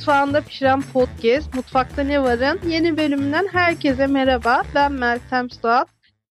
Mutfağında 0.00 0.40
Pişiren 0.40 0.82
Podcast, 0.92 1.54
Mutfakta 1.54 2.02
Ne 2.02 2.22
Var'ın 2.22 2.70
yeni 2.70 2.96
bölümünden 2.96 3.46
herkese 3.52 4.06
merhaba. 4.06 4.62
Ben 4.74 4.92
Meltem 4.92 5.50
Suat. 5.50 5.88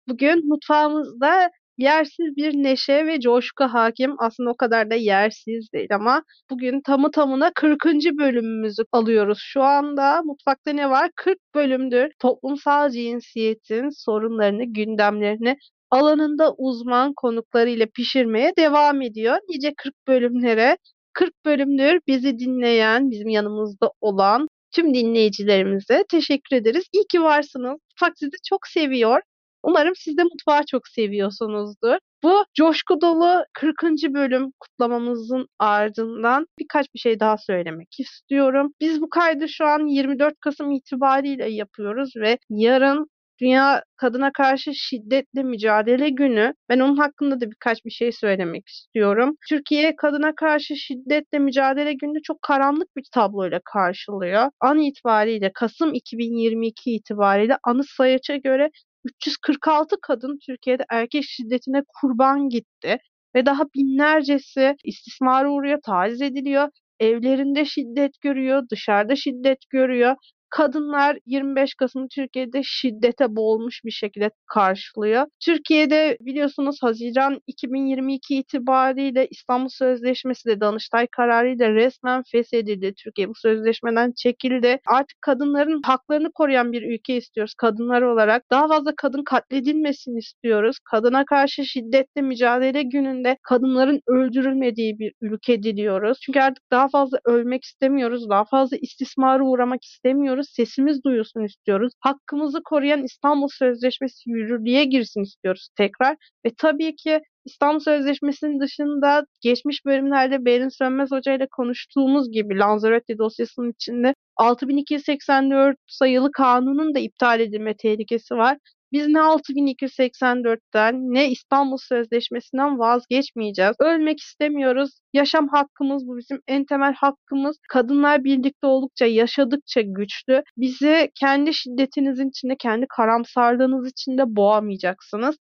Bugün 0.08 0.48
mutfağımızda 0.48 1.50
yersiz 1.78 2.36
bir 2.36 2.54
neşe 2.54 3.06
ve 3.06 3.20
coşku 3.20 3.64
hakim. 3.64 4.14
Aslında 4.18 4.50
o 4.50 4.56
kadar 4.56 4.90
da 4.90 4.94
yersiz 4.94 5.72
değil 5.72 5.94
ama 5.94 6.22
bugün 6.50 6.80
tamı 6.80 7.10
tamına 7.10 7.50
40. 7.54 7.84
bölümümüzü 8.18 8.82
alıyoruz. 8.92 9.38
Şu 9.40 9.62
anda 9.62 10.22
Mutfakta 10.22 10.72
Ne 10.72 10.90
Var 10.90 11.10
40 11.16 11.38
bölümdür. 11.54 12.12
Toplumsal 12.18 12.90
cinsiyetin 12.90 14.04
sorunlarını, 14.04 14.64
gündemlerini 14.64 15.56
alanında 15.90 16.54
uzman 16.58 17.12
konuklarıyla 17.16 17.86
pişirmeye 17.94 18.52
devam 18.58 19.02
ediyor. 19.02 19.38
Nice 19.48 19.74
40 19.76 19.94
bölümlere 20.08 20.76
40 21.12 21.44
bölümdür 21.44 22.00
bizi 22.06 22.38
dinleyen, 22.38 23.10
bizim 23.10 23.28
yanımızda 23.28 23.90
olan 24.00 24.48
tüm 24.72 24.94
dinleyicilerimize 24.94 26.04
teşekkür 26.10 26.56
ederiz. 26.56 26.84
İyi 26.92 27.04
ki 27.12 27.22
varsınız. 27.22 27.78
Mutfak 27.90 28.18
sizi 28.18 28.36
çok 28.48 28.66
seviyor. 28.66 29.20
Umarım 29.62 29.92
siz 29.96 30.18
de 30.18 30.22
mutfağı 30.22 30.62
çok 30.70 30.88
seviyorsunuzdur. 30.88 31.96
Bu 32.22 32.44
coşku 32.54 33.00
dolu 33.00 33.44
40. 33.52 33.82
bölüm 34.14 34.52
kutlamamızın 34.60 35.46
ardından 35.58 36.46
birkaç 36.58 36.86
bir 36.94 36.98
şey 36.98 37.20
daha 37.20 37.36
söylemek 37.38 37.88
istiyorum. 38.00 38.72
Biz 38.80 39.00
bu 39.00 39.08
kaydı 39.08 39.48
şu 39.48 39.66
an 39.66 39.86
24 39.86 40.34
Kasım 40.40 40.70
itibariyle 40.70 41.50
yapıyoruz 41.50 42.12
ve 42.16 42.38
yarın 42.50 43.06
Dünya 43.40 43.82
Kadına 43.96 44.32
Karşı 44.32 44.74
Şiddetle 44.74 45.42
Mücadele 45.42 46.08
Günü. 46.10 46.54
Ben 46.68 46.80
onun 46.80 46.96
hakkında 46.96 47.40
da 47.40 47.50
birkaç 47.50 47.84
bir 47.84 47.90
şey 47.90 48.12
söylemek 48.12 48.68
istiyorum. 48.68 49.36
Türkiye 49.48 49.96
Kadına 49.96 50.34
Karşı 50.34 50.76
Şiddetle 50.76 51.38
Mücadele 51.38 51.92
Günü 51.92 52.22
çok 52.22 52.42
karanlık 52.42 52.96
bir 52.96 53.04
tabloyla 53.12 53.60
karşılıyor. 53.64 54.50
An 54.60 54.78
itibariyle 54.78 55.52
Kasım 55.54 55.94
2022 55.94 56.90
itibariyle 56.94 57.58
anı 57.64 57.84
sayaça 57.84 58.36
göre 58.36 58.70
346 59.04 59.96
kadın 60.02 60.38
Türkiye'de 60.46 60.84
erkek 60.90 61.24
şiddetine 61.24 61.82
kurban 62.00 62.48
gitti 62.48 62.98
ve 63.34 63.46
daha 63.46 63.64
binlercesi 63.76 64.74
istismara 64.84 65.50
uğruyor, 65.50 65.78
taciz 65.86 66.22
ediliyor, 66.22 66.68
evlerinde 67.00 67.64
şiddet 67.64 68.20
görüyor, 68.20 68.62
dışarıda 68.70 69.16
şiddet 69.16 69.58
görüyor 69.70 70.16
kadınlar 70.52 71.18
25 71.26 71.74
Kasım 71.74 72.08
Türkiye'de 72.08 72.60
şiddete 72.64 73.36
boğulmuş 73.36 73.84
bir 73.84 73.90
şekilde 73.90 74.30
karşılıyor. 74.46 75.26
Türkiye'de 75.44 76.16
biliyorsunuz 76.20 76.78
Haziran 76.82 77.40
2022 77.46 78.36
itibariyle 78.36 79.26
İstanbul 79.30 79.68
Sözleşmesi 79.68 80.48
de 80.48 80.60
Danıştay 80.60 81.06
kararıyla 81.06 81.68
resmen 81.74 82.22
feshedildi. 82.32 82.94
Türkiye 82.94 83.28
bu 83.28 83.34
sözleşmeden 83.34 84.12
çekildi. 84.16 84.80
Artık 84.86 85.22
kadınların 85.22 85.82
haklarını 85.84 86.32
koruyan 86.32 86.72
bir 86.72 86.82
ülke 86.82 87.16
istiyoruz 87.16 87.54
kadınlar 87.54 88.02
olarak. 88.02 88.50
Daha 88.50 88.68
fazla 88.68 88.92
kadın 88.96 89.24
katledilmesini 89.24 90.18
istiyoruz. 90.18 90.76
Kadına 90.90 91.24
karşı 91.24 91.64
şiddetle 91.64 92.22
mücadele 92.22 92.82
gününde 92.82 93.36
kadınların 93.42 94.00
öldürülmediği 94.06 94.98
bir 94.98 95.12
ülke 95.20 95.62
diliyoruz. 95.62 96.18
Çünkü 96.22 96.40
artık 96.40 96.70
daha 96.70 96.88
fazla 96.88 97.18
ölmek 97.24 97.64
istemiyoruz. 97.64 98.28
Daha 98.30 98.44
fazla 98.44 98.76
istismara 98.76 99.44
uğramak 99.44 99.84
istemiyoruz 99.84 100.41
istiyoruz. 100.42 100.48
Sesimiz 100.72 101.04
duyulsun 101.04 101.44
istiyoruz. 101.44 101.92
Hakkımızı 102.00 102.62
koruyan 102.64 103.04
İstanbul 103.04 103.48
Sözleşmesi 103.48 104.30
yürürlüğe 104.30 104.84
girsin 104.84 105.22
istiyoruz 105.22 105.68
tekrar. 105.76 106.16
Ve 106.46 106.50
tabii 106.58 106.96
ki 106.96 107.20
İstanbul 107.44 107.80
Sözleşmesi'nin 107.80 108.60
dışında 108.60 109.26
geçmiş 109.40 109.84
bölümlerde 109.86 110.44
Berin 110.44 110.68
Sönmez 110.68 111.10
Hoca 111.10 111.34
ile 111.34 111.46
konuştuğumuz 111.56 112.30
gibi 112.32 112.58
Lanzarote 112.58 113.18
dosyasının 113.18 113.72
içinde 113.72 114.14
6284 114.36 115.76
sayılı 115.86 116.32
kanunun 116.32 116.94
da 116.94 116.98
iptal 116.98 117.40
edilme 117.40 117.74
tehlikesi 117.76 118.34
var. 118.34 118.58
Biz 118.92 119.08
ne 119.08 119.18
6284'ten 119.18 120.94
ne 121.14 121.30
İstanbul 121.30 121.76
Sözleşmesi'nden 121.76 122.78
vazgeçmeyeceğiz. 122.78 123.76
Ölmek 123.80 124.20
istemiyoruz. 124.20 124.90
Yaşam 125.12 125.48
hakkımız 125.48 126.06
bu 126.06 126.18
bizim 126.18 126.40
en 126.48 126.64
temel 126.64 126.94
hakkımız. 126.94 127.56
Kadınlar 127.68 128.24
birlikte 128.24 128.66
oldukça, 128.66 129.06
yaşadıkça 129.06 129.80
güçlü. 129.80 130.42
Bizi 130.56 131.10
kendi 131.20 131.54
şiddetinizin 131.54 132.28
içinde, 132.28 132.56
kendi 132.56 132.86
karamsarlığınız 132.96 133.88
içinde 133.90 134.22
boğamayacaksınız. 134.36 135.36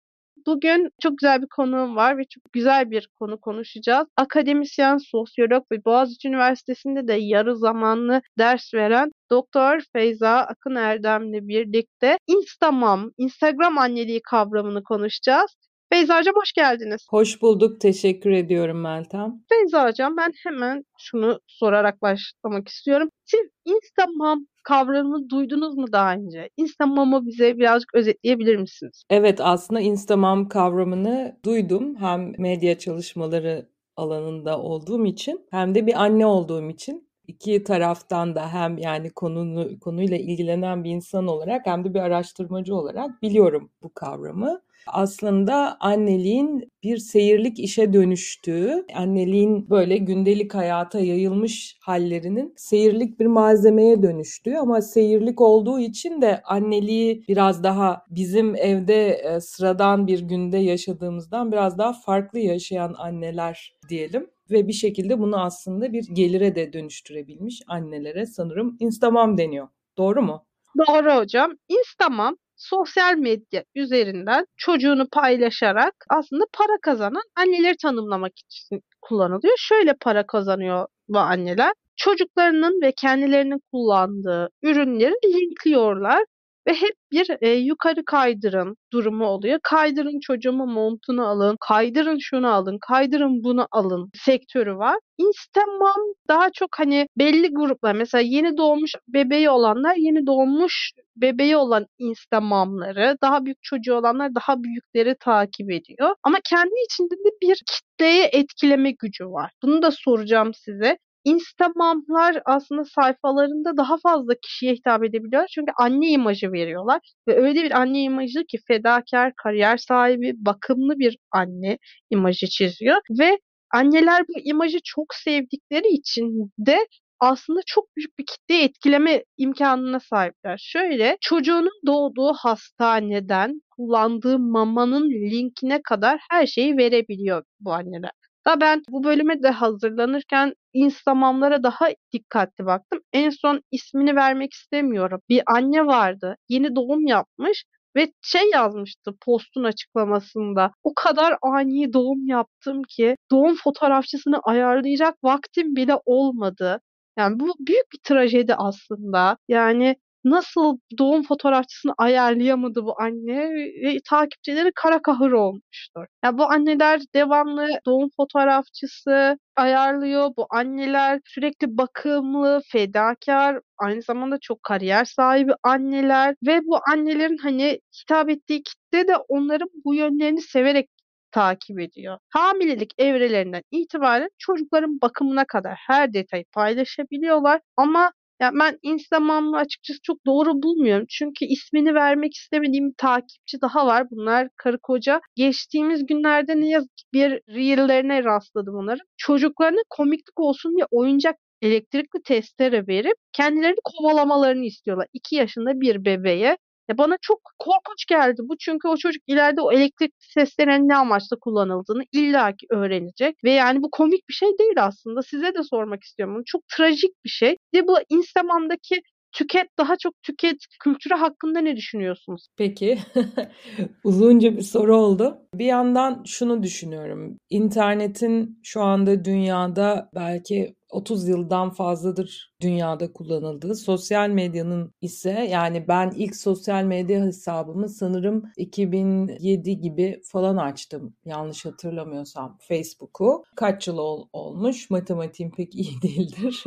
Bugün 0.46 0.90
çok 1.02 1.18
güzel 1.18 1.42
bir 1.42 1.46
konuğum 1.56 1.96
var 1.96 2.18
ve 2.18 2.24
çok 2.24 2.52
güzel 2.52 2.90
bir 2.90 3.08
konu 3.18 3.40
konuşacağız. 3.40 4.08
Akademisyen, 4.16 4.96
sosyolog 4.98 5.64
ve 5.72 5.84
Boğaziçi 5.84 6.28
Üniversitesi'nde 6.28 7.08
de 7.08 7.12
yarı 7.14 7.56
zamanlı 7.56 8.22
ders 8.38 8.74
veren 8.74 9.12
Doktor 9.30 9.80
Feyza 9.92 10.36
Akın 10.38 10.74
Erdem'le 10.74 11.48
birlikte 11.48 12.18
Instamam, 12.26 13.10
Instagram 13.18 13.78
anneliği 13.78 14.20
kavramını 14.22 14.82
konuşacağız. 14.84 15.56
Feyza 16.00 16.18
Hocam 16.18 16.34
hoş 16.34 16.52
geldiniz. 16.52 17.06
Hoş 17.10 17.42
bulduk. 17.42 17.80
Teşekkür 17.80 18.30
ediyorum 18.30 18.80
Meltem. 18.80 19.42
Feyza 19.48 19.88
Hocam 19.88 20.16
ben 20.16 20.32
hemen 20.44 20.84
şunu 20.98 21.40
sorarak 21.46 22.02
başlamak 22.02 22.68
istiyorum. 22.68 23.08
Siz 23.24 23.40
Instamam 23.64 24.46
kavramını 24.64 25.30
duydunuz 25.30 25.76
mu 25.76 25.92
daha 25.92 26.14
önce? 26.14 26.50
Instamam'ı 26.56 27.26
bize 27.26 27.58
birazcık 27.58 27.94
özetleyebilir 27.94 28.56
misiniz? 28.56 29.02
Evet 29.10 29.40
aslında 29.40 29.80
Instamam 29.80 30.48
kavramını 30.48 31.36
duydum. 31.44 31.96
Hem 31.96 32.32
medya 32.38 32.78
çalışmaları 32.78 33.68
alanında 33.96 34.58
olduğum 34.58 35.06
için 35.06 35.46
hem 35.50 35.74
de 35.74 35.86
bir 35.86 36.02
anne 36.02 36.26
olduğum 36.26 36.70
için 36.70 37.09
iki 37.30 37.64
taraftan 37.64 38.34
da 38.34 38.52
hem 38.52 38.78
yani 38.78 39.10
konunu 39.10 39.78
konuyla 39.80 40.16
ilgilenen 40.16 40.84
bir 40.84 40.90
insan 40.90 41.26
olarak 41.26 41.66
hem 41.66 41.84
de 41.84 41.94
bir 41.94 42.00
araştırmacı 42.00 42.74
olarak 42.74 43.22
biliyorum 43.22 43.70
bu 43.82 43.94
kavramı. 43.94 44.60
Aslında 44.86 45.76
anneliğin 45.80 46.72
bir 46.82 46.98
seyirlik 46.98 47.58
işe 47.58 47.92
dönüştüğü, 47.92 48.84
anneliğin 48.94 49.70
böyle 49.70 49.96
gündelik 49.96 50.54
hayata 50.54 51.00
yayılmış 51.00 51.76
hallerinin 51.80 52.54
seyirlik 52.56 53.20
bir 53.20 53.26
malzemeye 53.26 54.02
dönüştüğü 54.02 54.56
ama 54.56 54.82
seyirlik 54.82 55.40
olduğu 55.40 55.78
için 55.80 56.22
de 56.22 56.42
anneliği 56.44 57.24
biraz 57.28 57.64
daha 57.64 58.02
bizim 58.10 58.56
evde 58.56 59.08
e, 59.10 59.40
sıradan 59.40 60.06
bir 60.06 60.20
günde 60.20 60.58
yaşadığımızdan 60.58 61.52
biraz 61.52 61.78
daha 61.78 61.92
farklı 61.92 62.38
yaşayan 62.38 62.94
anneler 62.98 63.74
diyelim 63.88 64.30
ve 64.50 64.68
bir 64.68 64.72
şekilde 64.72 65.18
bunu 65.18 65.40
aslında 65.40 65.92
bir 65.92 66.04
gelire 66.12 66.54
de 66.54 66.72
dönüştürebilmiş 66.72 67.62
annelere 67.68 68.26
sanırım 68.26 68.76
Instamam 68.80 69.38
deniyor. 69.38 69.68
Doğru 69.98 70.22
mu? 70.22 70.46
Doğru 70.78 71.14
hocam. 71.16 71.52
Instamam 71.68 72.36
sosyal 72.56 73.16
medya 73.16 73.64
üzerinden 73.74 74.46
çocuğunu 74.56 75.08
paylaşarak 75.12 75.94
aslında 76.10 76.44
para 76.52 76.78
kazanan 76.82 77.22
anneleri 77.36 77.76
tanımlamak 77.82 78.32
için 78.38 78.82
kullanılıyor. 79.02 79.54
Şöyle 79.58 79.94
para 80.00 80.26
kazanıyor 80.26 80.86
bu 81.08 81.18
anneler. 81.18 81.72
Çocuklarının 81.96 82.82
ve 82.82 82.92
kendilerinin 82.92 83.60
kullandığı 83.72 84.48
ürünleri 84.62 85.14
linkliyorlar 85.24 86.24
ve 86.66 86.72
hep 86.74 86.94
bir 87.12 87.30
e, 87.40 87.50
yukarı 87.50 88.04
kaydırın 88.04 88.76
durumu 88.92 89.26
oluyor. 89.26 89.58
Kaydırın 89.62 90.20
çocuğumun 90.20 90.72
montunu 90.72 91.26
alın, 91.26 91.56
kaydırın 91.60 92.18
şunu 92.20 92.48
alın, 92.52 92.78
kaydırın 92.88 93.44
bunu 93.44 93.66
alın 93.72 94.10
sektörü 94.14 94.76
var. 94.76 94.96
Instagram 95.18 95.96
daha 96.28 96.50
çok 96.52 96.68
hani 96.78 97.06
belli 97.18 97.48
gruplar 97.54 97.94
mesela 97.94 98.22
yeni 98.22 98.56
doğmuş 98.56 98.94
bebeği 99.08 99.50
olanlar 99.50 99.94
yeni 99.96 100.26
doğmuş 100.26 100.92
bebeği 101.16 101.56
olan 101.56 101.86
Instagram'ları, 101.98 103.16
daha 103.22 103.44
büyük 103.44 103.62
çocuğu 103.62 103.94
olanlar 103.94 104.34
daha 104.34 104.62
büyükleri 104.62 105.14
takip 105.20 105.70
ediyor. 105.70 106.14
Ama 106.22 106.38
kendi 106.50 106.74
içinde 106.84 107.14
de 107.14 107.30
bir 107.42 107.62
kitleye 107.72 108.24
etkileme 108.32 108.90
gücü 108.90 109.26
var. 109.26 109.52
Bunu 109.62 109.82
da 109.82 109.90
soracağım 109.90 110.54
size. 110.54 110.98
Instagram'lar 111.24 112.42
aslında 112.46 112.84
sayfalarında 112.84 113.76
daha 113.76 113.96
fazla 113.98 114.34
kişiye 114.42 114.72
hitap 114.72 115.04
edebiliyor. 115.04 115.46
Çünkü 115.54 115.72
anne 115.78 116.08
imajı 116.10 116.52
veriyorlar 116.52 117.00
ve 117.28 117.36
öyle 117.42 117.62
bir 117.64 117.70
anne 117.80 118.02
imajı 118.02 118.44
ki 118.48 118.58
fedakar, 118.68 119.32
kariyer 119.42 119.76
sahibi, 119.76 120.32
bakımlı 120.36 120.98
bir 120.98 121.18
anne 121.32 121.78
imajı 122.10 122.46
çiziyor 122.46 122.96
ve 123.20 123.38
anneler 123.74 124.22
bu 124.28 124.32
imajı 124.44 124.78
çok 124.84 125.14
sevdikleri 125.14 125.88
için 125.88 126.52
de 126.58 126.86
aslında 127.20 127.60
çok 127.66 127.96
büyük 127.96 128.18
bir 128.18 128.24
kitle 128.26 128.62
etkileme 128.64 129.24
imkanına 129.38 130.00
sahipler. 130.00 130.58
Şöyle 130.62 131.16
çocuğunun 131.20 131.80
doğduğu 131.86 132.32
hastaneden 132.32 133.60
kullandığı 133.70 134.38
mamanın 134.38 135.10
linkine 135.10 135.80
kadar 135.82 136.20
her 136.30 136.46
şeyi 136.46 136.76
verebiliyor 136.76 137.44
bu 137.60 137.72
anneler. 137.72 138.29
Da 138.46 138.60
ben 138.60 138.82
bu 138.90 139.04
bölüme 139.04 139.42
de 139.42 139.50
hazırlanırken 139.50 140.54
Instagram'lara 140.72 141.62
daha 141.62 141.86
dikkatli 142.12 142.66
baktım. 142.66 143.00
En 143.12 143.30
son 143.30 143.60
ismini 143.70 144.16
vermek 144.16 144.52
istemiyorum. 144.52 145.20
Bir 145.28 145.42
anne 145.46 145.86
vardı. 145.86 146.36
Yeni 146.48 146.76
doğum 146.76 147.06
yapmış 147.06 147.64
ve 147.96 148.12
şey 148.22 148.50
yazmıştı 148.50 149.12
postun 149.24 149.64
açıklamasında. 149.64 150.70
O 150.84 150.92
kadar 150.96 151.36
ani 151.42 151.92
doğum 151.92 152.26
yaptım 152.26 152.82
ki 152.88 153.16
doğum 153.30 153.56
fotoğrafçısını 153.56 154.38
ayarlayacak 154.44 155.14
vaktim 155.24 155.76
bile 155.76 155.94
olmadı. 156.06 156.80
Yani 157.18 157.40
bu 157.40 157.54
büyük 157.60 157.92
bir 157.92 157.98
trajedi 158.04 158.54
aslında. 158.54 159.36
Yani 159.48 159.96
nasıl 160.24 160.78
doğum 160.98 161.22
fotoğrafçısını 161.22 161.92
ayarlayamadı 161.98 162.84
bu 162.84 162.94
anne 163.00 163.50
ve 163.84 163.98
takipçileri 164.10 164.72
kara 164.74 165.02
kahır 165.02 165.32
olmuştur. 165.32 166.06
Ya 166.24 166.38
bu 166.38 166.44
anneler 166.52 167.00
devamlı 167.14 167.68
doğum 167.86 168.08
fotoğrafçısı 168.16 169.38
ayarlıyor. 169.56 170.30
Bu 170.36 170.46
anneler 170.50 171.20
sürekli 171.24 171.78
bakımlı, 171.78 172.60
fedakar, 172.72 173.60
aynı 173.78 174.02
zamanda 174.02 174.38
çok 174.42 174.62
kariyer 174.62 175.04
sahibi 175.04 175.52
anneler 175.62 176.34
ve 176.46 176.60
bu 176.66 176.78
annelerin 176.92 177.36
hani 177.38 177.80
hitap 178.02 178.30
ettiği 178.30 178.62
kitle 178.62 179.08
de 179.08 179.16
onların 179.16 179.68
bu 179.84 179.94
yönlerini 179.94 180.40
severek 180.42 180.88
takip 181.32 181.80
ediyor. 181.80 182.18
Hamilelik 182.28 182.92
evrelerinden 182.98 183.62
itibaren 183.70 184.28
çocukların 184.38 185.00
bakımına 185.02 185.44
kadar 185.44 185.74
her 185.86 186.12
detayı 186.14 186.44
paylaşabiliyorlar 186.52 187.60
ama 187.76 188.12
ya 188.40 188.50
ben 188.54 188.78
Instagram'ı 188.82 189.56
açıkçası 189.56 189.98
çok 190.02 190.26
doğru 190.26 190.62
bulmuyorum. 190.62 191.06
Çünkü 191.10 191.44
ismini 191.44 191.94
vermek 191.94 192.34
istemediğim 192.34 192.88
bir 192.88 192.94
takipçi 192.98 193.60
daha 193.62 193.86
var. 193.86 194.06
Bunlar 194.10 194.48
karı 194.56 194.78
koca. 194.82 195.20
Geçtiğimiz 195.36 196.06
günlerde 196.06 196.60
ne 196.60 196.68
yazık 196.68 196.96
ki 196.96 197.04
bir 197.14 197.30
reel'lerine 197.30 198.24
rastladım 198.24 198.74
onların. 198.74 199.06
Çocuklarına 199.16 199.80
komiklik 199.90 200.40
olsun 200.40 200.76
diye 200.76 200.86
oyuncak 200.90 201.36
elektrikli 201.62 202.22
testere 202.24 202.86
verip 202.86 203.14
kendilerini 203.32 203.78
kovalamalarını 203.84 204.64
istiyorlar. 204.64 205.06
2 205.12 205.36
yaşında 205.36 205.80
bir 205.80 206.04
bebeğe 206.04 206.56
ya 206.90 206.98
bana 206.98 207.16
çok 207.22 207.40
korkunç 207.58 208.06
geldi 208.06 208.42
bu 208.44 208.56
çünkü 208.58 208.88
o 208.88 208.96
çocuk 208.96 209.22
ileride 209.26 209.60
o 209.60 209.72
elektrik 209.72 210.12
seslerin 210.18 210.88
ne 210.88 210.96
amaçla 210.96 211.36
kullanıldığını 211.40 212.02
illaki 212.12 212.66
öğrenecek 212.70 213.36
ve 213.44 213.50
yani 213.50 213.82
bu 213.82 213.90
komik 213.90 214.28
bir 214.28 214.34
şey 214.34 214.48
değil 214.58 214.84
aslında. 214.84 215.22
Size 215.22 215.54
de 215.54 215.62
sormak 215.62 216.02
istiyorum 216.02 216.34
bunu. 216.34 216.42
Çok 216.46 216.62
trajik 216.68 217.24
bir 217.24 217.30
şey. 217.30 217.56
Ve 217.74 217.86
bu 217.88 217.98
Instagram'daki 218.08 219.02
tüket 219.32 219.66
daha 219.78 219.96
çok 219.96 220.22
tüket 220.22 220.56
kültürü 220.84 221.14
hakkında 221.14 221.60
ne 221.60 221.76
düşünüyorsunuz? 221.76 222.48
Peki. 222.56 222.98
Uzunca 224.04 224.56
bir 224.56 224.62
soru 224.62 224.96
oldu. 224.96 225.38
Bir 225.54 225.64
yandan 225.64 226.22
şunu 226.26 226.62
düşünüyorum. 226.62 227.36
İnternetin 227.50 228.60
şu 228.62 228.82
anda 228.82 229.24
dünyada 229.24 230.10
belki 230.14 230.74
30 230.90 231.28
yıldan 231.28 231.70
fazladır 231.70 232.54
dünyada 232.60 233.12
kullanıldığı, 233.12 233.74
sosyal 233.74 234.28
medyanın 234.30 234.92
ise 235.00 235.30
yani 235.30 235.88
ben 235.88 236.12
ilk 236.16 236.36
sosyal 236.36 236.84
medya 236.84 237.24
hesabımı 237.24 237.88
sanırım 237.88 238.44
2007 238.56 239.80
gibi 239.80 240.20
falan 240.24 240.56
açtım 240.56 241.14
yanlış 241.24 241.64
hatırlamıyorsam 241.64 242.58
Facebook'u. 242.60 243.44
Kaç 243.56 243.88
yıl 243.88 243.98
ol, 243.98 244.28
olmuş 244.32 244.90
matematiğim 244.90 245.52
pek 245.52 245.74
iyi 245.74 245.90
değildir. 246.02 246.64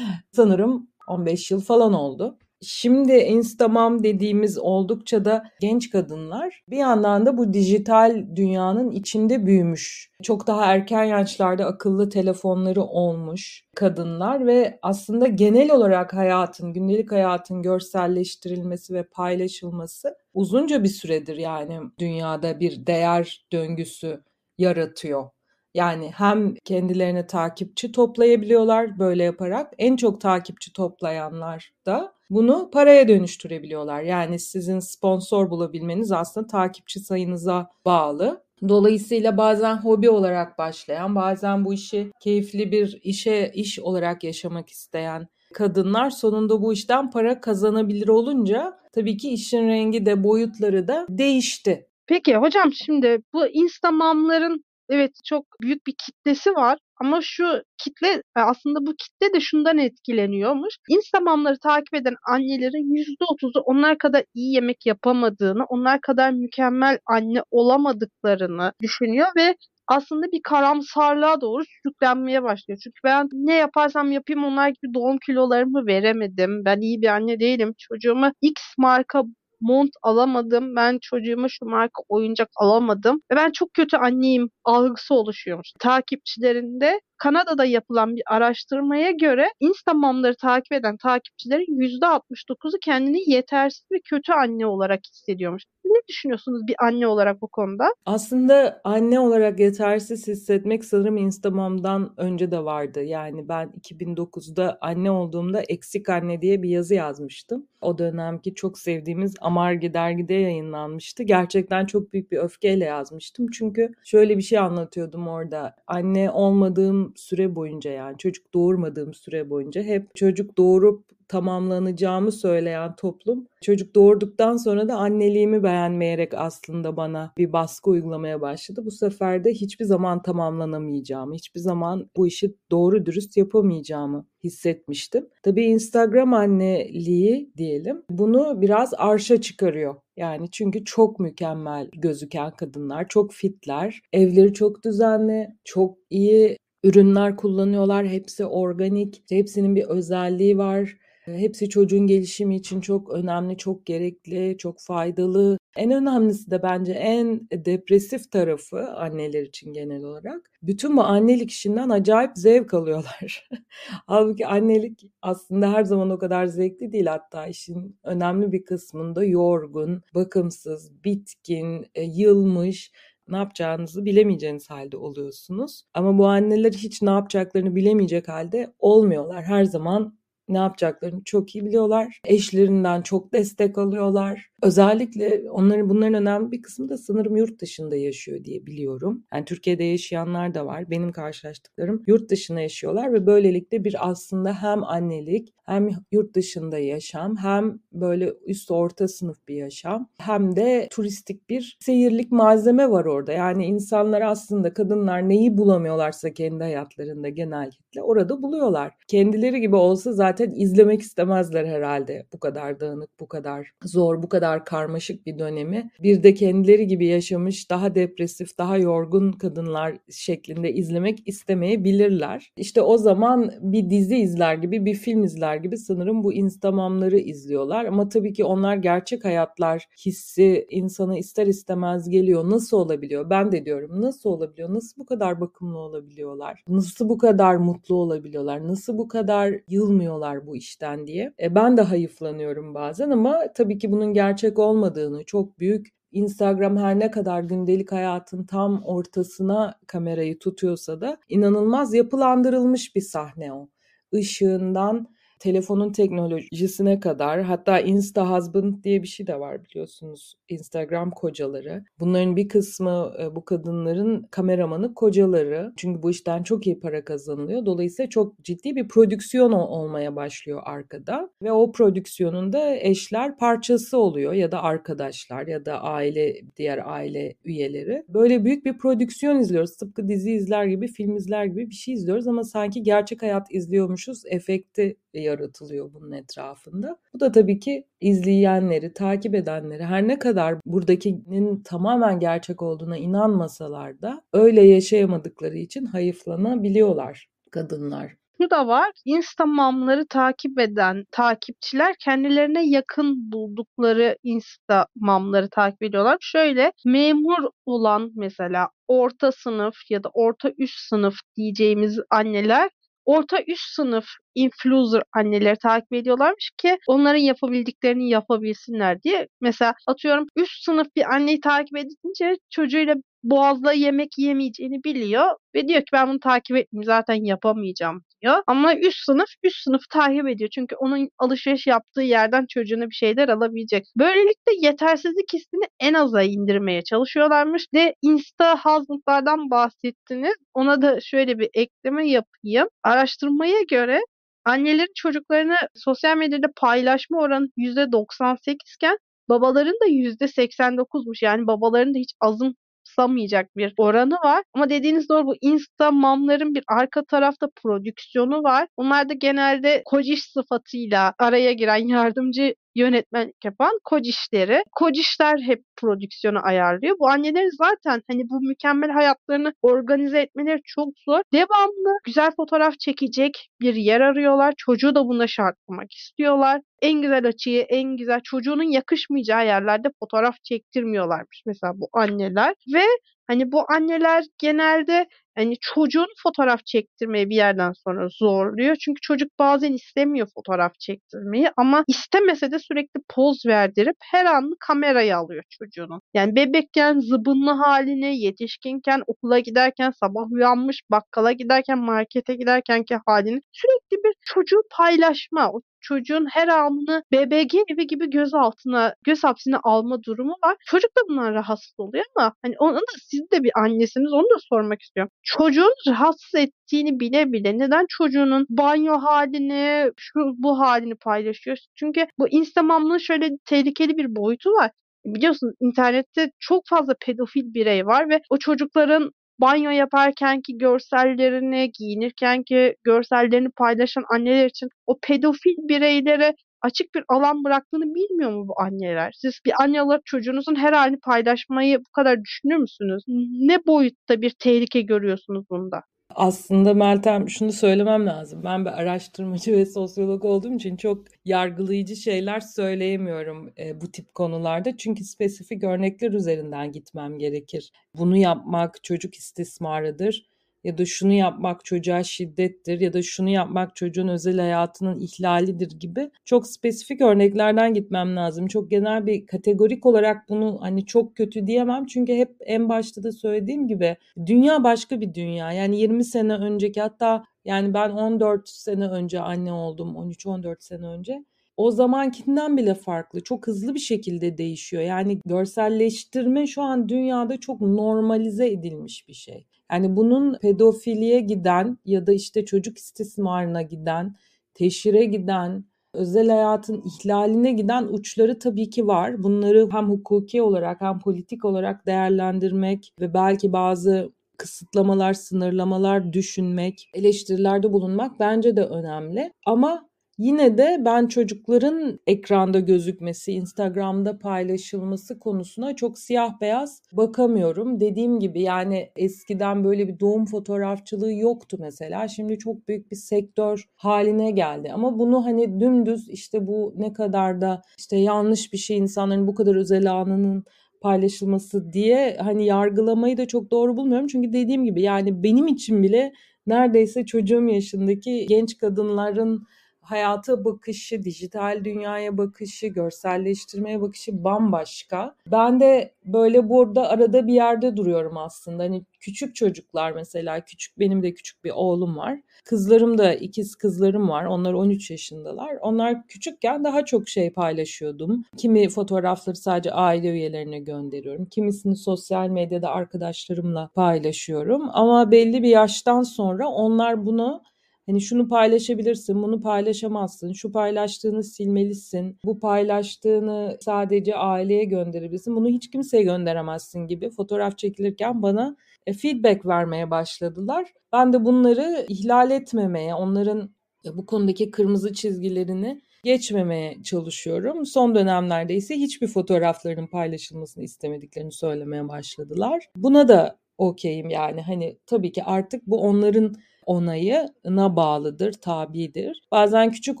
sanırım 0.32 0.88
15 1.08 1.50
yıl 1.50 1.60
falan 1.60 1.92
oldu. 1.92 2.38
Şimdi 2.62 3.12
Instagram 3.12 4.04
dediğimiz 4.04 4.58
oldukça 4.58 5.24
da 5.24 5.50
genç 5.60 5.90
kadınlar 5.90 6.62
bir 6.68 6.76
yandan 6.76 7.26
da 7.26 7.38
bu 7.38 7.52
dijital 7.52 8.26
dünyanın 8.36 8.90
içinde 8.90 9.46
büyümüş. 9.46 10.10
Çok 10.22 10.46
daha 10.46 10.64
erken 10.64 11.04
yaşlarda 11.04 11.66
akıllı 11.66 12.08
telefonları 12.08 12.82
olmuş 12.82 13.64
kadınlar 13.76 14.46
ve 14.46 14.78
aslında 14.82 15.26
genel 15.26 15.70
olarak 15.70 16.14
hayatın, 16.14 16.72
gündelik 16.72 17.12
hayatın 17.12 17.62
görselleştirilmesi 17.62 18.94
ve 18.94 19.02
paylaşılması 19.02 20.14
uzunca 20.34 20.82
bir 20.82 20.88
süredir 20.88 21.36
yani 21.36 21.80
dünyada 21.98 22.60
bir 22.60 22.86
değer 22.86 23.46
döngüsü 23.52 24.22
yaratıyor. 24.58 25.30
Yani 25.74 26.10
hem 26.14 26.54
kendilerine 26.54 27.26
takipçi 27.26 27.92
toplayabiliyorlar 27.92 28.98
böyle 28.98 29.24
yaparak. 29.24 29.72
En 29.78 29.96
çok 29.96 30.20
takipçi 30.20 30.72
toplayanlar 30.72 31.72
da 31.86 32.12
bunu 32.30 32.70
paraya 32.72 33.08
dönüştürebiliyorlar. 33.08 34.02
Yani 34.02 34.38
sizin 34.38 34.78
sponsor 34.78 35.50
bulabilmeniz 35.50 36.12
aslında 36.12 36.46
takipçi 36.46 37.00
sayınıza 37.00 37.70
bağlı. 37.84 38.42
Dolayısıyla 38.68 39.36
bazen 39.36 39.76
hobi 39.76 40.10
olarak 40.10 40.58
başlayan, 40.58 41.14
bazen 41.14 41.64
bu 41.64 41.74
işi 41.74 42.10
keyifli 42.20 42.72
bir 42.72 43.00
işe 43.02 43.52
iş 43.54 43.80
olarak 43.80 44.24
yaşamak 44.24 44.68
isteyen 44.68 45.28
kadınlar 45.54 46.10
sonunda 46.10 46.62
bu 46.62 46.72
işten 46.72 47.10
para 47.10 47.40
kazanabilir 47.40 48.08
olunca 48.08 48.78
tabii 48.92 49.16
ki 49.16 49.30
işin 49.30 49.68
rengi 49.68 50.06
de 50.06 50.24
boyutları 50.24 50.88
da 50.88 51.06
değişti. 51.08 51.86
Peki 52.06 52.36
hocam 52.36 52.72
şimdi 52.72 53.18
bu 53.32 53.46
Instagram'ların 53.46 54.64
evet 54.90 55.12
çok 55.24 55.44
büyük 55.62 55.86
bir 55.86 55.94
kitlesi 56.06 56.50
var 56.54 56.78
ama 57.00 57.20
şu 57.22 57.62
kitle 57.78 58.08
e, 58.08 58.40
aslında 58.40 58.86
bu 58.86 58.94
kitle 58.96 59.34
de 59.34 59.40
şundan 59.40 59.78
etkileniyormuş. 59.78 60.74
Instagram'ları 60.88 61.58
takip 61.58 61.94
eden 61.94 62.14
annelerin 62.28 62.94
%30'u 62.94 63.60
onlar 63.60 63.98
kadar 63.98 64.24
iyi 64.34 64.54
yemek 64.54 64.86
yapamadığını, 64.86 65.64
onlar 65.68 66.00
kadar 66.00 66.30
mükemmel 66.32 66.98
anne 67.06 67.42
olamadıklarını 67.50 68.72
düşünüyor 68.82 69.26
ve 69.36 69.56
aslında 69.88 70.26
bir 70.32 70.40
karamsarlığa 70.44 71.40
doğru 71.40 71.62
sürüklenmeye 71.64 72.42
başlıyor. 72.42 72.78
Çünkü 72.84 73.00
ben 73.04 73.28
ne 73.32 73.54
yaparsam 73.54 74.12
yapayım 74.12 74.44
onlar 74.44 74.68
gibi 74.68 74.94
doğum 74.94 75.18
kilolarımı 75.26 75.86
veremedim. 75.86 76.64
Ben 76.64 76.80
iyi 76.80 77.02
bir 77.02 77.06
anne 77.06 77.40
değilim. 77.40 77.74
Çocuğuma 77.78 78.32
X 78.42 78.54
marka 78.78 79.22
mont 79.60 79.90
alamadım. 80.02 80.76
Ben 80.76 80.98
çocuğuma 81.02 81.48
şu 81.48 81.66
marka 81.66 82.02
oyuncak 82.08 82.48
alamadım. 82.56 83.22
Ve 83.32 83.36
ben 83.36 83.50
çok 83.52 83.74
kötü 83.74 83.96
anneyim 83.96 84.50
algısı 84.64 85.14
oluşuyormuş. 85.14 85.72
Takipçilerinde 85.80 87.00
Kanada'da 87.18 87.64
yapılan 87.64 88.16
bir 88.16 88.22
araştırmaya 88.26 89.10
göre 89.10 89.48
Instagram'ları 89.60 90.36
takip 90.36 90.72
eden 90.72 90.96
takipçilerin 90.96 92.00
%69'u 92.00 92.78
kendini 92.84 93.30
yetersiz 93.30 93.84
ve 93.92 93.96
kötü 94.04 94.32
anne 94.32 94.66
olarak 94.66 95.00
hissediyormuş. 95.12 95.62
Ne 95.84 96.00
düşünüyorsunuz 96.08 96.62
bir 96.68 96.74
anne 96.78 97.06
olarak 97.06 97.42
bu 97.42 97.48
konuda? 97.48 97.84
Aslında 98.06 98.80
anne 98.84 99.20
olarak 99.20 99.60
yetersiz 99.60 100.26
hissetmek 100.26 100.84
sanırım 100.84 101.16
Instagram'dan 101.16 102.14
önce 102.16 102.50
de 102.50 102.64
vardı. 102.64 103.02
Yani 103.02 103.48
ben 103.48 103.72
2009'da 103.80 104.78
anne 104.80 105.10
olduğumda 105.10 105.60
Eksik 105.60 106.08
Anne 106.08 106.42
diye 106.42 106.62
bir 106.62 106.68
yazı 106.68 106.94
yazmıştım. 106.94 107.66
O 107.80 107.98
dönemki 107.98 108.54
çok 108.54 108.78
sevdiğimiz 108.78 109.34
Amarge 109.40 109.94
dergide 109.94 110.34
yayınlanmıştı. 110.34 111.22
Gerçekten 111.22 111.86
çok 111.86 112.12
büyük 112.12 112.32
bir 112.32 112.38
öfkeyle 112.38 112.84
yazmıştım. 112.84 113.46
Çünkü 113.52 113.92
şöyle 114.04 114.36
bir 114.36 114.42
şey 114.42 114.58
anlatıyordum 114.58 115.28
orada. 115.28 115.74
Anne 115.86 116.30
olmadığım 116.30 117.07
süre 117.16 117.54
boyunca 117.54 117.90
yani 117.90 118.18
çocuk 118.18 118.54
doğurmadığım 118.54 119.14
süre 119.14 119.50
boyunca 119.50 119.82
hep 119.82 120.16
çocuk 120.16 120.58
doğurup 120.58 121.04
tamamlanacağımı 121.28 122.32
söyleyen 122.32 122.96
toplum 122.96 123.46
çocuk 123.62 123.94
doğurduktan 123.94 124.56
sonra 124.56 124.88
da 124.88 124.96
anneliğimi 124.96 125.62
beğenmeyerek 125.62 126.34
aslında 126.34 126.96
bana 126.96 127.32
bir 127.38 127.52
baskı 127.52 127.90
uygulamaya 127.90 128.40
başladı. 128.40 128.82
Bu 128.84 128.90
sefer 128.90 129.44
de 129.44 129.52
hiçbir 129.52 129.84
zaman 129.84 130.22
tamamlanamayacağımı, 130.22 131.34
hiçbir 131.34 131.60
zaman 131.60 132.10
bu 132.16 132.26
işi 132.26 132.54
doğru 132.70 133.06
dürüst 133.06 133.36
yapamayacağımı 133.36 134.26
hissetmiştim. 134.44 135.28
Tabii 135.42 135.64
Instagram 135.64 136.34
anneliği 136.34 137.52
diyelim 137.56 138.02
bunu 138.10 138.60
biraz 138.60 138.94
arşa 138.96 139.40
çıkarıyor. 139.40 139.94
Yani 140.16 140.50
çünkü 140.50 140.84
çok 140.84 141.20
mükemmel 141.20 141.88
gözüken 141.96 142.50
kadınlar, 142.50 143.08
çok 143.08 143.32
fitler, 143.32 144.00
evleri 144.12 144.54
çok 144.54 144.84
düzenli, 144.84 145.48
çok 145.64 145.98
iyi 146.10 146.58
ürünler 146.84 147.36
kullanıyorlar. 147.36 148.06
Hepsi 148.08 148.46
organik, 148.46 149.22
hepsinin 149.30 149.76
bir 149.76 149.84
özelliği 149.84 150.58
var. 150.58 150.96
Hepsi 151.36 151.68
çocuğun 151.68 152.06
gelişimi 152.06 152.56
için 152.56 152.80
çok 152.80 153.10
önemli, 153.10 153.56
çok 153.56 153.86
gerekli, 153.86 154.56
çok 154.58 154.80
faydalı. 154.80 155.58
En 155.76 155.90
önemlisi 155.90 156.50
de 156.50 156.62
bence 156.62 156.92
en 156.92 157.48
depresif 157.52 158.32
tarafı 158.32 158.90
anneler 158.90 159.42
için 159.42 159.72
genel 159.72 160.02
olarak. 160.02 160.50
Bütün 160.62 160.96
bu 160.96 161.02
annelik 161.02 161.50
işinden 161.50 161.88
acayip 161.88 162.30
zevk 162.34 162.74
alıyorlar. 162.74 163.48
Halbuki 164.06 164.46
annelik 164.46 165.02
aslında 165.22 165.72
her 165.72 165.84
zaman 165.84 166.10
o 166.10 166.18
kadar 166.18 166.46
zevkli 166.46 166.92
değil. 166.92 167.06
Hatta 167.06 167.46
işin 167.46 167.98
önemli 168.04 168.52
bir 168.52 168.64
kısmında 168.64 169.24
yorgun, 169.24 170.02
bakımsız, 170.14 171.04
bitkin, 171.04 171.86
e, 171.94 172.02
yılmış 172.02 172.92
ne 173.28 173.36
yapacağınızı 173.36 174.04
bilemeyeceğiniz 174.04 174.70
halde 174.70 174.96
oluyorsunuz. 174.96 175.82
Ama 175.94 176.18
bu 176.18 176.26
anneler 176.26 176.72
hiç 176.72 177.02
ne 177.02 177.10
yapacaklarını 177.10 177.74
bilemeyecek 177.74 178.28
halde 178.28 178.72
olmuyorlar. 178.78 179.44
Her 179.44 179.64
zaman 179.64 180.18
ne 180.48 180.58
yapacaklarını 180.58 181.24
çok 181.24 181.54
iyi 181.54 181.64
biliyorlar. 181.64 182.20
Eşlerinden 182.24 183.02
çok 183.02 183.32
destek 183.32 183.78
alıyorlar. 183.78 184.48
Özellikle 184.62 185.50
onların 185.50 185.88
bunların 185.90 186.14
önemli 186.14 186.52
bir 186.52 186.62
kısmı 186.62 186.88
da 186.88 186.98
sanırım 186.98 187.36
yurt 187.36 187.60
dışında 187.60 187.96
yaşıyor 187.96 188.44
diye 188.44 188.66
biliyorum. 188.66 189.24
Yani 189.32 189.44
Türkiye'de 189.44 189.84
yaşayanlar 189.84 190.54
da 190.54 190.66
var. 190.66 190.90
Benim 190.90 191.12
karşılaştıklarım 191.12 192.02
yurt 192.06 192.30
dışında 192.30 192.60
yaşıyorlar 192.60 193.12
ve 193.12 193.26
böylelikle 193.26 193.84
bir 193.84 194.08
aslında 194.10 194.52
hem 194.62 194.84
annelik 194.84 195.54
hem 195.66 195.88
yurt 196.12 196.34
dışında 196.34 196.78
yaşam 196.78 197.36
hem 197.36 197.78
böyle 197.92 198.32
üst 198.46 198.70
orta 198.70 199.08
sınıf 199.08 199.48
bir 199.48 199.54
yaşam 199.54 200.08
hem 200.18 200.56
de 200.56 200.88
turistik 200.90 201.50
bir 201.50 201.76
seyirlik 201.80 202.32
malzeme 202.32 202.90
var 202.90 203.04
orada. 203.04 203.32
Yani 203.32 203.66
insanlar 203.66 204.20
aslında 204.22 204.74
kadınlar 204.74 205.28
neyi 205.28 205.58
bulamıyorlarsa 205.58 206.32
kendi 206.32 206.64
hayatlarında 206.64 207.28
genellikle 207.28 208.02
orada 208.02 208.42
buluyorlar. 208.42 208.92
Kendileri 209.08 209.60
gibi 209.60 209.76
olsa 209.76 210.12
zaten 210.12 210.50
izlemek 210.56 211.02
istemezler 211.02 211.64
herhalde 211.66 212.26
bu 212.32 212.40
kadar 212.40 212.80
dağınık, 212.80 213.20
bu 213.20 213.28
kadar 213.28 213.70
zor, 213.84 214.22
bu 214.22 214.28
kadar 214.28 214.47
karmaşık 214.56 215.26
bir 215.26 215.38
dönemi. 215.38 215.90
Bir 216.02 216.22
de 216.22 216.34
kendileri 216.34 216.86
gibi 216.86 217.06
yaşamış 217.06 217.70
daha 217.70 217.94
depresif, 217.94 218.58
daha 218.58 218.78
yorgun 218.78 219.32
kadınlar 219.32 219.96
şeklinde 220.10 220.72
izlemek 220.72 221.28
istemeyebilirler. 221.28 222.52
İşte 222.56 222.82
o 222.82 222.98
zaman 222.98 223.52
bir 223.60 223.90
dizi 223.90 224.16
izler 224.16 224.54
gibi, 224.54 224.84
bir 224.84 224.94
film 224.94 225.24
izler 225.24 225.56
gibi 225.56 225.78
sanırım 225.78 226.24
bu 226.24 226.32
instamamları 226.32 227.18
izliyorlar. 227.18 227.84
Ama 227.84 228.08
tabii 228.08 228.32
ki 228.32 228.44
onlar 228.44 228.76
gerçek 228.76 229.24
hayatlar 229.24 229.88
hissi 230.06 230.66
insana 230.70 231.18
ister 231.18 231.46
istemez 231.46 232.08
geliyor. 232.08 232.50
Nasıl 232.50 232.76
olabiliyor? 232.76 233.30
Ben 233.30 233.52
de 233.52 233.64
diyorum 233.64 234.02
nasıl 234.02 234.30
olabiliyor? 234.30 234.74
Nasıl 234.74 235.00
bu 235.00 235.06
kadar 235.06 235.40
bakımlı 235.40 235.78
olabiliyorlar? 235.78 236.62
Nasıl 236.68 237.08
bu 237.08 237.18
kadar 237.18 237.56
mutlu 237.56 237.94
olabiliyorlar? 237.94 238.68
Nasıl 238.68 238.98
bu 238.98 239.08
kadar 239.08 239.54
yılmıyorlar 239.68 240.46
bu 240.46 240.56
işten 240.56 241.06
diye. 241.06 241.32
E, 241.42 241.54
ben 241.54 241.76
de 241.76 241.82
hayıflanıyorum 241.82 242.74
bazen 242.74 243.10
ama 243.10 243.40
tabii 243.54 243.78
ki 243.78 243.92
bunun 243.92 244.14
gerçek 244.14 244.37
olmadığını, 244.58 245.24
çok 245.24 245.58
büyük 245.58 245.88
Instagram 246.12 246.76
her 246.76 246.98
ne 246.98 247.10
kadar 247.10 247.42
gündelik 247.42 247.92
hayatın 247.92 248.44
tam 248.44 248.82
ortasına 248.84 249.74
kamerayı 249.86 250.38
tutuyorsa 250.38 251.00
da 251.00 251.18
inanılmaz 251.28 251.94
yapılandırılmış 251.94 252.96
bir 252.96 253.00
sahne 253.00 253.52
o. 253.52 253.68
Işığından 254.12 255.06
telefonun 255.38 255.92
teknolojisine 255.92 257.00
kadar 257.00 257.42
hatta 257.42 257.80
Insta 257.80 258.36
Husband 258.36 258.84
diye 258.84 259.02
bir 259.02 259.08
şey 259.08 259.26
de 259.26 259.40
var 259.40 259.64
biliyorsunuz. 259.64 260.34
Instagram 260.48 261.10
kocaları. 261.10 261.84
Bunların 262.00 262.36
bir 262.36 262.48
kısmı 262.48 263.12
e, 263.20 263.36
bu 263.36 263.44
kadınların 263.44 264.22
kameramanı 264.30 264.94
kocaları. 264.94 265.72
Çünkü 265.76 266.02
bu 266.02 266.10
işten 266.10 266.42
çok 266.42 266.66
iyi 266.66 266.80
para 266.80 267.04
kazanılıyor. 267.04 267.66
Dolayısıyla 267.66 268.08
çok 268.08 268.44
ciddi 268.44 268.76
bir 268.76 268.88
prodüksiyon 268.88 269.52
olmaya 269.52 270.16
başlıyor 270.16 270.62
arkada. 270.64 271.30
Ve 271.42 271.52
o 271.52 271.72
prodüksiyonun 271.72 272.52
da 272.52 272.76
eşler 272.76 273.36
parçası 273.36 273.98
oluyor 273.98 274.32
ya 274.32 274.52
da 274.52 274.62
arkadaşlar 274.62 275.46
ya 275.46 275.64
da 275.64 275.82
aile 275.82 276.40
diğer 276.56 276.80
aile 276.84 277.34
üyeleri. 277.44 278.04
Böyle 278.08 278.44
büyük 278.44 278.64
bir 278.64 278.78
prodüksiyon 278.78 279.38
izliyoruz. 279.38 279.76
Tıpkı 279.76 280.08
dizi 280.08 280.32
izler 280.32 280.64
gibi, 280.64 280.88
film 280.88 281.16
izler 281.16 281.44
gibi 281.44 281.70
bir 281.70 281.74
şey 281.74 281.94
izliyoruz 281.94 282.26
ama 282.26 282.44
sanki 282.44 282.82
gerçek 282.82 283.22
hayat 283.22 283.46
izliyormuşuz 283.50 284.22
efekti 284.26 284.96
yaratılıyor 285.28 285.92
bunun 285.92 286.12
etrafında. 286.12 286.98
Bu 287.14 287.20
da 287.20 287.32
tabii 287.32 287.60
ki 287.60 287.84
izleyenleri, 288.00 288.92
takip 288.92 289.34
edenleri 289.34 289.84
her 289.84 290.08
ne 290.08 290.18
kadar 290.18 290.56
buradakinin 290.66 291.62
tamamen 291.62 292.20
gerçek 292.20 292.62
olduğuna 292.62 292.96
inanmasalar 292.96 294.02
da 294.02 294.22
öyle 294.32 294.62
yaşayamadıkları 294.62 295.58
için 295.58 295.84
hayıflanabiliyorlar 295.84 297.28
kadınlar. 297.50 298.14
Şu 298.42 298.50
da 298.50 298.66
var. 298.66 298.90
Instagram'ları 299.04 300.06
takip 300.06 300.58
eden 300.58 301.04
takipçiler 301.10 301.94
kendilerine 302.04 302.68
yakın 302.68 303.32
buldukları 303.32 304.16
Instagram'ları 304.22 305.48
takip 305.50 305.82
ediyorlar. 305.82 306.16
Şöyle 306.20 306.72
memur 306.86 307.50
olan 307.66 308.10
mesela 308.14 308.68
orta 308.88 309.32
sınıf 309.32 309.74
ya 309.90 310.04
da 310.04 310.10
orta 310.14 310.50
üst 310.58 310.78
sınıf 310.78 311.14
diyeceğimiz 311.36 311.98
anneler 312.10 312.70
orta 313.08 313.38
üst 313.46 313.68
sınıf 313.74 314.06
influencer 314.34 315.02
anneleri 315.16 315.56
takip 315.62 315.92
ediyorlarmış 315.92 316.50
ki 316.58 316.78
onların 316.86 317.18
yapabildiklerini 317.18 318.10
yapabilsinler 318.10 319.02
diye. 319.02 319.28
Mesela 319.40 319.74
atıyorum 319.86 320.26
üst 320.36 320.64
sınıf 320.64 320.86
bir 320.96 321.14
anneyi 321.14 321.40
takip 321.40 321.76
edince 321.76 322.36
çocuğuyla 322.50 322.94
boğazla 323.22 323.72
yemek 323.72 324.18
yemeyeceğini 324.18 324.84
biliyor 324.84 325.26
ve 325.54 325.68
diyor 325.68 325.80
ki 325.80 325.86
ben 325.92 326.08
bunu 326.08 326.20
takip 326.20 326.56
etmeyeyim 326.56 326.84
zaten 326.84 327.24
yapamayacağım 327.24 328.02
diyor. 328.22 328.42
Ama 328.46 328.74
üst 328.76 329.04
sınıf 329.04 329.28
üst 329.42 329.62
sınıf 329.64 329.82
takip 329.90 330.28
ediyor. 330.28 330.50
Çünkü 330.54 330.76
onun 330.76 331.08
alışveriş 331.18 331.66
yaptığı 331.66 332.02
yerden 332.02 332.46
çocuğuna 332.48 332.90
bir 332.90 332.94
şeyler 332.94 333.28
alabilecek. 333.28 333.86
Böylelikle 333.96 334.52
yetersizlik 334.66 335.32
hissini 335.32 335.64
en 335.80 335.94
aza 335.94 336.22
indirmeye 336.22 336.82
çalışıyorlarmış. 336.82 337.66
Ve 337.74 337.94
insta 338.02 338.56
husbandlardan 338.56 339.50
bahsettiniz. 339.50 340.34
Ona 340.54 340.82
da 340.82 341.00
şöyle 341.00 341.38
bir 341.38 341.48
ekleme 341.54 342.08
yapayım. 342.08 342.68
Araştırmaya 342.82 343.62
göre 343.70 344.00
annelerin 344.44 344.92
çocuklarını 344.94 345.56
sosyal 345.74 346.16
medyada 346.16 346.46
paylaşma 346.56 347.18
oranı 347.20 347.48
%98 347.56 348.56
iken 348.76 348.98
babaların 349.28 349.74
da 349.82 349.86
%89'muş. 349.86 351.24
Yani 351.24 351.46
babaların 351.46 351.94
da 351.94 351.98
hiç 351.98 352.12
azım 352.20 352.54
kısamayacak 352.88 353.56
bir 353.56 353.74
oranı 353.76 354.14
var. 354.14 354.42
Ama 354.54 354.70
dediğiniz 354.70 355.08
doğru 355.08 355.26
bu 355.26 355.34
Insta 355.40 355.90
mamların 355.90 356.54
bir 356.54 356.64
arka 356.68 357.04
tarafta 357.04 357.48
prodüksiyonu 357.62 358.42
var. 358.42 358.68
Onlar 358.76 359.08
da 359.08 359.14
genelde 359.14 359.82
kociş 359.84 360.24
sıfatıyla 360.24 361.14
araya 361.18 361.52
giren 361.52 361.88
yardımcı 361.88 362.54
yönetmenlik 362.78 363.44
yapan 363.44 363.78
Kocişleri. 363.84 364.62
Kocişler 364.72 365.38
hep 365.38 365.62
prodüksiyonu 365.76 366.38
ayarlıyor. 366.42 366.96
Bu 366.98 367.08
annelerin 367.08 367.56
zaten 367.58 368.02
hani 368.10 368.22
bu 368.30 368.40
mükemmel 368.40 368.90
hayatlarını 368.90 369.52
organize 369.62 370.20
etmeleri 370.20 370.60
çok 370.64 370.88
zor. 371.06 371.20
Devamlı 371.32 371.98
güzel 372.04 372.30
fotoğraf 372.36 372.78
çekecek 372.78 373.48
bir 373.60 373.74
yer 373.74 374.00
arıyorlar. 374.00 374.54
Çocuğu 374.56 374.94
da 374.94 375.04
buna 375.04 375.26
şartlamak 375.26 375.92
istiyorlar. 375.92 376.60
En 376.82 377.02
güzel 377.02 377.26
açıyı, 377.28 377.62
en 377.62 377.96
güzel 377.96 378.20
çocuğunun 378.24 378.72
yakışmayacağı 378.72 379.46
yerlerde 379.46 379.88
fotoğraf 380.00 380.34
çektirmiyorlarmış 380.44 381.42
mesela 381.46 381.72
bu 381.76 381.88
anneler. 381.92 382.54
Ve 382.74 382.84
Hani 383.28 383.52
bu 383.52 383.64
anneler 383.72 384.24
genelde 384.38 385.06
hani 385.36 385.54
çocuğun 385.60 386.08
fotoğraf 386.22 386.66
çektirmeyi 386.66 387.28
bir 387.30 387.36
yerden 387.36 387.72
sonra 387.72 388.08
zorluyor. 388.08 388.76
Çünkü 388.76 389.00
çocuk 389.02 389.28
bazen 389.38 389.72
istemiyor 389.72 390.28
fotoğraf 390.34 390.72
çektirmeyi 390.78 391.50
ama 391.56 391.84
istemese 391.88 392.50
de 392.50 392.58
sürekli 392.58 393.00
poz 393.08 393.46
verdirip 393.46 393.96
her 394.12 394.24
an 394.26 394.52
kamerayı 394.60 395.16
alıyor 395.16 395.44
çocuğunun. 395.50 396.00
Yani 396.14 396.36
bebekken 396.36 396.98
zıbınlı 397.00 397.50
halini, 397.50 398.20
yetişkinken 398.20 399.02
okula 399.06 399.38
giderken, 399.38 399.90
sabah 399.90 400.32
uyanmış, 400.32 400.82
bakkala 400.90 401.32
giderken, 401.32 401.78
markete 401.78 402.34
giderkenki 402.34 402.98
halini 403.06 403.40
sürekli 403.52 404.04
bir 404.04 404.14
çocuğu 404.22 404.62
paylaşma, 404.70 405.52
o 405.52 405.60
çocuğun 405.80 406.26
her 406.30 406.48
anını 406.48 407.02
BBG 407.12 407.54
evi 407.72 407.86
gibi 407.86 408.10
göz 408.10 408.34
altına, 408.34 408.94
göz 409.06 409.24
hapsine 409.24 409.56
alma 409.62 410.02
durumu 410.02 410.34
var. 410.44 410.56
Çocuk 410.66 410.90
da 410.96 411.00
bundan 411.08 411.34
rahatsız 411.34 411.74
oluyor 411.78 412.04
ama 412.16 412.34
hani 412.42 412.54
onu 412.58 412.76
da 412.76 412.92
siz 413.02 413.30
de 413.32 413.42
bir 413.42 413.52
annesiniz 413.56 414.12
onu 414.12 414.24
da 414.24 414.38
sormak 414.48 414.82
istiyorum. 414.82 415.12
Çocuğun 415.22 415.74
rahatsız 415.88 416.34
ettiğini 416.34 417.00
bile 417.00 417.32
bile 417.32 417.58
neden 417.58 417.86
çocuğunun 417.88 418.46
banyo 418.50 418.98
halini, 418.98 419.90
şu 419.96 420.20
bu 420.38 420.58
halini 420.58 420.94
paylaşıyor? 420.94 421.58
Çünkü 421.74 422.06
bu 422.18 422.28
Instagram'ın 422.28 422.98
şöyle 422.98 423.30
tehlikeli 423.44 423.96
bir 423.96 424.16
boyutu 424.16 424.50
var 424.50 424.70
biliyorsunuz 425.14 425.54
internette 425.60 426.30
çok 426.38 426.62
fazla 426.68 426.94
pedofil 427.00 427.54
birey 427.54 427.86
var 427.86 428.08
ve 428.10 428.20
o 428.30 428.38
çocukların 428.38 429.12
banyo 429.40 429.70
yaparkenki 429.70 430.58
görsellerini, 430.58 431.70
giyinirkenki 431.78 432.76
görsellerini 432.84 433.50
paylaşan 433.50 434.04
anneler 434.14 434.46
için 434.46 434.68
o 434.86 434.98
pedofil 435.02 435.56
bireylere 435.68 436.34
açık 436.62 436.94
bir 436.94 437.04
alan 437.08 437.44
bıraktığını 437.44 437.94
bilmiyor 437.94 438.30
mu 438.30 438.48
bu 438.48 438.60
anneler? 438.60 439.12
Siz 439.16 439.40
bir 439.46 439.52
anne 439.62 439.82
olarak 439.82 440.00
çocuğunuzun 440.04 440.54
her 440.54 440.72
halini 440.72 440.98
paylaşmayı 441.00 441.78
bu 441.78 441.90
kadar 441.92 442.24
düşünür 442.24 442.56
müsünüz? 442.56 443.02
Ne 443.48 443.66
boyutta 443.66 444.20
bir 444.22 444.30
tehlike 444.30 444.80
görüyorsunuz 444.80 445.44
bunda? 445.50 445.82
Aslında 446.18 446.74
Meltem 446.74 447.28
şunu 447.30 447.52
söylemem 447.52 448.06
lazım. 448.06 448.44
Ben 448.44 448.64
bir 448.64 448.70
araştırmacı 448.70 449.52
ve 449.52 449.66
sosyolog 449.66 450.24
olduğum 450.24 450.54
için 450.54 450.76
çok 450.76 451.04
yargılayıcı 451.24 451.96
şeyler 451.96 452.40
söyleyemiyorum 452.40 453.52
e, 453.58 453.80
bu 453.80 453.90
tip 453.92 454.14
konularda. 454.14 454.76
Çünkü 454.76 455.04
spesifik 455.04 455.64
örnekler 455.64 456.12
üzerinden 456.12 456.72
gitmem 456.72 457.18
gerekir. 457.18 457.72
Bunu 457.94 458.16
yapmak 458.16 458.84
çocuk 458.84 459.14
istismarıdır 459.14 460.28
ya 460.64 460.78
da 460.78 460.84
şunu 460.84 461.12
yapmak 461.12 461.64
çocuğa 461.64 462.02
şiddettir 462.02 462.80
ya 462.80 462.92
da 462.92 463.02
şunu 463.02 463.28
yapmak 463.30 463.76
çocuğun 463.76 464.08
özel 464.08 464.38
hayatının 464.38 465.00
ihlalidir 465.00 465.80
gibi 465.80 466.10
çok 466.24 466.46
spesifik 466.46 467.00
örneklerden 467.00 467.74
gitmem 467.74 468.16
lazım. 468.16 468.46
Çok 468.46 468.70
genel 468.70 469.06
bir 469.06 469.26
kategorik 469.26 469.86
olarak 469.86 470.28
bunu 470.28 470.58
hani 470.60 470.86
çok 470.86 471.16
kötü 471.16 471.46
diyemem 471.46 471.86
çünkü 471.86 472.14
hep 472.14 472.36
en 472.40 472.68
başta 472.68 473.02
da 473.02 473.12
söylediğim 473.12 473.68
gibi 473.68 473.96
dünya 474.26 474.64
başka 474.64 475.00
bir 475.00 475.14
dünya. 475.14 475.52
Yani 475.52 475.80
20 475.80 476.04
sene 476.04 476.32
önceki 476.32 476.80
hatta 476.80 477.24
yani 477.44 477.74
ben 477.74 477.90
14 477.90 478.48
sene 478.48 478.88
önce 478.88 479.20
anne 479.20 479.52
oldum 479.52 479.96
13-14 479.96 480.56
sene 480.60 480.86
önce 480.86 481.24
o 481.56 481.70
zamankinden 481.70 482.56
bile 482.56 482.74
farklı. 482.74 483.20
Çok 483.20 483.46
hızlı 483.46 483.74
bir 483.74 483.80
şekilde 483.80 484.38
değişiyor. 484.38 484.82
Yani 484.82 485.20
görselleştirme 485.26 486.46
şu 486.46 486.62
an 486.62 486.88
dünyada 486.88 487.40
çok 487.40 487.60
normalize 487.60 488.50
edilmiş 488.50 489.08
bir 489.08 489.14
şey. 489.14 489.46
Yani 489.72 489.96
bunun 489.96 490.38
pedofiliye 490.38 491.20
giden 491.20 491.78
ya 491.84 492.06
da 492.06 492.12
işte 492.12 492.44
çocuk 492.44 492.78
istismarına 492.78 493.62
giden, 493.62 494.14
teşhire 494.54 495.04
giden, 495.04 495.64
özel 495.94 496.28
hayatın 496.28 496.82
ihlaline 496.86 497.52
giden 497.52 497.84
uçları 497.84 498.38
tabii 498.38 498.70
ki 498.70 498.86
var. 498.86 499.22
Bunları 499.22 499.68
hem 499.72 499.88
hukuki 499.88 500.42
olarak 500.42 500.80
hem 500.80 500.98
politik 500.98 501.44
olarak 501.44 501.86
değerlendirmek 501.86 502.92
ve 503.00 503.14
belki 503.14 503.52
bazı 503.52 504.12
kısıtlamalar, 504.38 505.12
sınırlamalar 505.12 506.12
düşünmek, 506.12 506.90
eleştirilerde 506.94 507.72
bulunmak 507.72 508.20
bence 508.20 508.56
de 508.56 508.64
önemli. 508.64 509.32
Ama 509.46 509.87
Yine 510.18 510.58
de 510.58 510.82
ben 510.84 511.06
çocukların 511.06 512.00
ekranda 512.06 512.60
gözükmesi, 512.60 513.32
Instagram'da 513.32 514.18
paylaşılması 514.18 515.18
konusuna 515.18 515.76
çok 515.76 515.98
siyah 515.98 516.40
beyaz 516.40 516.82
bakamıyorum. 516.92 517.80
Dediğim 517.80 518.20
gibi 518.20 518.42
yani 518.42 518.90
eskiden 518.96 519.64
böyle 519.64 519.88
bir 519.88 520.00
doğum 520.00 520.26
fotoğrafçılığı 520.26 521.12
yoktu 521.12 521.56
mesela. 521.60 522.08
Şimdi 522.08 522.38
çok 522.38 522.68
büyük 522.68 522.90
bir 522.90 522.96
sektör 522.96 523.64
haline 523.76 524.30
geldi. 524.30 524.72
Ama 524.72 524.98
bunu 524.98 525.24
hani 525.24 525.60
dümdüz 525.60 526.08
işte 526.08 526.46
bu 526.46 526.74
ne 526.76 526.92
kadar 526.92 527.40
da 527.40 527.62
işte 527.78 527.96
yanlış 527.96 528.52
bir 528.52 528.58
şey 528.58 528.76
insanların 528.78 529.26
bu 529.26 529.34
kadar 529.34 529.54
özel 529.54 529.92
anının 529.92 530.44
paylaşılması 530.80 531.72
diye 531.72 532.16
hani 532.20 532.46
yargılamayı 532.46 533.16
da 533.16 533.26
çok 533.26 533.50
doğru 533.50 533.76
bulmuyorum. 533.76 534.06
Çünkü 534.06 534.32
dediğim 534.32 534.64
gibi 534.64 534.82
yani 534.82 535.22
benim 535.22 535.46
için 535.46 535.82
bile 535.82 536.12
neredeyse 536.46 537.06
çocuğum 537.06 537.48
yaşındaki 537.48 538.26
genç 538.28 538.58
kadınların 538.58 539.42
hayata 539.88 540.44
bakışı, 540.44 541.04
dijital 541.04 541.64
dünyaya 541.64 542.18
bakışı, 542.18 542.66
görselleştirmeye 542.66 543.80
bakışı 543.80 544.24
bambaşka. 544.24 545.14
Ben 545.26 545.60
de 545.60 545.94
böyle 546.04 546.48
burada 546.48 546.88
arada 546.88 547.26
bir 547.26 547.32
yerde 547.32 547.76
duruyorum 547.76 548.16
aslında. 548.16 548.62
Hani 548.62 548.84
küçük 549.00 549.36
çocuklar 549.36 549.92
mesela, 549.92 550.40
küçük 550.40 550.78
benim 550.78 551.02
de 551.02 551.14
küçük 551.14 551.44
bir 551.44 551.50
oğlum 551.50 551.96
var. 551.96 552.20
Kızlarım 552.44 552.98
da 552.98 553.14
ikiz 553.14 553.54
kızlarım 553.54 554.08
var. 554.08 554.24
Onlar 554.24 554.52
13 554.52 554.90
yaşındalar. 554.90 555.56
Onlar 555.60 556.06
küçükken 556.06 556.64
daha 556.64 556.84
çok 556.84 557.08
şey 557.08 557.30
paylaşıyordum. 557.30 558.24
Kimi 558.36 558.68
fotoğrafları 558.68 559.36
sadece 559.36 559.72
aile 559.72 560.10
üyelerine 560.10 560.58
gönderiyorum. 560.58 561.24
Kimisini 561.24 561.76
sosyal 561.76 562.28
medyada 562.28 562.70
arkadaşlarımla 562.70 563.70
paylaşıyorum. 563.74 564.70
Ama 564.72 565.10
belli 565.10 565.42
bir 565.42 565.48
yaştan 565.48 566.02
sonra 566.02 566.48
onlar 566.48 567.06
bunu 567.06 567.42
Hani 567.88 568.00
şunu 568.00 568.28
paylaşabilirsin, 568.28 569.22
bunu 569.22 569.42
paylaşamazsın, 569.42 570.32
şu 570.32 570.52
paylaştığını 570.52 571.24
silmelisin, 571.24 572.18
bu 572.24 572.40
paylaştığını 572.40 573.58
sadece 573.60 574.16
aileye 574.16 574.64
gönderebilirsin, 574.64 575.36
bunu 575.36 575.48
hiç 575.48 575.70
kimseye 575.70 576.02
gönderemezsin 576.02 576.86
gibi 576.86 577.10
fotoğraf 577.10 577.58
çekilirken 577.58 578.22
bana 578.22 578.56
e, 578.86 578.92
feedback 578.92 579.46
vermeye 579.46 579.90
başladılar. 579.90 580.72
Ben 580.92 581.12
de 581.12 581.24
bunları 581.24 581.86
ihlal 581.88 582.30
etmemeye, 582.30 582.94
onların 582.94 583.50
e, 583.84 583.96
bu 583.96 584.06
konudaki 584.06 584.50
kırmızı 584.50 584.92
çizgilerini 584.92 585.82
geçmemeye 586.04 586.82
çalışıyorum. 586.82 587.66
Son 587.66 587.94
dönemlerde 587.94 588.54
ise 588.54 588.74
hiçbir 588.74 589.06
fotoğraflarının 589.06 589.86
paylaşılmasını 589.86 590.64
istemediklerini 590.64 591.32
söylemeye 591.32 591.88
başladılar. 591.88 592.68
Buna 592.76 593.08
da 593.08 593.38
okeyim 593.58 594.10
yani 594.10 594.42
hani 594.42 594.78
tabii 594.86 595.12
ki 595.12 595.24
artık 595.24 595.66
bu 595.66 595.80
onların 595.80 596.34
onayına 596.68 597.76
bağlıdır, 597.76 598.32
tabidir. 598.32 599.22
Bazen 599.30 599.70
küçük 599.70 600.00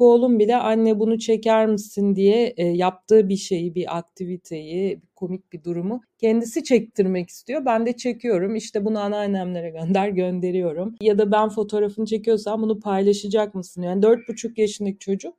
oğlum 0.00 0.38
bile 0.38 0.56
anne 0.56 0.98
bunu 0.98 1.18
çeker 1.18 1.66
misin 1.66 2.16
diye 2.16 2.54
e, 2.56 2.66
yaptığı 2.66 3.28
bir 3.28 3.36
şeyi, 3.36 3.74
bir 3.74 3.98
aktiviteyi, 3.98 5.00
komik 5.16 5.52
bir 5.52 5.64
durumu 5.64 6.00
kendisi 6.18 6.64
çektirmek 6.64 7.28
istiyor. 7.28 7.64
Ben 7.64 7.86
de 7.86 7.96
çekiyorum. 7.96 8.56
İşte 8.56 8.84
bunu 8.84 8.98
anneannemlere 8.98 9.70
gönder 9.70 10.08
gönderiyorum. 10.08 10.94
Ya 11.00 11.18
da 11.18 11.32
ben 11.32 11.48
fotoğrafını 11.48 12.06
çekiyorsam 12.06 12.62
bunu 12.62 12.80
paylaşacak 12.80 13.54
mısın? 13.54 13.82
Yani 13.82 14.02
4,5 14.02 14.60
yaşındaki 14.60 14.98
çocuk 14.98 15.34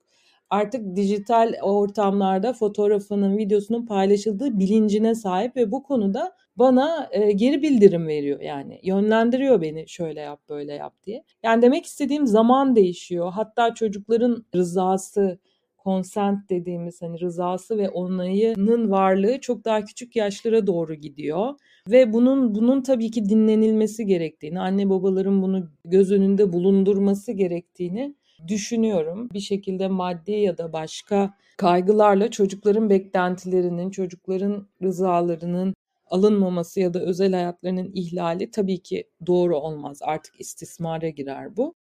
artık 0.50 0.96
dijital 0.96 1.54
ortamlarda 1.62 2.54
fotoğrafının, 2.54 3.38
videosunun 3.38 3.86
paylaşıldığı 3.86 4.60
bilincine 4.60 5.16
sahip 5.16 5.56
ve 5.56 5.72
bu 5.72 5.84
konuda 5.84 6.36
bana 6.60 7.10
e, 7.12 7.32
geri 7.32 7.62
bildirim 7.62 8.08
veriyor 8.08 8.40
yani 8.42 8.80
yönlendiriyor 8.84 9.62
beni 9.62 9.90
şöyle 9.90 10.20
yap 10.20 10.40
böyle 10.50 10.74
yap 10.74 10.94
diye. 11.06 11.24
Yani 11.44 11.62
demek 11.62 11.86
istediğim 11.86 12.28
zaman 12.28 12.76
değişiyor. 12.76 13.32
Hatta 13.32 13.74
çocukların 13.74 14.46
rızası 14.56 15.40
consent 15.84 16.50
dediğimiz 16.50 17.02
hani 17.02 17.20
rızası 17.20 17.78
ve 17.78 17.90
onayının 17.90 18.92
varlığı 18.92 19.40
çok 19.40 19.66
daha 19.66 19.86
küçük 19.86 20.16
yaşlara 20.16 20.68
doğru 20.68 20.96
gidiyor 20.96 21.54
ve 21.90 22.14
bunun 22.14 22.56
bunun 22.56 22.82
tabii 22.82 23.12
ki 23.12 23.30
dinlenilmesi 23.30 24.06
gerektiğini, 24.06 24.60
anne 24.60 24.90
babaların 24.90 25.42
bunu 25.42 25.70
göz 25.86 26.12
önünde 26.12 26.54
bulundurması 26.54 27.32
gerektiğini 27.32 28.16
düşünüyorum. 28.48 29.30
Bir 29.34 29.40
şekilde 29.40 29.88
maddi 29.88 30.32
ya 30.32 30.58
da 30.58 30.74
başka 30.74 31.34
kaygılarla 31.58 32.32
çocukların 32.32 32.90
beklentilerinin, 32.90 33.90
çocukların 33.90 34.68
rızalarının 34.84 35.74
alınmaması 36.10 36.80
ya 36.80 36.94
da 36.94 37.00
özel 37.00 37.34
hayatlarının 37.34 37.92
ihlali 37.94 38.52
tabii 38.52 38.80
ki 38.80 39.10
doğru 39.28 39.58
olmaz. 39.58 40.00
Artık 40.02 40.42
istismara 40.42 41.10
girer 41.10 41.58
bu. 41.58 41.76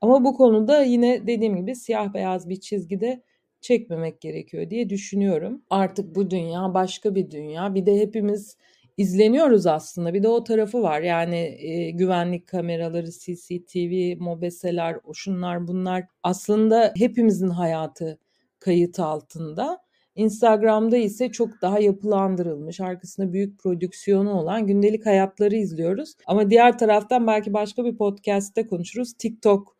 Ama 0.00 0.24
bu 0.24 0.36
konuda 0.36 0.82
yine 0.82 1.26
dediğim 1.26 1.56
gibi 1.56 1.76
siyah 1.76 2.14
beyaz 2.14 2.48
bir 2.48 2.60
çizgide 2.60 3.22
çekmemek 3.60 4.20
gerekiyor 4.20 4.70
diye 4.70 4.90
düşünüyorum. 4.90 5.62
Artık 5.70 6.14
bu 6.14 6.30
dünya 6.30 6.74
başka 6.74 7.14
bir 7.14 7.30
dünya. 7.30 7.74
Bir 7.74 7.86
de 7.86 8.00
hepimiz 8.00 8.56
izleniyoruz 8.96 9.66
aslında. 9.66 10.14
Bir 10.14 10.22
de 10.22 10.28
o 10.28 10.44
tarafı 10.44 10.82
var. 10.82 11.00
Yani 11.00 11.36
e, 11.60 11.90
güvenlik 11.90 12.46
kameraları, 12.46 13.10
CCTV, 13.10 14.20
mobeseler, 14.22 14.96
o 15.04 15.14
şunlar 15.14 15.68
bunlar 15.68 16.04
aslında 16.22 16.92
hepimizin 16.96 17.48
hayatı 17.50 18.18
kayıt 18.58 19.00
altında. 19.00 19.82
Instagram'da 20.14 20.96
ise 20.96 21.32
çok 21.32 21.62
daha 21.62 21.78
yapılandırılmış, 21.78 22.80
arkasında 22.80 23.32
büyük 23.32 23.58
prodüksiyonu 23.58 24.32
olan 24.32 24.66
gündelik 24.66 25.06
hayatları 25.06 25.56
izliyoruz. 25.56 26.14
Ama 26.26 26.50
diğer 26.50 26.78
taraftan 26.78 27.26
belki 27.26 27.52
başka 27.52 27.84
bir 27.84 27.96
podcast'te 27.96 28.66
konuşuruz. 28.66 29.12
TikTok 29.12 29.76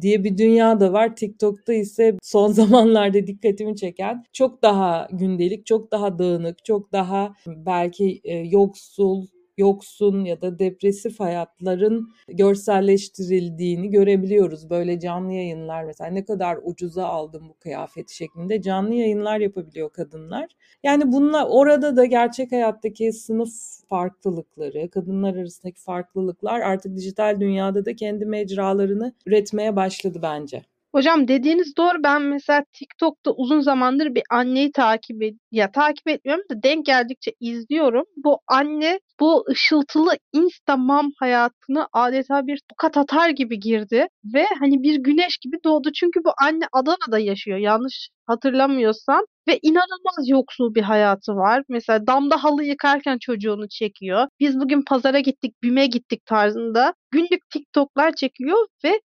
diye 0.00 0.24
bir 0.24 0.38
dünya 0.38 0.80
da 0.80 0.92
var. 0.92 1.16
TikTok'ta 1.16 1.72
ise 1.72 2.16
son 2.22 2.48
zamanlarda 2.52 3.26
dikkatimi 3.26 3.76
çeken 3.76 4.24
çok 4.32 4.62
daha 4.62 5.08
gündelik, 5.12 5.66
çok 5.66 5.92
daha 5.92 6.18
dağınık, 6.18 6.64
çok 6.64 6.92
daha 6.92 7.34
belki 7.46 8.20
e, 8.24 8.34
yoksul, 8.34 9.26
yoksun 9.58 10.24
ya 10.24 10.40
da 10.42 10.58
depresif 10.58 11.20
hayatların 11.20 12.12
görselleştirildiğini 12.28 13.90
görebiliyoruz. 13.90 14.70
Böyle 14.70 15.00
canlı 15.00 15.32
yayınlar 15.32 15.84
mesela 15.84 16.10
ne 16.10 16.24
kadar 16.24 16.58
ucuza 16.62 17.06
aldım 17.06 17.48
bu 17.48 17.54
kıyafeti 17.54 18.16
şeklinde 18.16 18.62
canlı 18.62 18.94
yayınlar 18.94 19.40
yapabiliyor 19.40 19.90
kadınlar. 19.90 20.48
Yani 20.82 21.12
bunlar 21.12 21.46
orada 21.48 21.96
da 21.96 22.04
gerçek 22.04 22.52
hayattaki 22.52 23.12
sınıf 23.12 23.50
farklılıkları, 23.88 24.90
kadınlar 24.90 25.36
arasındaki 25.36 25.80
farklılıklar 25.80 26.60
artık 26.60 26.96
dijital 26.96 27.40
dünyada 27.40 27.84
da 27.84 27.96
kendi 27.96 28.24
mecralarını 28.26 29.12
üretmeye 29.26 29.76
başladı 29.76 30.18
bence. 30.22 30.62
Hocam 30.96 31.28
dediğiniz 31.28 31.76
doğru. 31.76 32.02
Ben 32.04 32.22
mesela 32.22 32.64
TikTok'ta 32.72 33.30
uzun 33.30 33.60
zamandır 33.60 34.14
bir 34.14 34.22
anneyi 34.30 34.72
takip 34.72 35.16
ya 35.50 35.72
takip 35.72 36.08
etmiyorum 36.08 36.44
da 36.50 36.62
denk 36.62 36.86
geldikçe 36.86 37.32
izliyorum. 37.40 38.04
Bu 38.16 38.38
anne 38.48 39.00
bu 39.20 39.44
ışıltılı 39.50 40.10
Instagram 40.32 41.10
hayatını 41.18 41.88
adeta 41.92 42.46
bir 42.46 42.60
tokat 42.68 42.96
atar 42.96 43.30
gibi 43.30 43.60
girdi 43.60 44.06
ve 44.34 44.46
hani 44.60 44.82
bir 44.82 44.96
güneş 44.96 45.36
gibi 45.38 45.56
doğdu. 45.64 45.92
Çünkü 45.92 46.20
bu 46.24 46.32
anne 46.42 46.64
Adana'da 46.72 47.18
yaşıyor 47.18 47.58
yanlış 47.58 48.08
hatırlamıyorsam 48.26 49.22
ve 49.48 49.58
inanılmaz 49.62 50.28
yoksul 50.28 50.74
bir 50.74 50.82
hayatı 50.82 51.32
var. 51.32 51.62
Mesela 51.68 52.06
damda 52.06 52.44
halı 52.44 52.64
yıkarken 52.64 53.18
çocuğunu 53.18 53.68
çekiyor. 53.68 54.28
Biz 54.40 54.60
bugün 54.60 54.82
pazara 54.82 55.20
gittik, 55.20 55.62
BİM'e 55.62 55.86
gittik 55.86 56.26
tarzında 56.26 56.94
günlük 57.10 57.50
TikTok'lar 57.50 58.12
çekiyor 58.12 58.66
ve 58.84 59.00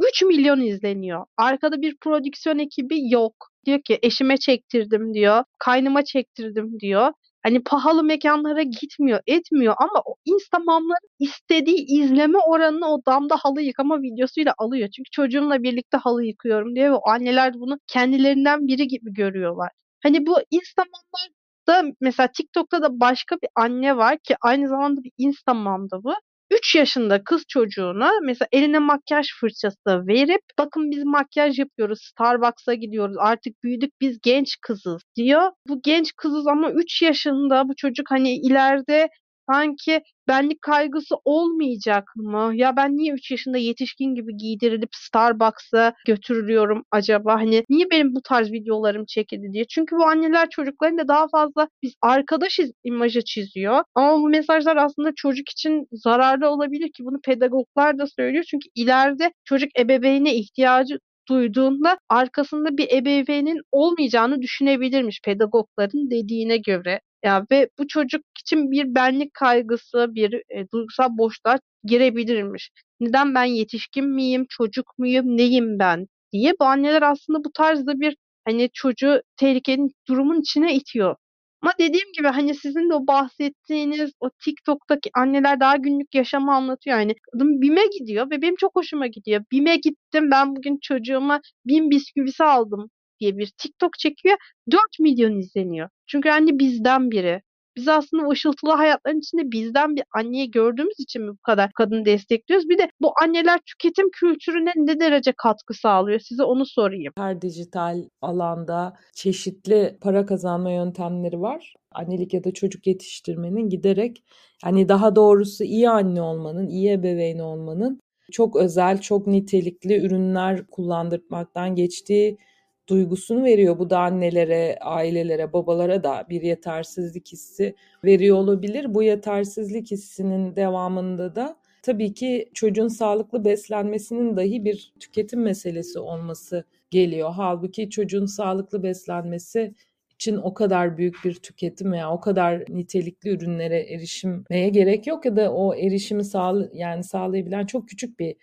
3 0.00 0.22
milyon 0.22 0.60
izleniyor. 0.60 1.24
Arkada 1.36 1.82
bir 1.82 1.96
prodüksiyon 2.00 2.58
ekibi 2.58 3.10
yok. 3.10 3.34
Diyor 3.66 3.80
ki 3.82 3.98
eşime 4.02 4.36
çektirdim 4.36 5.14
diyor. 5.14 5.44
Kaynıma 5.58 6.04
çektirdim 6.04 6.80
diyor. 6.80 7.12
Hani 7.42 7.62
pahalı 7.64 8.04
mekanlara 8.04 8.62
gitmiyor, 8.62 9.20
etmiyor 9.26 9.74
ama 9.78 10.02
o 10.06 10.14
Instagram'ların 10.24 11.08
istediği 11.18 11.86
izleme 11.88 12.38
oranını 12.38 12.86
o 12.86 12.98
damda 13.06 13.36
halı 13.36 13.62
yıkama 13.62 14.02
videosuyla 14.02 14.54
alıyor. 14.58 14.88
Çünkü 14.96 15.10
çocuğumla 15.10 15.62
birlikte 15.62 15.96
halı 15.96 16.24
yıkıyorum 16.24 16.74
diye 16.74 16.90
ve 16.90 16.94
o 16.94 17.08
anneler 17.08 17.54
bunu 17.54 17.78
kendilerinden 17.86 18.66
biri 18.68 18.88
gibi 18.88 19.12
görüyorlar. 19.12 19.70
Hani 20.02 20.26
bu 20.26 20.36
Instagram'larda 20.50 21.92
mesela 22.00 22.28
TikTok'ta 22.36 22.82
da 22.82 23.00
başka 23.00 23.36
bir 23.36 23.48
anne 23.54 23.96
var 23.96 24.18
ki 24.18 24.36
aynı 24.42 24.68
zamanda 24.68 25.04
bir 25.04 25.12
Instagram'da 25.18 26.04
bu. 26.04 26.14
3 26.50 26.74
yaşında 26.74 27.24
kız 27.24 27.42
çocuğuna 27.48 28.10
mesela 28.24 28.48
eline 28.52 28.78
makyaj 28.78 29.26
fırçası 29.40 30.06
verip 30.06 30.40
bakın 30.58 30.90
biz 30.90 31.04
makyaj 31.04 31.58
yapıyoruz, 31.58 31.98
Starbucks'a 32.02 32.74
gidiyoruz, 32.74 33.16
artık 33.18 33.62
büyüdük 33.64 33.90
biz 34.00 34.18
genç 34.22 34.56
kızız 34.60 35.02
diyor. 35.16 35.50
Bu 35.68 35.80
genç 35.84 36.12
kızız 36.16 36.46
ama 36.46 36.70
3 36.70 37.02
yaşında 37.02 37.68
bu 37.68 37.76
çocuk 37.76 38.10
hani 38.10 38.34
ileride 38.36 39.08
sanki 39.50 40.00
benlik 40.28 40.62
kaygısı 40.62 41.14
olmayacak 41.24 42.04
mı? 42.16 42.50
Ya 42.54 42.76
ben 42.76 42.96
niye 42.96 43.12
3 43.14 43.30
yaşında 43.30 43.58
yetişkin 43.58 44.14
gibi 44.14 44.36
giydirilip 44.36 44.88
Starbucks'a 44.94 45.94
götürülüyorum 46.06 46.84
acaba? 46.90 47.34
Hani 47.34 47.64
niye 47.70 47.86
benim 47.90 48.14
bu 48.14 48.22
tarz 48.22 48.52
videolarım 48.52 49.04
çekildi 49.04 49.52
diye. 49.52 49.64
Çünkü 49.64 49.96
bu 49.96 50.04
anneler 50.06 50.48
çocuklarıyla 50.50 51.08
daha 51.08 51.28
fazla 51.28 51.68
biz 51.82 51.94
arkadaşız 52.02 52.72
imajı 52.84 53.22
çiziyor. 53.24 53.82
Ama 53.94 54.18
bu 54.22 54.28
mesajlar 54.28 54.76
aslında 54.76 55.10
çocuk 55.16 55.48
için 55.50 55.86
zararlı 55.92 56.48
olabilir 56.50 56.88
ki 56.92 57.04
bunu 57.04 57.20
pedagoglar 57.24 57.98
da 57.98 58.06
söylüyor. 58.06 58.44
Çünkü 58.50 58.68
ileride 58.74 59.32
çocuk 59.44 59.80
ebeveyne 59.80 60.34
ihtiyacı 60.34 60.98
duyduğunda 61.28 61.98
arkasında 62.08 62.76
bir 62.78 62.88
ebeveynin 62.92 63.60
olmayacağını 63.72 64.42
düşünebilirmiş 64.42 65.20
pedagogların 65.24 66.10
dediğine 66.10 66.56
göre. 66.56 67.00
Ya 67.24 67.46
ve 67.50 67.68
bu 67.78 67.88
çocuk 67.88 68.22
için 68.40 68.70
bir 68.70 68.94
benlik 68.94 69.34
kaygısı, 69.34 70.06
bir 70.14 70.34
e, 70.34 70.70
duygusal 70.72 71.08
boşluğa 71.18 71.58
girebilirmiş. 71.84 72.70
Neden 73.00 73.34
ben 73.34 73.44
yetişkin 73.44 74.08
miyim, 74.08 74.46
çocuk 74.48 74.98
muyum, 74.98 75.36
neyim 75.36 75.78
ben 75.78 76.06
diye 76.32 76.52
bu 76.60 76.64
anneler 76.64 77.02
aslında 77.02 77.44
bu 77.44 77.52
tarzda 77.52 78.00
bir 78.00 78.16
hani 78.44 78.70
çocuğu 78.72 79.22
tehlikenin 79.36 79.90
durumun 80.08 80.40
içine 80.40 80.74
itiyor. 80.74 81.16
Ama 81.62 81.72
dediğim 81.78 82.12
gibi 82.18 82.28
hani 82.28 82.54
sizin 82.54 82.90
de 82.90 82.94
o 82.94 83.06
bahsettiğiniz 83.06 84.10
o 84.20 84.30
TikTok'taki 84.44 85.10
anneler 85.14 85.60
daha 85.60 85.76
günlük 85.76 86.14
yaşamı 86.14 86.54
anlatıyor. 86.54 86.98
Yani 86.98 87.14
kadın 87.32 87.62
BİM'e 87.62 87.86
gidiyor 87.98 88.30
ve 88.30 88.42
benim 88.42 88.56
çok 88.56 88.76
hoşuma 88.76 89.06
gidiyor. 89.06 89.44
BİM'e 89.52 89.76
gittim 89.76 90.30
ben 90.30 90.56
bugün 90.56 90.78
çocuğuma 90.82 91.40
BİM 91.66 91.90
bisküvisi 91.90 92.44
aldım 92.44 92.90
diye 93.20 93.38
bir 93.38 93.52
TikTok 93.58 93.98
çekiyor. 93.98 94.36
4 94.70 94.80
milyon 95.00 95.38
izleniyor. 95.38 95.88
Çünkü 96.06 96.30
anne 96.30 96.58
bizden 96.58 97.10
biri. 97.10 97.42
Biz 97.76 97.88
aslında 97.88 98.26
o 98.26 98.30
ışıltılı 98.30 98.72
hayatların 98.72 99.18
içinde 99.18 99.52
bizden 99.52 99.96
bir 99.96 100.04
anneyi 100.14 100.50
gördüğümüz 100.50 101.00
için 101.00 101.22
mi 101.22 101.30
bu 101.30 101.42
kadar 101.42 101.72
kadını 101.72 102.04
destekliyoruz? 102.04 102.68
Bir 102.68 102.78
de 102.78 102.90
bu 103.00 103.12
anneler 103.22 103.60
tüketim 103.66 104.10
kültürüne 104.10 104.72
ne 104.76 105.00
derece 105.00 105.32
katkı 105.36 105.74
sağlıyor? 105.74 106.20
Size 106.20 106.42
onu 106.42 106.66
sorayım. 106.66 107.12
Her 107.18 107.42
dijital 107.42 108.04
alanda 108.20 108.96
çeşitli 109.14 109.98
para 110.00 110.26
kazanma 110.26 110.70
yöntemleri 110.70 111.40
var. 111.40 111.74
Annelik 111.92 112.34
ya 112.34 112.44
da 112.44 112.52
çocuk 112.52 112.86
yetiştirmenin 112.86 113.68
giderek 113.68 114.24
hani 114.62 114.88
daha 114.88 115.16
doğrusu 115.16 115.64
iyi 115.64 115.90
anne 115.90 116.22
olmanın, 116.22 116.68
iyi 116.68 116.90
ebeveyn 116.92 117.38
olmanın 117.38 118.00
çok 118.32 118.56
özel, 118.56 119.00
çok 119.00 119.26
nitelikli 119.26 120.06
ürünler 120.06 120.66
kullandırmaktan 120.66 121.74
geçtiği 121.74 122.38
duygusunu 122.88 123.44
veriyor. 123.44 123.78
Bu 123.78 123.90
da 123.90 123.98
annelere, 123.98 124.78
ailelere, 124.80 125.52
babalara 125.52 126.04
da 126.04 126.26
bir 126.30 126.42
yetersizlik 126.42 127.32
hissi 127.32 127.74
veriyor 128.04 128.36
olabilir. 128.36 128.94
Bu 128.94 129.02
yetersizlik 129.02 129.90
hissinin 129.90 130.56
devamında 130.56 131.34
da 131.36 131.56
tabii 131.82 132.14
ki 132.14 132.50
çocuğun 132.54 132.88
sağlıklı 132.88 133.44
beslenmesinin 133.44 134.36
dahi 134.36 134.64
bir 134.64 134.92
tüketim 135.00 135.42
meselesi 135.42 135.98
olması 135.98 136.64
geliyor. 136.90 137.32
Halbuki 137.36 137.90
çocuğun 137.90 138.26
sağlıklı 138.26 138.82
beslenmesi 138.82 139.74
için 140.14 140.36
o 140.36 140.54
kadar 140.54 140.98
büyük 140.98 141.24
bir 141.24 141.34
tüketim 141.34 141.92
veya 141.92 142.10
o 142.12 142.20
kadar 142.20 142.64
nitelikli 142.68 143.30
ürünlere 143.30 143.80
erişimeye 143.80 144.68
gerek 144.68 145.06
yok 145.06 145.24
ya 145.24 145.36
da 145.36 145.52
o 145.52 145.74
erişimi 145.74 146.24
sağ 146.24 146.54
yani 146.72 147.04
sağlayabilen 147.04 147.66
çok 147.66 147.88
küçük 147.88 148.18
bir 148.18 148.36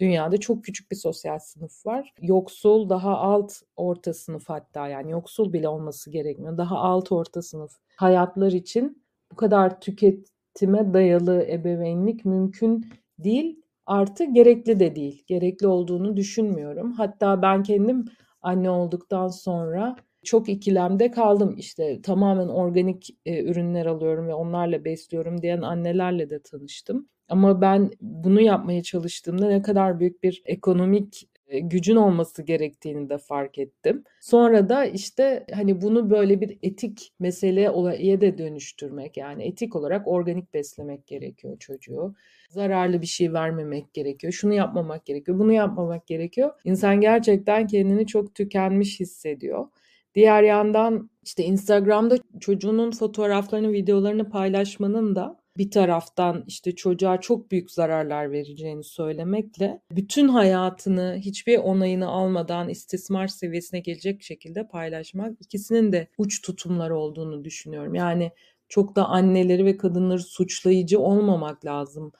dünyada 0.00 0.36
çok 0.38 0.64
küçük 0.64 0.90
bir 0.90 0.96
sosyal 0.96 1.38
sınıf 1.38 1.86
var. 1.86 2.14
Yoksul 2.22 2.88
daha 2.88 3.18
alt 3.18 3.52
orta 3.76 4.14
sınıf 4.14 4.48
hatta 4.48 4.88
yani 4.88 5.10
yoksul 5.10 5.52
bile 5.52 5.68
olması 5.68 6.10
gerekmiyor. 6.10 6.58
Daha 6.58 6.78
alt 6.78 7.12
orta 7.12 7.42
sınıf 7.42 7.72
hayatlar 7.96 8.52
için 8.52 9.02
bu 9.32 9.36
kadar 9.36 9.80
tüketime 9.80 10.94
dayalı 10.94 11.46
ebeveynlik 11.48 12.24
mümkün 12.24 12.86
değil. 13.18 13.62
Artı 13.86 14.24
gerekli 14.24 14.80
de 14.80 14.96
değil. 14.96 15.24
Gerekli 15.26 15.66
olduğunu 15.66 16.16
düşünmüyorum. 16.16 16.92
Hatta 16.92 17.42
ben 17.42 17.62
kendim 17.62 18.04
anne 18.42 18.70
olduktan 18.70 19.28
sonra 19.28 19.96
çok 20.24 20.48
ikilemde 20.48 21.10
kaldım. 21.10 21.54
İşte 21.58 22.02
tamamen 22.02 22.48
organik 22.48 23.16
e, 23.26 23.44
ürünler 23.44 23.86
alıyorum 23.86 24.28
ve 24.28 24.34
onlarla 24.34 24.84
besliyorum 24.84 25.42
diyen 25.42 25.62
annelerle 25.62 26.30
de 26.30 26.42
tanıştım. 26.42 27.08
Ama 27.28 27.60
ben 27.60 27.90
bunu 28.00 28.40
yapmaya 28.40 28.82
çalıştığımda 28.82 29.48
ne 29.48 29.62
kadar 29.62 30.00
büyük 30.00 30.22
bir 30.22 30.42
ekonomik 30.44 31.28
e, 31.48 31.58
gücün 31.58 31.96
olması 31.96 32.42
gerektiğini 32.42 33.08
de 33.08 33.18
fark 33.18 33.58
ettim. 33.58 34.04
Sonra 34.20 34.68
da 34.68 34.84
işte 34.84 35.46
hani 35.54 35.82
bunu 35.82 36.10
böyle 36.10 36.40
bir 36.40 36.58
etik 36.62 37.12
mesele 37.18 37.70
olaya 37.70 38.20
da 38.20 38.38
dönüştürmek 38.38 39.16
yani 39.16 39.42
etik 39.44 39.76
olarak 39.76 40.08
organik 40.08 40.54
beslemek 40.54 41.06
gerekiyor 41.06 41.58
çocuğu. 41.58 42.14
Zararlı 42.50 43.02
bir 43.02 43.06
şey 43.06 43.32
vermemek 43.32 43.94
gerekiyor. 43.94 44.32
Şunu 44.32 44.54
yapmamak 44.54 45.06
gerekiyor. 45.06 45.38
Bunu 45.38 45.52
yapmamak 45.52 46.06
gerekiyor. 46.06 46.50
İnsan 46.64 47.00
gerçekten 47.00 47.66
kendini 47.66 48.06
çok 48.06 48.34
tükenmiş 48.34 49.00
hissediyor. 49.00 49.66
Diğer 50.14 50.42
yandan 50.42 51.10
işte 51.24 51.44
Instagram'da 51.44 52.16
çocuğunun 52.40 52.90
fotoğraflarını, 52.90 53.72
videolarını 53.72 54.30
paylaşmanın 54.30 55.14
da 55.14 55.38
bir 55.58 55.70
taraftan 55.70 56.44
işte 56.46 56.74
çocuğa 56.74 57.20
çok 57.20 57.50
büyük 57.50 57.70
zararlar 57.70 58.32
vereceğini 58.32 58.84
söylemekle 58.84 59.80
bütün 59.90 60.28
hayatını 60.28 61.16
hiçbir 61.18 61.58
onayını 61.58 62.08
almadan 62.08 62.68
istismar 62.68 63.26
seviyesine 63.26 63.80
gelecek 63.80 64.22
şekilde 64.22 64.68
paylaşmak 64.68 65.40
ikisinin 65.40 65.92
de 65.92 66.08
uç 66.18 66.42
tutumlar 66.42 66.90
olduğunu 66.90 67.44
düşünüyorum. 67.44 67.94
Yani 67.94 68.30
çok 68.68 68.96
da 68.96 69.04
anneleri 69.04 69.64
ve 69.64 69.76
kadınları 69.76 70.22
suçlayıcı 70.22 71.00
olmamak 71.00 71.64
lazım. 71.64 72.12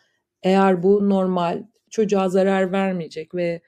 Eğer 0.43 0.83
bu 0.83 1.11
normal 1.11 1.65
çocuğa 1.91 2.29
zarar 2.29 2.73
vermeyecek 2.73 3.35
ve 3.35 3.61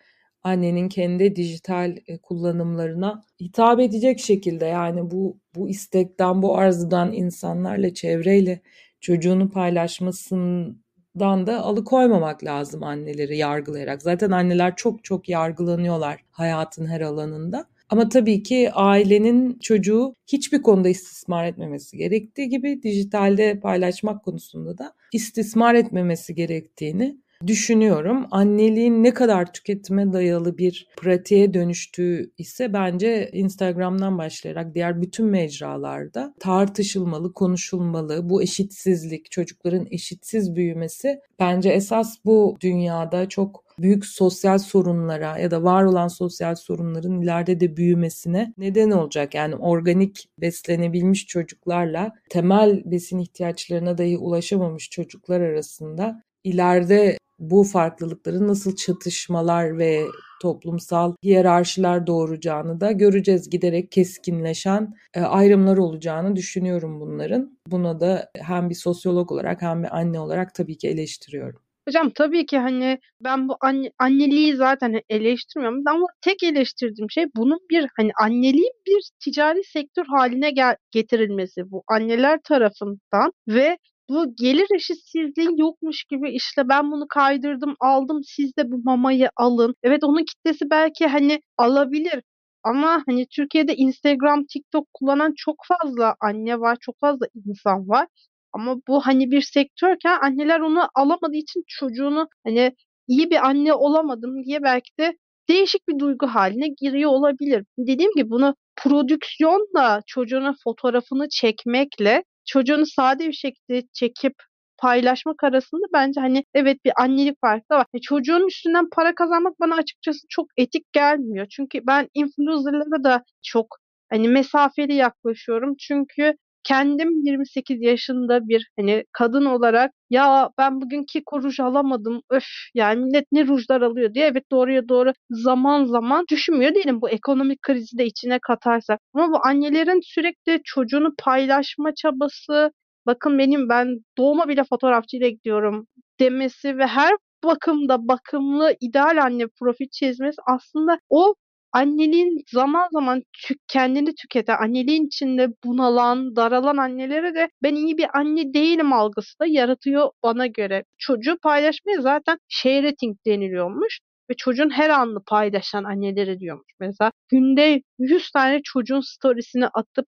annenin 0.42 0.88
kendi 0.88 1.36
dijital 1.36 1.96
e, 2.06 2.18
kullanımlarına 2.18 3.24
hitap 3.40 3.80
edecek 3.80 4.20
şekilde 4.20 4.66
yani 4.66 5.10
bu 5.10 5.38
bu 5.54 5.68
istekten 5.68 6.42
bu 6.42 6.58
arzudan 6.58 7.12
insanlarla 7.12 7.94
çevreyle 7.94 8.60
çocuğunu 9.00 9.50
paylaşmasından 9.50 11.46
da 11.46 11.60
alıkoymamak 11.62 12.44
lazım 12.44 12.82
anneleri 12.82 13.36
yargılayarak. 13.36 14.02
Zaten 14.02 14.30
anneler 14.30 14.76
çok 14.76 15.04
çok 15.04 15.28
yargılanıyorlar 15.28 16.24
hayatın 16.30 16.86
her 16.86 17.00
alanında. 17.00 17.66
Ama 17.88 18.08
tabii 18.08 18.42
ki 18.42 18.70
ailenin 18.72 19.58
çocuğu 19.58 20.14
hiçbir 20.26 20.62
konuda 20.62 20.88
istismar 20.88 21.44
etmemesi 21.44 21.96
gerektiği 21.96 22.48
gibi 22.48 22.82
dijitalde 22.82 23.60
paylaşmak 23.60 24.24
konusunda 24.24 24.78
da 24.78 24.92
istismar 25.12 25.74
etmemesi 25.74 26.34
gerektiğini 26.34 27.16
düşünüyorum. 27.46 28.26
Anneliğin 28.30 29.04
ne 29.04 29.14
kadar 29.14 29.52
tüketime 29.52 30.12
dayalı 30.12 30.58
bir 30.58 30.88
pratiğe 30.96 31.54
dönüştüğü 31.54 32.30
ise 32.38 32.72
bence 32.72 33.30
Instagram'dan 33.32 34.18
başlayarak 34.18 34.74
diğer 34.74 35.02
bütün 35.02 35.26
mecralarda 35.26 36.34
tartışılmalı, 36.40 37.32
konuşulmalı. 37.32 38.28
Bu 38.28 38.42
eşitsizlik, 38.42 39.30
çocukların 39.30 39.86
eşitsiz 39.90 40.56
büyümesi 40.56 41.20
bence 41.38 41.70
esas 41.70 42.16
bu 42.24 42.56
dünyada 42.60 43.28
çok 43.28 43.64
büyük 43.78 44.06
sosyal 44.06 44.58
sorunlara 44.58 45.38
ya 45.38 45.50
da 45.50 45.62
var 45.62 45.84
olan 45.84 46.08
sosyal 46.08 46.54
sorunların 46.54 47.20
ileride 47.20 47.60
de 47.60 47.76
büyümesine 47.76 48.54
neden 48.58 48.90
olacak. 48.90 49.34
Yani 49.34 49.56
organik 49.56 50.28
beslenebilmiş 50.38 51.26
çocuklarla 51.26 52.12
temel 52.30 52.82
besin 52.84 53.18
ihtiyaçlarına 53.18 53.98
dahi 53.98 54.18
ulaşamamış 54.18 54.90
çocuklar 54.90 55.40
arasında 55.40 56.22
ileride 56.44 57.16
bu 57.40 57.64
farklılıkların 57.64 58.48
nasıl 58.48 58.76
çatışmalar 58.76 59.78
ve 59.78 60.04
toplumsal 60.42 61.14
hiyerarşiler 61.24 62.06
doğuracağını 62.06 62.80
da 62.80 62.92
göreceğiz. 62.92 63.50
Giderek 63.50 63.92
keskinleşen 63.92 64.94
e, 65.14 65.20
ayrımlar 65.20 65.76
olacağını 65.76 66.36
düşünüyorum 66.36 67.00
bunların. 67.00 67.58
Buna 67.66 68.00
da 68.00 68.30
hem 68.36 68.70
bir 68.70 68.74
sosyolog 68.74 69.32
olarak 69.32 69.62
hem 69.62 69.82
bir 69.82 69.96
anne 69.96 70.20
olarak 70.20 70.54
tabii 70.54 70.78
ki 70.78 70.88
eleştiriyorum. 70.88 71.60
Hocam 71.88 72.10
tabii 72.10 72.46
ki 72.46 72.58
hani 72.58 72.98
ben 73.20 73.48
bu 73.48 73.56
anne, 73.60 73.90
anneliği 73.98 74.56
zaten 74.56 75.00
eleştirmiyorum 75.08 75.82
ama 75.86 76.06
tek 76.20 76.42
eleştirdiğim 76.42 77.10
şey 77.10 77.26
bunun 77.36 77.58
bir 77.70 77.86
hani 77.96 78.10
anneliğin 78.22 78.72
bir 78.86 79.10
ticari 79.24 79.64
sektör 79.64 80.04
haline 80.06 80.50
gel 80.50 80.76
getirilmesi 80.90 81.70
bu 81.70 81.82
anneler 81.88 82.38
tarafından 82.44 83.32
ve 83.48 83.78
bu 84.10 84.34
gelir 84.36 84.66
eşitsizliği 84.76 85.48
yokmuş 85.60 86.04
gibi 86.04 86.30
işte 86.30 86.68
ben 86.68 86.92
bunu 86.92 87.06
kaydırdım 87.08 87.74
aldım 87.80 88.20
siz 88.24 88.56
de 88.56 88.70
bu 88.72 88.80
mamayı 88.84 89.30
alın. 89.36 89.74
Evet 89.82 90.04
onun 90.04 90.24
kitlesi 90.24 90.70
belki 90.70 91.06
hani 91.06 91.40
alabilir 91.58 92.22
ama 92.64 93.02
hani 93.08 93.26
Türkiye'de 93.36 93.74
Instagram, 93.76 94.44
TikTok 94.52 94.86
kullanan 94.94 95.34
çok 95.36 95.56
fazla 95.68 96.16
anne 96.20 96.60
var, 96.60 96.76
çok 96.80 96.98
fazla 97.00 97.26
insan 97.46 97.88
var. 97.88 98.06
Ama 98.52 98.76
bu 98.88 99.00
hani 99.00 99.30
bir 99.30 99.42
sektörken 99.42 100.18
anneler 100.22 100.60
onu 100.60 100.88
alamadığı 100.94 101.36
için 101.36 101.62
çocuğunu 101.66 102.28
hani 102.46 102.72
iyi 103.08 103.30
bir 103.30 103.46
anne 103.46 103.74
olamadım 103.74 104.44
diye 104.44 104.62
belki 104.62 104.90
de 105.00 105.16
değişik 105.48 105.88
bir 105.88 105.98
duygu 105.98 106.26
haline 106.26 106.68
giriyor 106.80 107.10
olabilir. 107.10 107.64
Dediğim 107.78 108.12
gibi 108.16 108.30
bunu 108.30 108.54
prodüksiyonla 108.76 110.00
çocuğunun 110.06 110.56
fotoğrafını 110.64 111.28
çekmekle 111.30 112.24
çocuğunu 112.50 112.86
sade 112.86 113.28
bir 113.28 113.32
şekilde 113.32 113.82
çekip 113.92 114.34
paylaşmak 114.78 115.44
arasında 115.44 115.86
bence 115.92 116.20
hani 116.20 116.44
evet 116.54 116.84
bir 116.84 116.92
annelik 117.02 117.40
farkı 117.40 117.64
da 117.70 117.78
var. 117.78 117.86
E, 117.94 118.00
çocuğun 118.00 118.46
üstünden 118.48 118.88
para 118.92 119.14
kazanmak 119.14 119.60
bana 119.60 119.74
açıkçası 119.74 120.18
çok 120.30 120.46
etik 120.56 120.92
gelmiyor. 120.92 121.46
Çünkü 121.50 121.80
ben 121.86 122.08
influencerlara 122.14 123.04
da 123.04 123.24
çok 123.42 123.66
hani 124.10 124.28
mesafeli 124.28 124.94
yaklaşıyorum. 124.94 125.74
Çünkü 125.80 126.34
kendim 126.64 127.10
28 127.24 127.82
yaşında 127.82 128.48
bir 128.48 128.70
hani 128.78 129.04
kadın 129.12 129.44
olarak 129.44 129.90
ya 130.10 130.50
ben 130.58 130.80
bugün 130.80 131.04
Kiko 131.04 131.42
ruj 131.42 131.60
alamadım 131.60 132.22
öf 132.30 132.44
yani 132.74 133.00
millet 133.04 133.26
ne 133.32 133.46
rujlar 133.46 133.80
alıyor? 133.82 134.14
diye 134.14 134.26
evet 134.26 134.50
doğruya 134.52 134.88
doğru 134.88 135.12
zaman 135.30 135.84
zaman 135.84 136.24
düşünmüyor 136.30 136.74
değilim. 136.74 137.00
Bu 137.02 137.10
ekonomik 137.10 137.62
krizi 137.62 137.98
de 137.98 138.06
içine 138.06 138.38
katarsak. 138.42 139.00
Ama 139.14 139.32
bu 139.32 139.38
annelerin 139.46 140.00
sürekli 140.04 140.60
çocuğunu 140.64 141.14
paylaşma 141.18 141.94
çabası 141.94 142.72
bakın 143.06 143.38
benim 143.38 143.68
ben 143.68 143.98
doğuma 144.18 144.48
bile 144.48 144.64
fotoğrafçıyla 144.64 145.28
gidiyorum. 145.28 145.86
demesi 146.20 146.78
ve 146.78 146.86
her 146.86 147.12
bakımda 147.44 148.08
bakımlı 148.08 148.74
ideal 148.80 149.22
anne 149.24 149.46
profil 149.60 149.88
çizmesi 149.92 150.36
aslında 150.46 150.98
o 151.10 151.34
anneliğin 151.72 152.42
zaman 152.52 152.88
zaman 152.92 153.22
tük, 153.46 153.58
kendini 153.68 154.14
tüketen, 154.14 154.56
anneliğin 154.60 155.06
içinde 155.06 155.48
bunalan, 155.64 156.36
daralan 156.36 156.76
annelere 156.76 157.34
de 157.34 157.48
ben 157.62 157.74
iyi 157.74 157.98
bir 157.98 158.18
anne 158.18 158.54
değilim 158.54 158.92
algısı 158.92 159.38
da 159.38 159.46
yaratıyor 159.46 160.10
bana 160.22 160.46
göre. 160.46 160.84
Çocuğu 160.98 161.36
paylaşmaya 161.42 162.00
zaten 162.00 162.38
sharing 162.48 163.16
deniliyormuş 163.26 164.00
ve 164.30 164.34
çocuğun 164.34 164.70
her 164.70 164.90
anını 164.90 165.22
paylaşan 165.26 165.84
anneleri 165.84 166.40
diyormuş. 166.40 166.72
Mesela 166.80 167.12
günde 167.28 167.82
100 167.98 168.30
tane 168.30 168.60
çocuğun 168.64 169.00
storiesini 169.00 169.66
atıp 169.68 170.06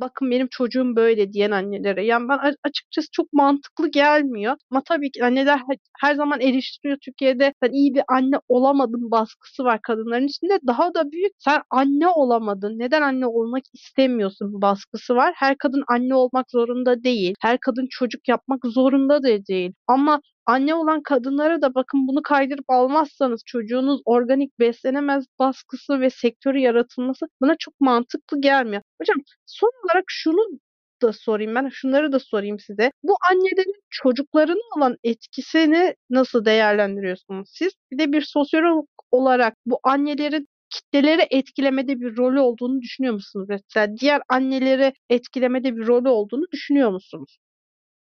bakın 0.00 0.30
benim 0.30 0.48
çocuğum 0.50 0.96
böyle 0.96 1.32
diyen 1.32 1.50
annelere. 1.50 2.06
Yani 2.06 2.28
ben 2.28 2.38
açıkçası 2.64 3.08
çok 3.12 3.32
mantıklı 3.32 3.88
gelmiyor. 3.90 4.56
Ama 4.70 4.82
tabii 4.88 5.10
ki 5.10 5.24
anneler 5.24 5.60
her 6.00 6.14
zaman 6.14 6.40
eleştiriyor 6.40 6.98
Türkiye'de 7.04 7.52
sen 7.62 7.72
iyi 7.72 7.94
bir 7.94 8.02
anne 8.08 8.36
olamadın 8.48 9.10
baskısı 9.10 9.64
var 9.64 9.80
kadınların 9.82 10.26
içinde. 10.26 10.58
Daha 10.66 10.94
da 10.94 11.12
büyük 11.12 11.32
sen 11.38 11.62
anne 11.70 12.08
olamadın. 12.08 12.78
Neden 12.78 13.02
anne 13.02 13.26
olmak 13.26 13.62
istemiyorsun 13.74 14.62
baskısı 14.62 15.14
var. 15.16 15.32
Her 15.36 15.58
kadın 15.58 15.84
anne 15.88 16.14
olmak 16.14 16.50
zorunda 16.50 17.04
değil. 17.04 17.34
Her 17.40 17.58
kadın 17.60 17.86
çocuk 17.90 18.28
yapmak 18.28 18.60
zorunda 18.66 19.22
da 19.22 19.46
değil. 19.46 19.72
Ama 19.86 20.20
anne 20.46 20.74
olan 20.74 21.02
kadınlara 21.02 21.62
da 21.62 21.74
bakın 21.74 22.08
bunu 22.08 22.22
kaydırıp 22.22 22.64
almazsanız 22.68 23.42
çocuğunuz 23.46 24.00
organik 24.04 24.58
beslenemez 24.58 25.24
baskısı 25.38 26.00
ve 26.00 26.10
sektörü 26.10 26.58
yaratılması 26.58 27.26
bana 27.40 27.56
çok 27.58 27.80
mantıklı 27.80 28.40
gelmiyor. 28.40 28.82
Hocam 29.00 29.16
son 29.46 29.70
olarak 29.84 30.04
şunu 30.08 30.60
da 31.02 31.12
sorayım 31.12 31.54
ben 31.54 31.68
şunları 31.68 32.12
da 32.12 32.18
sorayım 32.18 32.58
size. 32.60 32.92
Bu 33.02 33.14
annelerin 33.30 33.74
çocuklarına 33.90 34.60
olan 34.76 34.96
etkisini 35.04 35.94
nasıl 36.10 36.44
değerlendiriyorsunuz 36.44 37.48
siz? 37.52 37.72
Bir 37.92 37.98
de 37.98 38.12
bir 38.12 38.22
sosyolog 38.22 38.86
olarak 39.10 39.54
bu 39.66 39.80
annelerin 39.82 40.48
kitleleri 40.70 41.26
etkilemede 41.30 42.00
bir 42.00 42.16
rolü 42.16 42.40
olduğunu 42.40 42.80
düşünüyor 42.80 43.14
musunuz? 43.14 43.46
Mesela 43.48 43.96
diğer 44.00 44.22
anneleri 44.28 44.92
etkilemede 45.10 45.76
bir 45.76 45.86
rolü 45.86 46.08
olduğunu 46.08 46.44
düşünüyor 46.52 46.90
musunuz? 46.90 47.38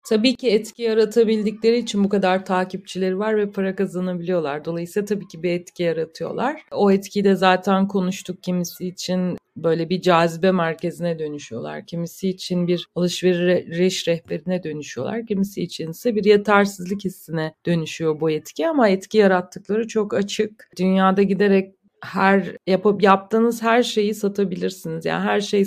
Tabii 0.04 0.36
ki 0.36 0.50
etki 0.50 0.84
yaratabildikleri 0.84 1.78
için 1.78 2.04
bu 2.04 2.10
kadar 2.10 2.46
takipçileri 2.46 3.20
var 3.20 3.38
ve 3.38 3.52
para 3.52 3.76
kazanabiliyorlar. 3.76 4.66
Dolayısıyla 4.66 5.06
tabii 5.06 5.28
ki 5.28 5.44
bir 5.44 5.52
etki 5.52 5.84
yaratıyorlar. 5.84 6.62
O 6.72 6.92
etkiyi 6.92 7.24
de 7.24 7.36
zaten 7.36 7.88
konuştuk. 7.88 8.44
Kimisi 8.44 8.88
için 8.88 9.38
böyle 9.58 9.89
bir 9.89 10.02
cazibe 10.02 10.52
merkezine 10.52 11.20
dönüşüyorlar. 11.20 11.86
Kimisi 11.86 12.30
için 12.30 12.68
bir 12.68 12.88
alışveriş 12.96 14.08
rehberine 14.08 14.63
dönüşüyorlar. 14.63 15.28
Kimisi 15.28 15.62
için 15.62 15.89
ise 15.89 16.16
bir 16.16 16.26
yetersizlik 16.26 17.06
hissine 17.06 17.56
dönüşüyor 17.66 18.20
bu 18.20 18.32
etki 18.32 18.68
ama 18.68 18.89
etki 18.89 19.18
yarattıkları 19.18 19.88
çok 19.88 20.13
açık. 20.13 20.70
Dünyada 20.80 21.24
giderek 21.24 21.76
her 22.02 22.58
yapıp 22.68 23.04
yaptığınız 23.04 23.62
her 23.63 23.84
şeyi 23.84 24.16
satabilirsiniz. 24.16 25.06
Yani 25.06 25.24
her 25.24 25.42
şey 25.42 25.66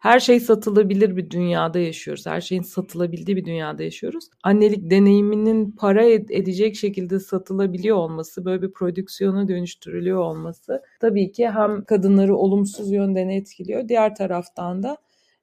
her 0.00 0.20
şey 0.20 0.40
satılabilir 0.40 1.16
bir 1.16 1.30
dünyada 1.30 1.78
yaşıyoruz. 1.78 2.26
Her 2.26 2.40
şeyin 2.40 2.62
satılabildiği 2.62 3.36
bir 3.36 3.44
dünyada 3.44 3.82
yaşıyoruz. 3.82 4.24
Annelik 4.42 4.90
deneyiminin 4.90 5.72
para 5.72 6.04
edecek 6.04 6.76
şekilde 6.76 7.20
satılabiliyor 7.20 7.96
olması, 7.96 8.44
böyle 8.44 8.62
bir 8.62 8.72
prodüksiyona 8.72 9.48
dönüştürülüyor 9.48 10.18
olması 10.18 10.82
tabii 11.00 11.32
ki 11.32 11.50
hem 11.50 11.84
kadınları 11.84 12.36
olumsuz 12.36 12.92
yönden 12.92 13.28
etkiliyor. 13.28 13.88
Diğer 13.88 14.14
taraftan 14.14 14.82
da 14.82 14.96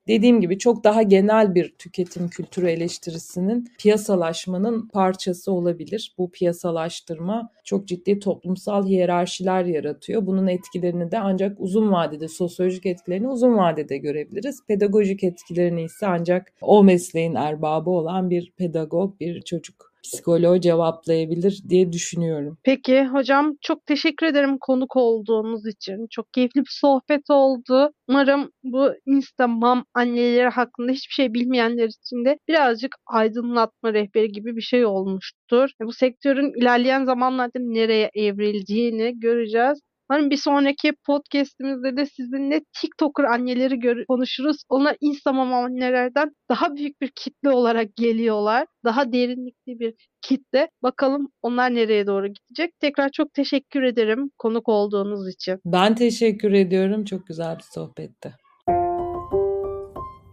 dediğim 0.07 0.41
gibi 0.41 0.57
çok 0.57 0.83
daha 0.83 1.01
genel 1.01 1.55
bir 1.55 1.69
tüketim 1.69 2.27
kültürü 2.27 2.67
eleştirisinin 2.67 3.71
piyasalaşmanın 3.79 4.87
parçası 4.87 5.51
olabilir. 5.51 6.15
Bu 6.17 6.31
piyasalaştırma 6.31 7.49
çok 7.63 7.87
ciddi 7.87 8.19
toplumsal 8.19 8.87
hiyerarşiler 8.87 9.65
yaratıyor. 9.65 10.25
Bunun 10.25 10.47
etkilerini 10.47 11.11
de 11.11 11.19
ancak 11.19 11.59
uzun 11.59 11.91
vadede, 11.91 12.27
sosyolojik 12.27 12.85
etkilerini 12.85 13.27
uzun 13.27 13.57
vadede 13.57 13.97
görebiliriz. 13.97 14.59
Pedagojik 14.67 15.23
etkilerini 15.23 15.83
ise 15.83 16.07
ancak 16.07 16.53
o 16.61 16.83
mesleğin 16.83 17.35
erbabı 17.35 17.89
olan 17.89 18.29
bir 18.29 18.53
pedagog, 18.57 19.19
bir 19.19 19.41
çocuk 19.41 19.96
psikoloğu 20.03 20.61
cevaplayabilir 20.61 21.61
diye 21.69 21.91
düşünüyorum. 21.91 22.57
Peki 22.63 23.03
hocam 23.05 23.53
çok 23.61 23.85
teşekkür 23.85 24.25
ederim 24.25 24.57
konuk 24.61 24.95
olduğunuz 24.95 25.67
için. 25.67 26.07
Çok 26.11 26.33
keyifli 26.33 26.61
bir 26.61 26.71
sohbet 26.81 27.29
oldu. 27.29 27.91
Umarım 28.07 28.51
bu 28.63 28.91
Instamam 29.05 29.85
anneleri 29.93 30.49
hakkında 30.49 30.91
hiçbir 30.91 31.13
şey 31.13 31.33
bilmeyenler 31.33 31.87
için 31.87 32.25
de 32.25 32.37
birazcık 32.47 32.95
aydınlatma 33.05 33.93
rehberi 33.93 34.31
gibi 34.31 34.55
bir 34.55 34.61
şey 34.61 34.85
olmuştur. 34.85 35.69
Bu 35.81 35.93
sektörün 35.93 36.61
ilerleyen 36.61 37.05
zamanlarda 37.05 37.59
nereye 37.59 38.09
evrildiğini 38.13 39.19
göreceğiz. 39.19 39.79
Umarım 40.09 40.29
bir 40.29 40.37
sonraki 40.37 40.93
podcastimizde 41.05 41.97
de 41.97 42.05
sizinle 42.05 42.61
TikToker 42.81 43.23
anneleri 43.23 44.05
konuşuruz. 44.05 44.57
Onlar 44.69 44.97
Instagram 45.01 45.53
annelerden 45.53 46.31
daha 46.49 46.75
büyük 46.75 47.01
bir 47.01 47.11
kitle 47.15 47.49
olarak 47.49 47.95
geliyorlar. 47.95 48.67
Daha 48.85 49.13
derinlikli 49.13 49.79
bir 49.79 49.93
kitle. 50.21 50.69
Bakalım 50.83 51.27
onlar 51.41 51.75
nereye 51.75 52.07
doğru 52.07 52.27
gidecek. 52.27 52.79
Tekrar 52.79 53.09
çok 53.09 53.33
teşekkür 53.33 53.83
ederim 53.83 54.31
konuk 54.37 54.69
olduğunuz 54.69 55.29
için. 55.29 55.59
Ben 55.65 55.95
teşekkür 55.95 56.51
ediyorum. 56.51 57.05
Çok 57.05 57.27
güzel 57.27 57.57
bir 57.57 57.63
sohbetti. 57.63 58.33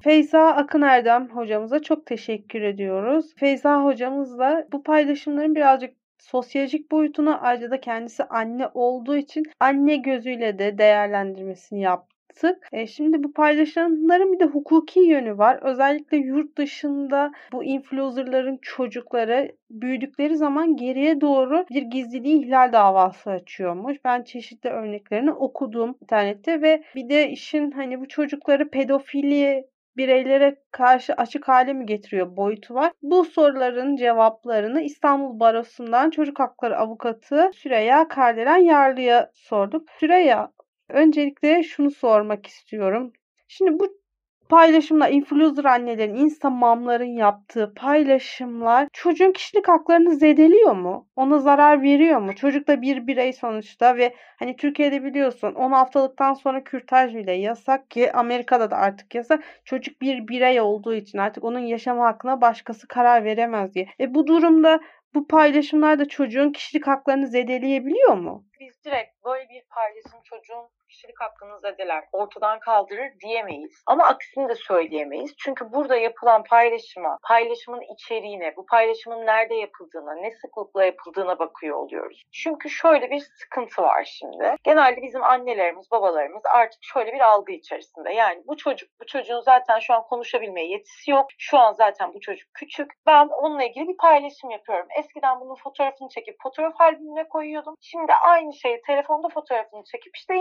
Feyza 0.04 0.40
Akın 0.40 0.82
Erdem 0.82 1.28
hocamıza 1.28 1.82
çok 1.82 2.06
teşekkür 2.06 2.62
ediyoruz. 2.62 3.34
Feyza 3.36 3.84
hocamızla 3.84 4.66
bu 4.72 4.82
paylaşımların 4.82 5.54
birazcık 5.54 6.03
sosyolojik 6.18 6.90
boyutunu 6.90 7.38
ayrıca 7.40 7.70
da 7.70 7.80
kendisi 7.80 8.24
anne 8.24 8.68
olduğu 8.74 9.16
için 9.16 9.42
anne 9.60 9.96
gözüyle 9.96 10.58
de 10.58 10.78
değerlendirmesini 10.78 11.80
yaptık. 11.80 12.68
E, 12.72 12.86
şimdi 12.86 13.24
bu 13.24 13.32
paylaşımların 13.32 14.32
bir 14.32 14.40
de 14.40 14.44
hukuki 14.44 15.00
yönü 15.00 15.38
var. 15.38 15.58
Özellikle 15.62 16.16
yurt 16.16 16.58
dışında 16.58 17.32
bu 17.52 17.64
influencerların 17.64 18.58
çocukları 18.62 19.52
büyüdükleri 19.70 20.36
zaman 20.36 20.76
geriye 20.76 21.20
doğru 21.20 21.66
bir 21.70 21.82
gizliliği 21.82 22.44
ihlal 22.44 22.72
davası 22.72 23.30
açıyormuş. 23.30 23.96
Ben 24.04 24.22
çeşitli 24.22 24.70
örneklerini 24.70 25.32
okudum 25.32 25.94
internette 26.02 26.62
ve 26.62 26.82
bir 26.94 27.08
de 27.08 27.30
işin 27.30 27.70
hani 27.70 28.00
bu 28.00 28.08
çocukları 28.08 28.70
pedofili 28.70 29.64
bireylere 29.96 30.56
karşı 30.70 31.14
açık 31.14 31.48
hale 31.48 31.72
mi 31.72 31.86
getiriyor 31.86 32.36
boyutu 32.36 32.74
var. 32.74 32.92
Bu 33.02 33.24
soruların 33.24 33.96
cevaplarını 33.96 34.80
İstanbul 34.80 35.40
Barosu'ndan 35.40 36.10
çocuk 36.10 36.40
hakları 36.40 36.78
avukatı 36.78 37.50
Süreyya 37.54 38.08
Kardelen 38.08 38.56
Yarlı'ya 38.56 39.30
sorduk. 39.34 39.90
Süreyya, 40.00 40.52
öncelikle 40.88 41.62
şunu 41.62 41.90
sormak 41.90 42.46
istiyorum. 42.46 43.12
Şimdi 43.48 43.78
bu 43.78 44.03
paylaşımlar, 44.48 45.10
influencer 45.10 45.64
annelerin, 45.64 46.14
Instagram'ların 46.14 47.16
yaptığı 47.16 47.74
paylaşımlar 47.76 48.88
çocuğun 48.92 49.32
kişilik 49.32 49.68
haklarını 49.68 50.14
zedeliyor 50.14 50.76
mu? 50.76 51.08
Ona 51.16 51.38
zarar 51.38 51.82
veriyor 51.82 52.20
mu? 52.20 52.34
Çocuk 52.34 52.68
da 52.68 52.82
bir 52.82 53.06
birey 53.06 53.32
sonuçta 53.32 53.96
ve 53.96 54.14
hani 54.38 54.56
Türkiye'de 54.56 55.04
biliyorsun 55.04 55.54
10 55.54 55.72
haftalıktan 55.72 56.34
sonra 56.34 56.64
kürtaj 56.64 57.14
bile 57.14 57.32
yasak 57.32 57.90
ki 57.90 58.12
Amerika'da 58.12 58.70
da 58.70 58.76
artık 58.76 59.14
yasak. 59.14 59.44
Çocuk 59.64 60.00
bir 60.00 60.28
birey 60.28 60.60
olduğu 60.60 60.94
için 60.94 61.18
artık 61.18 61.44
onun 61.44 61.58
yaşam 61.58 61.98
hakkına 61.98 62.40
başkası 62.40 62.88
karar 62.88 63.24
veremez 63.24 63.74
diye. 63.74 63.86
E 64.00 64.14
bu 64.14 64.26
durumda 64.26 64.80
bu 65.14 65.26
paylaşımlar 65.26 65.98
da 65.98 66.08
çocuğun 66.08 66.52
kişilik 66.52 66.86
haklarını 66.86 67.26
zedeleyebiliyor 67.26 68.16
mu? 68.16 68.44
Biz 68.60 68.84
direkt 68.84 69.24
böyle 69.24 69.48
bir 69.48 69.62
paylaşım 69.70 70.20
çocuğun 70.24 70.68
kişilik 70.94 71.20
hakkını 71.20 71.60
zedeler, 71.60 72.04
ortadan 72.12 72.58
kaldırır 72.58 73.12
diyemeyiz. 73.20 73.82
Ama 73.86 74.04
aksini 74.04 74.48
de 74.48 74.54
söyleyemeyiz. 74.54 75.34
Çünkü 75.38 75.72
burada 75.72 75.96
yapılan 75.96 76.44
paylaşıma, 76.44 77.18
paylaşımın 77.22 77.82
içeriğine, 77.94 78.56
bu 78.56 78.66
paylaşımın 78.66 79.26
nerede 79.26 79.54
yapıldığına, 79.54 80.14
ne 80.14 80.30
sıklıkla 80.30 80.84
yapıldığına 80.84 81.38
bakıyor 81.38 81.76
oluyoruz. 81.76 82.22
Çünkü 82.32 82.70
şöyle 82.70 83.10
bir 83.10 83.20
sıkıntı 83.40 83.82
var 83.82 84.04
şimdi. 84.04 84.56
Genelde 84.64 85.02
bizim 85.02 85.22
annelerimiz, 85.22 85.90
babalarımız 85.90 86.42
artık 86.54 86.80
şöyle 86.82 87.12
bir 87.12 87.20
algı 87.20 87.52
içerisinde. 87.52 88.12
Yani 88.12 88.42
bu 88.46 88.56
çocuk, 88.56 88.88
bu 89.00 89.06
çocuğun 89.06 89.40
zaten 89.40 89.78
şu 89.78 89.94
an 89.94 90.02
konuşabilmeye 90.02 90.68
yetisi 90.68 91.10
yok. 91.10 91.26
Şu 91.38 91.58
an 91.58 91.72
zaten 91.72 92.14
bu 92.14 92.20
çocuk 92.20 92.48
küçük. 92.54 92.92
Ben 93.06 93.28
onunla 93.28 93.64
ilgili 93.64 93.88
bir 93.88 93.96
paylaşım 93.96 94.50
yapıyorum. 94.50 94.86
Eskiden 94.98 95.40
bunun 95.40 95.54
fotoğrafını 95.54 96.08
çekip 96.08 96.36
fotoğraf 96.42 96.80
albümüne 96.80 97.28
koyuyordum. 97.28 97.74
Şimdi 97.80 98.12
aynı 98.12 98.52
şeyi 98.52 98.80
telefonda 98.86 99.28
fotoğrafını 99.28 99.84
çekip 99.84 100.16
işte 100.16 100.34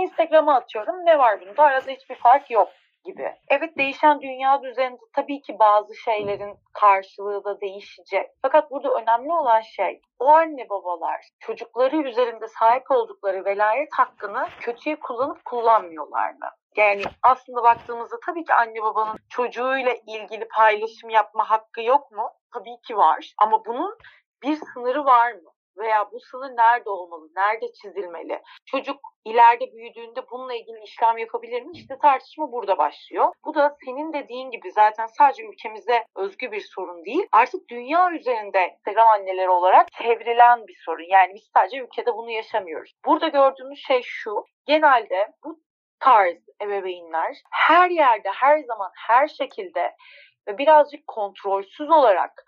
Instagram'a 0.43 0.55
atıyorum. 0.55 1.05
Ne 1.05 1.19
var 1.19 1.41
bunda? 1.41 1.63
Arada 1.63 1.91
hiçbir 1.91 2.15
fark 2.15 2.51
yok 2.51 2.69
gibi. 3.05 3.35
Evet 3.49 3.77
değişen 3.77 4.21
dünya 4.21 4.63
düzeninde 4.63 5.01
tabii 5.13 5.41
ki 5.41 5.59
bazı 5.59 5.95
şeylerin 5.95 6.57
karşılığı 6.73 7.43
da 7.43 7.61
değişecek. 7.61 8.29
Fakat 8.41 8.71
burada 8.71 8.89
önemli 8.89 9.31
olan 9.31 9.61
şey 9.61 10.01
o 10.19 10.27
anne 10.27 10.69
babalar 10.69 11.21
çocukları 11.39 11.97
üzerinde 11.97 12.47
sahip 12.47 12.91
oldukları 12.91 13.45
velayet 13.45 13.89
hakkını 13.93 14.47
kötüye 14.59 14.95
kullanıp 14.95 15.45
kullanmıyorlar 15.45 16.29
mı? 16.31 16.49
Yani 16.75 17.01
aslında 17.23 17.63
baktığımızda 17.63 18.15
tabii 18.25 18.45
ki 18.45 18.53
anne 18.53 18.81
babanın 18.83 19.17
çocuğuyla 19.29 19.93
ilgili 20.07 20.47
paylaşım 20.47 21.09
yapma 21.09 21.49
hakkı 21.49 21.81
yok 21.81 22.11
mu? 22.11 22.29
Tabii 22.53 22.81
ki 22.87 22.97
var. 22.97 23.33
Ama 23.37 23.65
bunun 23.65 23.97
bir 24.43 24.55
sınırı 24.55 25.05
var 25.05 25.31
mı? 25.31 25.52
Veya 25.77 26.11
bu 26.11 26.19
sınır 26.19 26.57
nerede 26.57 26.89
olmalı, 26.89 27.29
nerede 27.35 27.71
çizilmeli? 27.71 28.41
Çocuk 28.65 28.97
ileride 29.25 29.73
büyüdüğünde 29.73 30.29
bununla 30.31 30.53
ilgili 30.53 30.79
işlem 30.83 31.17
yapabilir 31.17 31.61
mi? 31.61 31.71
İşte 31.73 31.97
tartışma 32.01 32.51
burada 32.51 32.77
başlıyor. 32.77 33.33
Bu 33.45 33.55
da 33.55 33.77
senin 33.85 34.13
dediğin 34.13 34.51
gibi 34.51 34.71
zaten 34.71 35.05
sadece 35.05 35.43
ülkemize 35.43 36.05
özgü 36.15 36.51
bir 36.51 36.61
sorun 36.75 37.05
değil. 37.05 37.27
Artık 37.31 37.69
dünya 37.69 38.11
üzerinde 38.11 38.69
Instagram 38.71 39.07
anneleri 39.07 39.49
olarak 39.49 39.91
çevrilen 39.91 40.67
bir 40.67 40.77
sorun. 40.85 41.05
Yani 41.09 41.33
biz 41.35 41.49
sadece 41.53 41.77
ülkede 41.77 42.13
bunu 42.13 42.31
yaşamıyoruz. 42.31 42.91
Burada 43.05 43.27
gördüğümüz 43.27 43.79
şey 43.87 44.01
şu. 44.03 44.45
Genelde 44.65 45.31
bu 45.43 45.59
tarz 45.99 46.37
ebeveynler 46.61 47.37
her 47.51 47.89
yerde, 47.89 48.29
her 48.29 48.59
zaman, 48.59 48.91
her 49.07 49.27
şekilde 49.27 49.95
ve 50.47 50.57
birazcık 50.57 51.07
kontrolsüz 51.07 51.89
olarak 51.89 52.45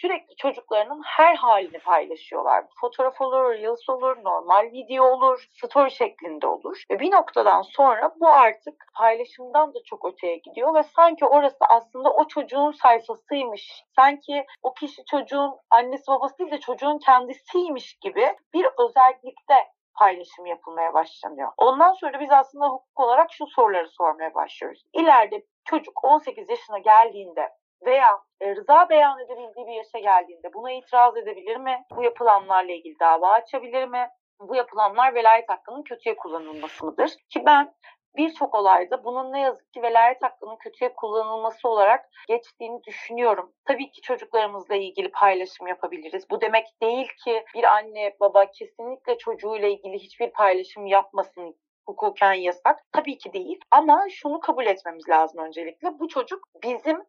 sürekli 0.00 0.36
çocuklarının 0.36 1.02
her 1.04 1.36
halini 1.36 1.78
paylaşıyorlar. 1.78 2.64
Fotoğraf 2.80 3.20
olur, 3.20 3.50
reels 3.50 3.88
olur, 3.88 4.16
normal 4.24 4.72
video 4.72 5.04
olur, 5.04 5.48
story 5.52 5.90
şeklinde 5.90 6.46
olur. 6.46 6.82
Ve 6.90 7.00
bir 7.00 7.12
noktadan 7.12 7.62
sonra 7.62 8.14
bu 8.20 8.28
artık 8.28 8.86
paylaşımdan 8.94 9.74
da 9.74 9.78
çok 9.84 10.04
öteye 10.04 10.36
gidiyor 10.36 10.74
ve 10.74 10.82
sanki 10.82 11.24
orası 11.24 11.64
aslında 11.68 12.12
o 12.12 12.28
çocuğun 12.28 12.72
sayfasıymış. 12.72 13.84
Sanki 13.96 14.46
o 14.62 14.74
kişi 14.74 15.04
çocuğun 15.04 15.54
annesi 15.70 16.06
babası 16.08 16.38
değil 16.38 16.50
de 16.50 16.60
çocuğun 16.60 16.98
kendisiymiş 16.98 17.94
gibi 17.94 18.36
bir 18.54 18.66
özellikte 18.78 19.54
paylaşım 19.98 20.46
yapılmaya 20.46 20.94
başlanıyor. 20.94 21.52
Ondan 21.58 21.92
sonra 21.92 22.20
biz 22.20 22.30
aslında 22.30 22.66
hukuk 22.66 23.00
olarak 23.00 23.32
şu 23.32 23.46
soruları 23.46 23.88
sormaya 23.88 24.34
başlıyoruz. 24.34 24.82
İleride 24.92 25.42
çocuk 25.64 26.04
18 26.04 26.50
yaşına 26.50 26.78
geldiğinde 26.78 27.50
veya 27.86 28.20
e, 28.40 28.56
rıza 28.56 28.88
beyan 28.88 29.20
edebildiği 29.20 29.66
bir 29.66 29.72
yaşa 29.72 29.98
geldiğinde 29.98 30.52
buna 30.54 30.72
itiraz 30.72 31.16
edebilir 31.16 31.56
mi? 31.56 31.84
Bu 31.96 32.02
yapılanlarla 32.02 32.72
ilgili 32.72 32.98
dava 33.00 33.32
açabilir 33.32 33.88
mi? 33.88 34.08
Bu 34.40 34.56
yapılanlar 34.56 35.14
velayet 35.14 35.48
hakkının 35.48 35.82
kötüye 35.82 36.16
kullanılması 36.16 36.86
mıdır? 36.86 37.10
Ki 37.30 37.42
ben 37.46 37.74
birçok 38.16 38.54
olayda 38.54 39.04
bunun 39.04 39.32
ne 39.32 39.40
yazık 39.40 39.72
ki 39.72 39.82
velayet 39.82 40.22
hakkının 40.22 40.56
kötüye 40.56 40.94
kullanılması 40.94 41.68
olarak 41.68 42.08
geçtiğini 42.28 42.84
düşünüyorum. 42.84 43.52
Tabii 43.64 43.90
ki 43.90 44.00
çocuklarımızla 44.00 44.74
ilgili 44.74 45.10
paylaşım 45.10 45.66
yapabiliriz. 45.66 46.30
Bu 46.30 46.40
demek 46.40 46.66
değil 46.82 47.08
ki 47.24 47.44
bir 47.54 47.64
anne 47.64 48.16
baba 48.20 48.50
kesinlikle 48.50 49.18
çocuğuyla 49.18 49.68
ilgili 49.68 49.98
hiçbir 49.98 50.30
paylaşım 50.30 50.86
yapmasın 50.86 51.56
hukuken 51.88 52.32
yasak. 52.32 52.80
Tabii 52.92 53.18
ki 53.18 53.32
değil. 53.32 53.60
Ama 53.70 54.06
şunu 54.10 54.40
kabul 54.40 54.66
etmemiz 54.66 55.08
lazım 55.08 55.40
öncelikle. 55.40 55.98
Bu 55.98 56.08
çocuk 56.08 56.48
bizim 56.62 57.04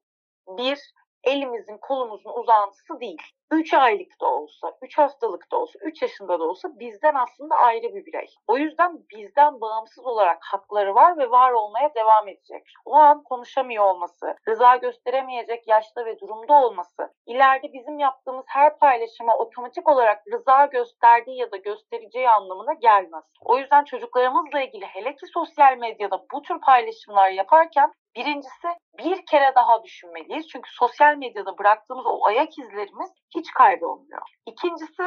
bir 0.48 0.80
elimizin 1.24 1.78
kolumuzun 1.78 2.42
uzantısı 2.42 3.00
değil. 3.00 3.22
3 3.52 3.74
aylık 3.74 4.22
da 4.22 4.26
olsa, 4.26 4.74
3 4.82 4.98
hastalık 4.98 5.52
da 5.52 5.58
olsa, 5.58 5.80
3 5.82 6.02
yaşında 6.02 6.40
da 6.40 6.44
olsa 6.44 6.70
bizden 6.80 7.16
aslında 7.16 7.56
ayrı 7.56 7.96
bir 7.96 8.06
birey. 8.06 8.28
O 8.48 8.58
yüzden 8.58 9.00
bizden 9.16 9.62
bağımsız 9.62 10.06
olarak 10.06 10.38
hakları 10.42 10.96
var 10.96 11.18
ve 11.18 11.32
var 11.32 11.52
olmaya 11.52 11.96
devam 11.96 12.28
edecek. 12.28 12.64
O 12.86 12.96
an 12.96 13.24
konuşamıyor 13.24 13.84
olması, 13.84 14.36
rıza 14.50 14.76
gösteremeyecek 14.76 15.68
yaşta 15.68 16.06
ve 16.06 16.20
durumda 16.20 16.54
olması, 16.54 17.14
ileride 17.26 17.74
bizim 17.74 18.00
yaptığımız 18.00 18.46
her 18.48 18.80
paylaşıma 18.80 19.38
otomatik 19.38 19.90
olarak 19.90 20.24
rıza 20.34 20.66
gösterdiği 20.66 21.40
ya 21.40 21.52
da 21.52 21.58
göstereceği 21.58 22.30
anlamına 22.30 22.74
gelmez. 22.74 23.24
O 23.42 23.58
yüzden 23.58 23.84
çocuklarımızla 23.84 24.62
ilgili 24.62 24.86
hele 24.86 25.16
ki 25.16 25.28
sosyal 25.34 25.78
medyada 25.78 26.26
bu 26.34 26.42
tür 26.42 26.60
paylaşımlar 26.62 27.30
yaparken 27.30 27.94
Birincisi 28.18 28.68
bir 28.98 29.26
kere 29.26 29.56
daha 29.56 29.84
düşünmeliyiz. 29.84 30.48
Çünkü 30.48 30.70
sosyal 30.74 31.18
medyada 31.18 31.58
bıraktığımız 31.58 32.06
o 32.06 32.26
ayak 32.26 32.60
izlerimiz 32.60 33.10
hiç 33.38 33.52
kaybolmuyor. 33.52 34.22
İkincisi 34.46 35.04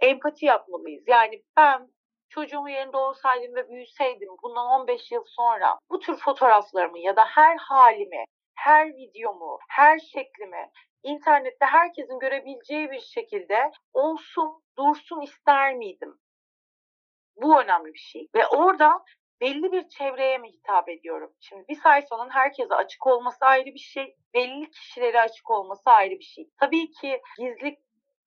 empati 0.00 0.46
yapmalıyız. 0.46 1.04
Yani 1.06 1.42
ben 1.56 1.88
çocuğumun 2.28 2.68
yerinde 2.68 2.96
olsaydım 2.96 3.54
ve 3.54 3.68
büyüseydim 3.68 4.28
bundan 4.42 4.66
15 4.66 5.12
yıl 5.12 5.24
sonra 5.26 5.78
bu 5.90 5.98
tür 5.98 6.16
fotoğraflarımı 6.16 6.98
ya 6.98 7.16
da 7.16 7.24
her 7.24 7.56
halimi, 7.56 8.24
her 8.54 8.88
videomu, 8.88 9.58
her 9.68 9.98
şeklimi 9.98 10.70
internette 11.02 11.66
herkesin 11.66 12.18
görebileceği 12.18 12.90
bir 12.90 13.00
şekilde 13.00 13.70
olsun, 13.92 14.62
dursun 14.78 15.20
ister 15.20 15.74
miydim? 15.74 16.18
Bu 17.36 17.60
önemli 17.60 17.92
bir 17.92 17.98
şey. 17.98 18.28
Ve 18.34 18.46
orada 18.46 19.04
belli 19.40 19.72
bir 19.72 19.88
çevreye 19.88 20.38
mi 20.38 20.48
hitap 20.52 20.88
ediyorum? 20.88 21.32
Şimdi 21.40 21.64
bir 21.68 21.80
sayfanın 21.80 22.30
herkese 22.30 22.74
açık 22.74 23.06
olması 23.06 23.44
ayrı 23.44 23.66
bir 23.66 23.78
şey, 23.78 24.16
belli 24.34 24.70
kişilere 24.70 25.20
açık 25.20 25.50
olması 25.50 25.82
ayrı 25.90 26.14
bir 26.18 26.24
şey. 26.24 26.50
Tabii 26.60 26.90
ki 26.90 27.20
gizli 27.38 27.76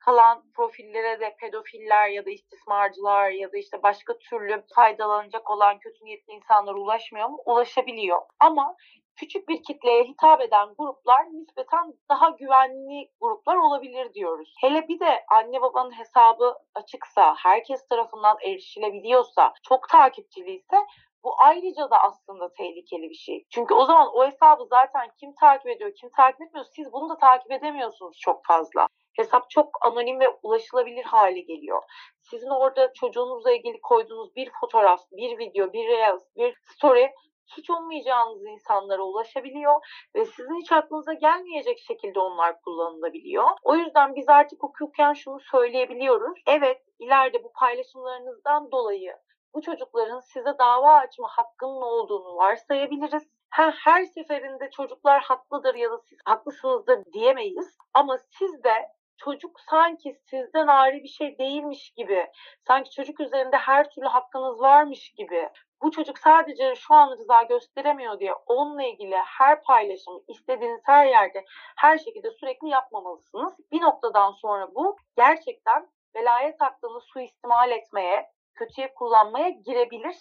kalan 0.08 0.44
profillere 0.56 1.20
de 1.20 1.36
pedofiller 1.40 2.10
ya 2.10 2.26
da 2.26 2.30
istismarcılar 2.30 3.30
ya 3.30 3.52
da 3.52 3.58
işte 3.58 3.84
başka 3.84 4.18
türlü 4.18 4.64
faydalanacak 4.76 5.50
olan 5.50 5.80
kötü 5.80 6.06
niyetli 6.06 6.34
insanlar 6.34 6.74
ulaşmıyor 6.74 7.30
mu? 7.30 7.38
Ulaşabiliyor. 7.46 8.22
Ama 8.40 8.76
küçük 9.16 9.50
bir 9.50 9.64
kitleye 9.64 10.04
hitap 10.04 10.42
eden 10.42 10.70
gruplar 10.78 11.26
nispeten 11.34 11.94
daha 12.10 12.30
güvenli 12.30 13.10
gruplar 13.22 13.56
olabilir 13.56 14.14
diyoruz. 14.14 14.56
Hele 14.62 14.88
bir 14.88 15.00
de 15.00 15.26
anne 15.30 15.62
babanın 15.62 15.92
hesabı 15.92 16.58
açıksa, 16.76 17.36
herkes 17.38 17.88
tarafından 17.88 18.38
erişilebiliyorsa, 18.46 19.54
çok 19.64 19.90
takipçiliyse 19.90 20.78
bu 21.24 21.36
ayrıca 21.38 21.90
da 21.90 21.98
aslında 22.04 22.54
tehlikeli 22.54 23.10
bir 23.10 23.16
şey. 23.16 23.46
Çünkü 23.50 23.74
o 23.74 23.86
zaman 23.86 24.08
o 24.14 24.26
hesabı 24.26 24.66
zaten 24.70 25.12
kim 25.20 25.34
takip 25.36 25.68
ediyor, 25.68 25.92
kim 26.02 26.10
takip 26.10 26.42
etmiyor 26.42 26.66
siz 26.76 26.92
bunu 26.92 27.10
da 27.10 27.18
takip 27.18 27.52
edemiyorsunuz 27.52 28.18
çok 28.20 28.46
fazla. 28.46 28.88
Hesap 29.18 29.50
çok 29.50 29.86
anonim 29.86 30.20
ve 30.20 30.30
ulaşılabilir 30.44 31.04
hale 31.04 31.40
geliyor. 31.40 31.84
Sizin 32.22 32.50
orada 32.50 32.94
çocuğunuzla 32.94 33.52
ilgili 33.52 33.82
koyduğunuz 33.82 34.36
bir 34.36 34.52
fotoğraf, 34.62 35.00
bir 35.12 35.38
video, 35.38 35.74
bir 35.74 35.88
reels, 35.88 36.24
bir 36.36 36.56
story 36.64 37.12
hiç 37.58 37.70
olmayacağınız 37.70 38.46
insanlara 38.46 39.02
ulaşabiliyor 39.02 39.74
ve 40.16 40.26
sizin 40.26 40.56
hiç 40.62 40.72
aklınıza 40.72 41.14
gelmeyecek 41.14 41.80
şekilde 41.80 42.20
onlar 42.20 42.62
kullanılabiliyor. 42.62 43.48
O 43.64 43.76
yüzden 43.76 44.16
biz 44.16 44.30
artık 44.30 44.64
hukuken 44.64 45.14
şunu 45.14 45.40
söyleyebiliyoruz. 45.40 46.42
Evet 46.48 46.82
ileride 47.00 47.44
bu 47.44 47.52
paylaşımlarınızdan 47.54 48.72
dolayı 48.72 49.14
bu 49.54 49.62
çocukların 49.62 50.20
size 50.20 50.58
dava 50.60 50.94
açma 50.94 51.28
hakkının 51.28 51.82
olduğunu 51.82 52.36
varsayabiliriz. 52.36 53.24
Ha, 53.50 53.74
her 53.84 54.06
seferinde 54.06 54.70
çocuklar 54.70 55.22
haklıdır 55.22 55.76
ya 55.76 55.92
da 55.92 55.98
siz 55.98 56.18
haklısınızdır 56.26 57.14
diyemeyiz. 57.14 57.78
Ama 57.94 58.18
siz 58.18 58.64
de 58.64 58.74
çocuk 59.18 59.60
sanki 59.60 60.20
sizden 60.26 60.68
ayrı 60.68 61.04
bir 61.04 61.08
şey 61.08 61.38
değilmiş 61.38 61.90
gibi, 61.98 62.28
sanki 62.68 62.92
çocuk 62.92 63.20
üzerinde 63.20 63.58
her 63.58 63.90
türlü 63.90 64.08
hakkınız 64.08 64.60
varmış 64.62 65.12
gibi, 65.18 65.50
bu 65.82 65.92
çocuk 65.92 66.20
sadece 66.20 66.76
şu 66.76 66.94
an 66.94 67.12
rıza 67.12 67.42
gösteremiyor 67.42 68.20
diye 68.20 68.34
onunla 68.34 68.84
ilgili 68.84 69.16
her 69.16 69.64
paylaşımı 69.64 70.20
istediğiniz 70.28 70.82
her 70.86 71.06
yerde 71.06 71.46
her 71.76 71.98
şekilde 71.98 72.32
sürekli 72.32 72.70
yapmamalısınız. 72.70 73.54
Bir 73.72 73.82
noktadan 73.82 74.32
sonra 74.32 74.76
bu 74.76 74.98
gerçekten 75.18 75.88
velayet 76.16 76.62
hakkını 76.62 77.02
suistimal 77.02 77.72
etmeye, 77.72 78.32
kötüye 78.56 78.94
kullanmaya 78.94 79.50
girebilir. 79.50 80.16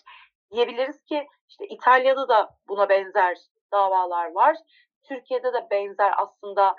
Diyebiliriz 0.51 1.05
ki 1.05 1.27
işte 1.49 1.67
İtalya'da 1.67 2.29
da 2.29 2.57
buna 2.69 2.89
benzer 2.89 3.39
davalar 3.73 4.33
var. 4.33 4.57
Türkiye'de 5.05 5.53
de 5.53 5.67
benzer 5.71 6.15
aslında 6.17 6.77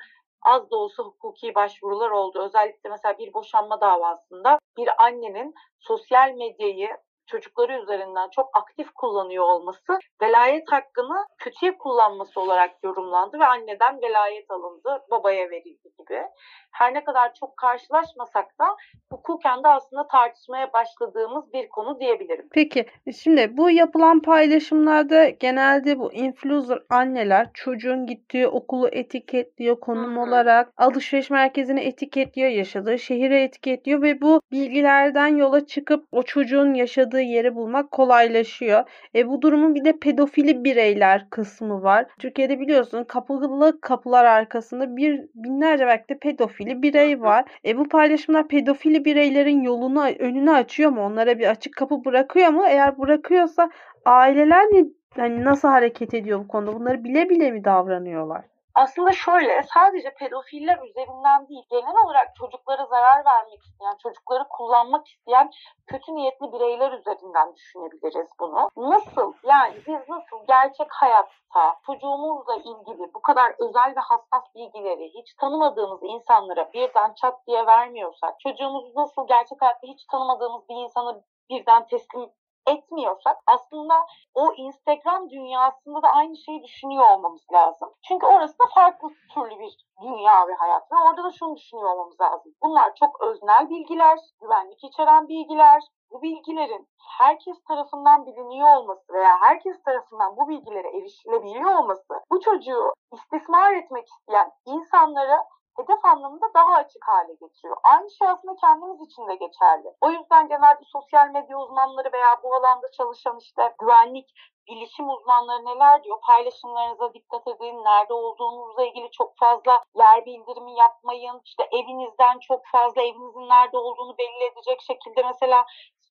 az 0.47 0.71
da 0.71 0.77
olsa 0.77 1.03
hukuki 1.03 1.55
başvurular 1.55 2.09
oldu. 2.09 2.39
Özellikle 2.41 2.89
mesela 2.89 3.17
bir 3.17 3.33
boşanma 3.33 3.81
davasında 3.81 4.59
bir 4.77 5.03
annenin 5.05 5.53
sosyal 5.79 6.33
medyayı 6.33 6.89
çocukları 7.27 7.81
üzerinden 7.81 8.29
çok 8.29 8.49
aktif 8.57 8.91
kullanıyor 8.93 9.43
olması 9.43 9.99
velayet 10.21 10.71
hakkını 10.71 11.25
kötüye 11.37 11.77
kullanması 11.77 12.41
olarak 12.41 12.71
yorumlandı 12.83 13.39
ve 13.39 13.45
anneden 13.45 14.01
velayet 14.01 14.51
alındı, 14.51 15.05
babaya 15.11 15.49
verildi 15.49 15.89
gibi. 15.99 16.23
Her 16.71 16.93
ne 16.93 17.03
kadar 17.03 17.33
çok 17.33 17.57
karşılaşmasak 17.57 18.59
da 18.59 18.65
hukuken 19.11 19.63
de 19.63 19.67
aslında 19.67 20.07
tartışmaya 20.07 20.73
başladığımız 20.73 21.53
bir 21.53 21.69
konu 21.69 21.99
diyebilirim. 21.99 22.47
Peki 22.51 22.85
şimdi 23.21 23.57
bu 23.57 23.69
yapılan 23.69 24.21
paylaşımlarda 24.21 25.29
genelde 25.29 25.99
bu 25.99 26.13
influencer 26.13 26.79
anneler 26.89 27.49
çocuğun 27.53 28.05
gittiği 28.05 28.47
okulu 28.47 28.89
etiketliyor 28.91 29.79
konum 29.79 30.15
Hı-hı. 30.15 30.23
olarak, 30.23 30.73
alışveriş 30.77 31.29
merkezini 31.29 31.79
etiketliyor, 31.79 32.49
yaşadığı 32.49 32.99
şehire 32.99 33.43
etiketliyor 33.43 34.01
ve 34.01 34.21
bu 34.21 34.41
bilgilerden 34.51 35.37
yola 35.37 35.65
çıkıp 35.65 36.05
o 36.11 36.23
çocuğun 36.23 36.73
yaşadığı 36.73 37.16
yaşadığı 37.17 37.21
yeri 37.21 37.55
bulmak 37.55 37.91
kolaylaşıyor. 37.91 38.83
E 39.15 39.27
bu 39.27 39.41
durumun 39.41 39.75
bir 39.75 39.85
de 39.85 39.99
pedofili 39.99 40.63
bireyler 40.63 41.29
kısmı 41.29 41.83
var. 41.83 42.05
Türkiye'de 42.19 42.59
biliyorsun 42.59 43.03
kapılı 43.03 43.81
kapılar 43.81 44.25
arkasında 44.25 44.95
bir 44.95 45.21
binlerce 45.35 45.85
belki 45.87 46.09
de 46.09 46.17
pedofili 46.19 46.81
birey 46.81 47.21
var. 47.21 47.45
E 47.65 47.77
bu 47.77 47.89
paylaşımlar 47.89 48.47
pedofili 48.47 49.05
bireylerin 49.05 49.61
yolunu 49.61 50.05
önünü 50.19 50.51
açıyor 50.51 50.91
mu? 50.91 51.01
Onlara 51.01 51.39
bir 51.39 51.47
açık 51.47 51.75
kapı 51.75 52.05
bırakıyor 52.05 52.49
mu? 52.49 52.63
Eğer 52.67 52.97
bırakıyorsa 52.97 53.69
aileler 54.05 54.65
ne 54.65 54.85
hani 55.15 55.43
nasıl 55.43 55.67
hareket 55.67 56.13
ediyor 56.13 56.39
bu 56.39 56.47
konuda? 56.47 56.73
Bunları 56.73 57.03
bile 57.03 57.29
bile 57.29 57.51
mi 57.51 57.63
davranıyorlar? 57.63 58.56
Aslında 58.77 59.11
şöyle 59.11 59.63
sadece 59.63 60.13
pedofiller 60.13 60.79
üzerinden 60.89 61.47
değil 61.47 61.63
genel 61.69 62.05
olarak 62.05 62.35
çocuklara 62.35 62.85
zarar 62.85 63.25
vermek 63.25 63.63
isteyen, 63.63 63.95
çocukları 64.03 64.43
kullanmak 64.49 65.07
isteyen 65.07 65.51
kötü 65.87 66.15
niyetli 66.15 66.51
bireyler 66.51 66.91
üzerinden 66.91 67.55
düşünebiliriz 67.55 68.29
bunu. 68.39 68.69
Nasıl 68.77 69.33
yani 69.43 69.75
biz 69.87 70.09
nasıl 70.09 70.37
gerçek 70.47 70.87
hayatta 70.91 71.79
çocuğumuzla 71.85 72.55
ilgili 72.55 73.13
bu 73.13 73.21
kadar 73.21 73.55
özel 73.59 73.93
ve 73.95 73.99
hassas 73.99 74.55
bilgileri 74.55 75.13
hiç 75.13 75.33
tanımadığımız 75.33 75.99
insanlara 76.03 76.73
birden 76.73 77.13
çat 77.13 77.47
diye 77.47 77.65
vermiyorsak, 77.65 78.39
çocuğumuzu 78.39 78.91
nasıl 78.95 79.27
gerçek 79.27 79.61
hayatta 79.61 79.87
hiç 79.87 80.05
tanımadığımız 80.05 80.69
bir 80.69 80.75
insanı 80.75 81.23
birden 81.49 81.87
teslim 81.87 82.29
etmiyorsak 82.67 83.37
aslında 83.47 83.93
o 84.33 84.53
Instagram 84.53 85.29
dünyasında 85.29 86.01
da 86.01 86.07
aynı 86.07 86.37
şeyi 86.37 86.63
düşünüyor 86.63 87.11
olmamız 87.11 87.45
lazım. 87.53 87.89
Çünkü 88.07 88.25
orası 88.25 88.59
da 88.59 88.63
farklı 88.75 89.09
türlü 89.33 89.59
bir 89.59 89.77
dünya 90.01 90.47
ve 90.47 90.53
hayat 90.53 90.91
ve 90.91 90.95
orada 91.07 91.23
da 91.23 91.31
şunu 91.31 91.55
düşünüyor 91.55 91.89
olmamız 91.89 92.21
lazım. 92.21 92.51
Bunlar 92.63 92.95
çok 92.95 93.21
öznel 93.21 93.69
bilgiler, 93.69 94.19
güvenlik 94.41 94.83
içeren 94.83 95.27
bilgiler. 95.27 95.83
Bu 96.11 96.21
bilgilerin 96.21 96.87
herkes 97.19 97.63
tarafından 97.63 98.25
biliniyor 98.25 98.77
olması 98.77 99.13
veya 99.13 99.41
herkes 99.41 99.83
tarafından 99.83 100.37
bu 100.37 100.49
bilgilere 100.49 100.97
erişilebiliyor 100.97 101.79
olması 101.79 102.21
bu 102.31 102.39
çocuğu 102.39 102.93
istismar 103.13 103.73
etmek 103.73 104.07
isteyen 104.07 104.51
insanlara 104.65 105.43
hedef 105.79 106.05
anlamında 106.05 106.45
daha 106.55 106.73
açık 106.73 107.07
hale 107.07 107.33
getiriyor. 107.33 107.77
Aynı 107.83 108.11
şey 108.11 108.27
aslında 108.27 108.55
kendimiz 108.55 109.01
için 109.01 109.27
de 109.27 109.35
geçerli. 109.35 109.87
O 110.01 110.09
yüzden 110.09 110.47
genelde 110.47 110.83
sosyal 110.83 111.29
medya 111.29 111.57
uzmanları 111.57 112.09
veya 112.13 112.43
bu 112.43 112.55
alanda 112.55 112.91
çalışan 112.91 113.37
işte 113.39 113.75
güvenlik, 113.79 114.27
bilişim 114.67 115.09
uzmanları 115.09 115.65
neler 115.65 116.03
diyor? 116.03 116.17
Paylaşımlarınıza 116.27 117.13
dikkat 117.13 117.47
edin. 117.47 117.83
Nerede 117.83 118.13
olduğunuzla 118.13 118.85
ilgili 118.85 119.11
çok 119.11 119.37
fazla 119.37 119.83
yer 119.95 120.25
bildirimi 120.25 120.73
yapmayın. 120.79 121.41
İşte 121.45 121.63
evinizden 121.71 122.39
çok 122.39 122.61
fazla 122.71 123.01
evinizin 123.01 123.49
nerede 123.49 123.77
olduğunu 123.77 124.17
belli 124.17 124.43
edecek 124.51 124.81
şekilde 124.81 125.23
mesela 125.23 125.65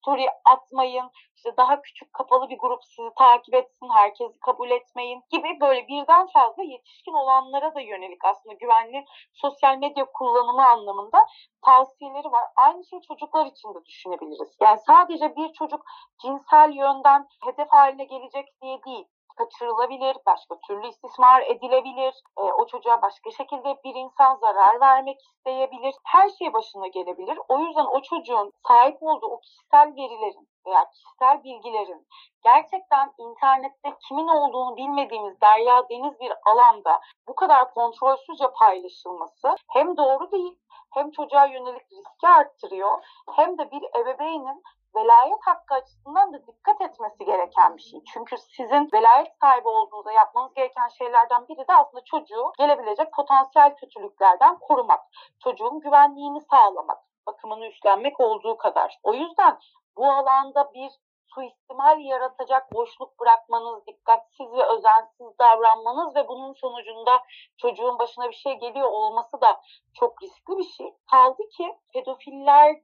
story 0.07 0.27
atmayın. 0.45 1.11
İşte 1.37 1.57
daha 1.57 1.83
küçük 1.83 2.13
kapalı 2.13 2.51
bir 2.51 2.59
grup 2.59 2.85
sizi 2.85 3.09
takip 3.19 3.55
etsin, 3.55 3.89
herkesi 3.95 4.41
kabul 4.41 4.71
etmeyin 4.71 5.23
gibi 5.31 5.61
böyle 5.61 5.89
birden 5.89 6.27
fazla 6.27 6.63
yetişkin 6.63 7.13
olanlara 7.13 7.75
da 7.75 7.81
yönelik 7.81 8.25
aslında 8.25 8.55
güvenli 8.55 9.05
sosyal 9.33 9.79
medya 9.79 10.05
kullanımı 10.05 10.69
anlamında 10.69 11.19
tavsiyeleri 11.65 12.33
var. 12.33 12.45
Aynı 12.57 12.85
şeyi 12.85 13.03
çocuklar 13.03 13.47
için 13.47 13.75
de 13.75 13.85
düşünebiliriz. 13.85 14.57
Yani 14.61 14.79
sadece 14.87 15.37
bir 15.37 15.53
çocuk 15.53 15.85
cinsel 16.23 16.73
yönden 16.73 17.29
hedef 17.45 17.69
haline 17.69 18.05
gelecek 18.05 18.63
diye 18.63 18.83
değil 18.83 19.07
kaçırılabilir, 19.37 20.17
başka 20.27 20.61
türlü 20.67 20.89
istismar 20.89 21.43
edilebilir, 21.43 22.15
e, 22.39 22.43
o 22.43 22.67
çocuğa 22.67 23.03
başka 23.03 23.31
şekilde 23.31 23.77
bir 23.85 23.95
insan 23.95 24.37
zarar 24.37 24.81
vermek 24.81 25.21
isteyebilir, 25.21 25.95
her 26.05 26.29
şey 26.29 26.53
başına 26.53 26.87
gelebilir. 26.87 27.39
O 27.49 27.59
yüzden 27.59 27.87
o 27.87 28.03
çocuğun 28.03 28.53
sahip 28.69 29.03
olduğu 29.03 29.27
o 29.27 29.41
kişisel 29.41 29.93
verilerin 29.97 30.49
veya 30.67 30.91
kişisel 30.91 31.45
bilgilerin 31.45 32.07
gerçekten 32.45 33.13
internette 33.19 33.97
kimin 34.09 34.29
olduğunu 34.29 34.77
bilmediğimiz 34.77 35.41
derya 35.41 35.89
deniz 35.89 36.21
bir 36.21 36.33
alanda 36.47 37.01
bu 37.29 37.35
kadar 37.35 37.75
kontrolsüzce 37.75 38.51
paylaşılması 38.59 39.55
hem 39.73 39.97
doğru 39.97 40.33
değil 40.33 40.59
hem 40.95 41.11
çocuğa 41.11 41.47
yönelik 41.47 41.93
riski 41.93 42.29
arttırıyor 42.29 43.05
hem 43.37 43.59
de 43.59 43.71
bir 43.71 43.83
ebeveynin 44.01 44.63
velayet 44.97 45.39
hakkı 45.45 45.75
açısından 45.75 46.33
da 46.33 46.47
dikkat 46.47 46.81
etmesi 46.81 47.25
gereken 47.25 47.77
bir 47.77 47.83
şey. 47.83 48.01
Çünkü 48.13 48.37
sizin 48.39 48.89
velayet 48.93 49.33
sahibi 49.41 49.69
olduğunuzda 49.69 50.13
yapmanız 50.13 50.55
gereken 50.55 50.89
şeylerden 50.89 51.49
biri 51.49 51.69
de 51.69 51.75
aslında 51.75 52.05
çocuğu 52.05 52.53
gelebilecek 52.59 53.13
potansiyel 53.13 53.77
kötülüklerden 53.77 54.59
korumak. 54.59 55.01
Çocuğun 55.45 55.81
güvenliğini 55.81 56.41
sağlamak, 56.41 56.99
bakımını 57.27 57.67
üstlenmek 57.67 58.21
olduğu 58.21 58.57
kadar. 58.57 58.99
O 59.03 59.15
yüzden 59.15 59.59
bu 59.97 60.11
alanda 60.11 60.73
bir 60.75 60.91
suistimal 61.35 62.01
yaratacak 62.01 62.73
boşluk 62.73 63.21
bırakmanız, 63.21 63.87
dikkatsiz 63.87 64.53
ve 64.53 64.65
özensiz 64.65 65.39
davranmanız 65.39 66.17
ve 66.17 66.29
bunun 66.29 66.53
sonucunda 66.53 67.23
çocuğun 67.57 67.99
başına 67.99 68.29
bir 68.29 68.35
şey 68.35 68.55
geliyor 68.55 68.89
olması 68.89 69.41
da 69.41 69.61
çok 69.95 70.23
riskli 70.23 70.59
bir 70.59 70.65
şey. 70.65 70.95
Kaldı 71.11 71.43
ki 71.57 71.77
pedofiller 71.93 72.77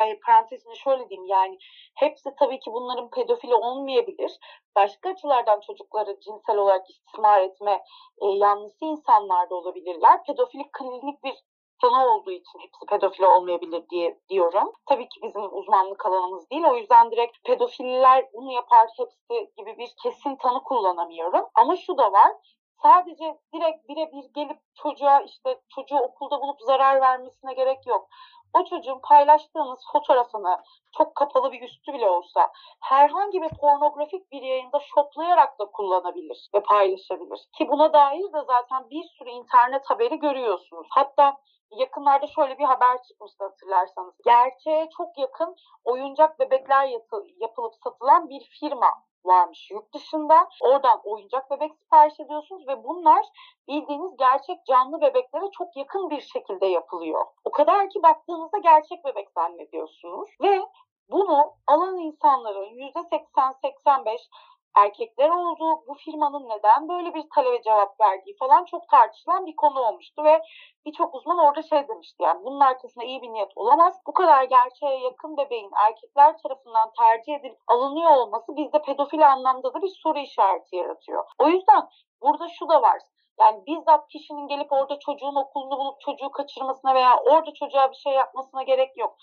e, 0.00 0.20
parantezini 0.20 0.76
şöyle 0.76 1.08
diyeyim 1.08 1.28
yani 1.28 1.58
hepsi 1.94 2.30
tabii 2.38 2.60
ki 2.60 2.72
bunların 2.72 3.10
pedofili 3.10 3.54
olmayabilir. 3.54 4.38
Başka 4.76 5.08
açılardan 5.08 5.60
çocukları 5.60 6.20
cinsel 6.20 6.56
olarak 6.56 6.90
istismar 6.90 7.40
etme 7.40 7.84
e, 8.22 8.26
yanlısı 8.26 8.84
insanlar 8.84 9.50
da 9.50 9.54
olabilirler. 9.54 10.24
Pedofilik 10.24 10.72
klinik 10.72 11.24
bir 11.24 11.34
tanı 11.80 12.14
olduğu 12.14 12.30
için 12.30 12.58
hepsi 12.58 12.86
pedofili 12.88 13.26
olmayabilir 13.26 13.88
diye 13.90 14.18
diyorum. 14.28 14.72
Tabii 14.86 15.08
ki 15.08 15.20
bizim 15.22 15.58
uzmanlık 15.58 16.06
alanımız 16.06 16.50
değil. 16.50 16.64
O 16.64 16.76
yüzden 16.76 17.10
direkt 17.10 17.44
pedofiller 17.44 18.28
bunu 18.32 18.52
yapar 18.52 18.88
hepsi 18.98 19.50
gibi 19.56 19.78
bir 19.78 19.90
kesin 20.02 20.36
tanı 20.36 20.62
kullanamıyorum. 20.62 21.46
Ama 21.54 21.76
şu 21.76 21.98
da 21.98 22.12
var 22.12 22.32
sadece 22.82 23.38
direkt 23.54 23.88
birebir 23.88 24.34
gelip 24.34 24.58
çocuğa 24.74 25.20
işte 25.20 25.60
çocuğu 25.68 25.98
okulda 25.98 26.40
bulup 26.40 26.60
zarar 26.60 27.00
vermesine 27.00 27.54
gerek 27.54 27.86
yok 27.86 28.08
o 28.54 28.64
çocuğun 28.64 29.00
paylaştığınız 29.02 29.80
fotoğrafını 29.92 30.56
çok 30.98 31.14
kapalı 31.14 31.52
bir 31.52 31.62
üstü 31.62 31.92
bile 31.92 32.08
olsa 32.08 32.52
herhangi 32.80 33.42
bir 33.42 33.48
pornografik 33.48 34.32
bir 34.32 34.42
yayında 34.42 34.80
şoplayarak 34.94 35.58
da 35.58 35.64
kullanabilir 35.64 36.48
ve 36.54 36.62
paylaşabilir. 36.62 37.48
Ki 37.58 37.68
buna 37.68 37.92
dair 37.92 38.32
de 38.32 38.42
zaten 38.46 38.90
bir 38.90 39.04
sürü 39.18 39.30
internet 39.30 39.90
haberi 39.90 40.18
görüyorsunuz. 40.18 40.86
Hatta 40.90 41.36
yakınlarda 41.70 42.26
şöyle 42.26 42.58
bir 42.58 42.64
haber 42.64 43.02
çıkmıştı 43.02 43.44
hatırlarsanız. 43.44 44.14
Gerçeğe 44.24 44.88
çok 44.96 45.18
yakın 45.18 45.56
oyuncak 45.84 46.40
bebekler 46.40 46.88
yapılıp 47.40 47.74
satılan 47.84 48.28
bir 48.28 48.40
firma 48.60 48.90
varmış 49.24 49.70
yurt 49.70 49.94
dışında. 49.94 50.48
Oradan 50.62 51.00
oyuncak 51.04 51.50
bebek 51.50 51.74
sipariş 51.74 52.20
ediyorsunuz 52.20 52.68
ve 52.68 52.84
bunlar 52.84 53.26
bildiğiniz 53.68 54.16
gerçek 54.16 54.66
canlı 54.66 55.00
bebeklere 55.00 55.50
çok 55.58 55.76
yakın 55.76 56.10
bir 56.10 56.20
şekilde 56.20 56.66
yapılıyor. 56.66 57.24
O 57.44 57.50
kadar 57.50 57.90
ki 57.90 58.02
baktığınızda 58.02 58.58
gerçek 58.58 59.04
bebek 59.04 59.30
zannediyorsunuz 59.30 60.30
ve 60.42 60.62
bunu 61.10 61.52
alan 61.66 61.98
insanların 61.98 62.64
%80-85 62.64 64.18
erkekler 64.76 65.28
olduğu, 65.28 65.86
bu 65.88 65.94
firmanın 65.94 66.48
neden 66.48 66.88
böyle 66.88 67.14
bir 67.14 67.24
talebe 67.34 67.62
cevap 67.62 68.00
verdiği 68.00 68.36
falan 68.36 68.64
çok 68.64 68.88
tartışılan 68.88 69.46
bir 69.46 69.56
konu 69.56 69.80
olmuştu 69.80 70.24
ve 70.24 70.42
birçok 70.86 71.14
uzman 71.14 71.38
orada 71.38 71.62
şey 71.62 71.88
demişti 71.88 72.22
yani 72.22 72.44
bunun 72.44 72.60
arkasında 72.60 73.04
iyi 73.04 73.22
bir 73.22 73.32
niyet 73.32 73.52
olamaz. 73.56 74.00
Bu 74.06 74.12
kadar 74.12 74.44
gerçeğe 74.44 75.00
yakın 75.00 75.36
bebeğin 75.36 75.70
erkekler 75.86 76.38
tarafından 76.38 76.92
tercih 76.98 77.34
edilip 77.34 77.58
alınıyor 77.66 78.10
olması 78.10 78.56
bizde 78.56 78.82
pedofil 78.82 79.32
anlamda 79.32 79.74
da 79.74 79.82
bir 79.82 79.92
soru 80.02 80.18
işareti 80.18 80.76
yaratıyor. 80.76 81.24
O 81.38 81.48
yüzden 81.48 81.88
burada 82.22 82.48
şu 82.48 82.68
da 82.68 82.82
var. 82.82 83.00
Yani 83.40 83.66
bizzat 83.66 84.08
kişinin 84.08 84.48
gelip 84.48 84.72
orada 84.72 84.98
çocuğun 84.98 85.34
okulunu 85.34 85.78
bulup 85.78 86.00
çocuğu 86.00 86.30
kaçırmasına 86.30 86.94
veya 86.94 87.16
orada 87.30 87.54
çocuğa 87.54 87.90
bir 87.90 87.96
şey 87.96 88.12
yapmasına 88.12 88.62
gerek 88.62 88.96
yok 88.96 89.16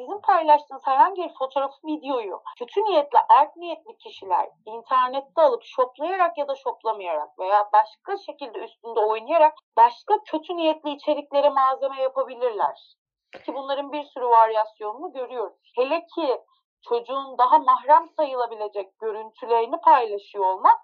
sizin 0.00 0.20
paylaştığınız 0.20 0.86
herhangi 0.86 1.22
bir 1.22 1.34
fotoğrafı, 1.38 1.86
videoyu 1.86 2.42
kötü 2.58 2.80
niyetli, 2.80 3.18
art 3.28 3.56
niyetli 3.56 3.96
kişiler 3.96 4.48
internette 4.66 5.42
alıp 5.42 5.62
şoplayarak 5.64 6.38
ya 6.38 6.48
da 6.48 6.54
şoplamayarak 6.54 7.38
veya 7.38 7.68
başka 7.72 8.16
şekilde 8.16 8.58
üstünde 8.58 9.00
oynayarak 9.00 9.54
başka 9.76 10.14
kötü 10.24 10.56
niyetli 10.56 10.90
içeriklere 10.90 11.48
malzeme 11.48 12.02
yapabilirler. 12.02 12.94
Ki 13.44 13.54
bunların 13.54 13.92
bir 13.92 14.04
sürü 14.04 14.24
varyasyonunu 14.24 15.12
görüyoruz. 15.12 15.72
Hele 15.76 16.06
ki 16.14 16.40
çocuğun 16.88 17.38
daha 17.38 17.58
mahrem 17.58 18.08
sayılabilecek 18.16 18.98
görüntülerini 18.98 19.80
paylaşıyor 19.80 20.44
olmak 20.44 20.78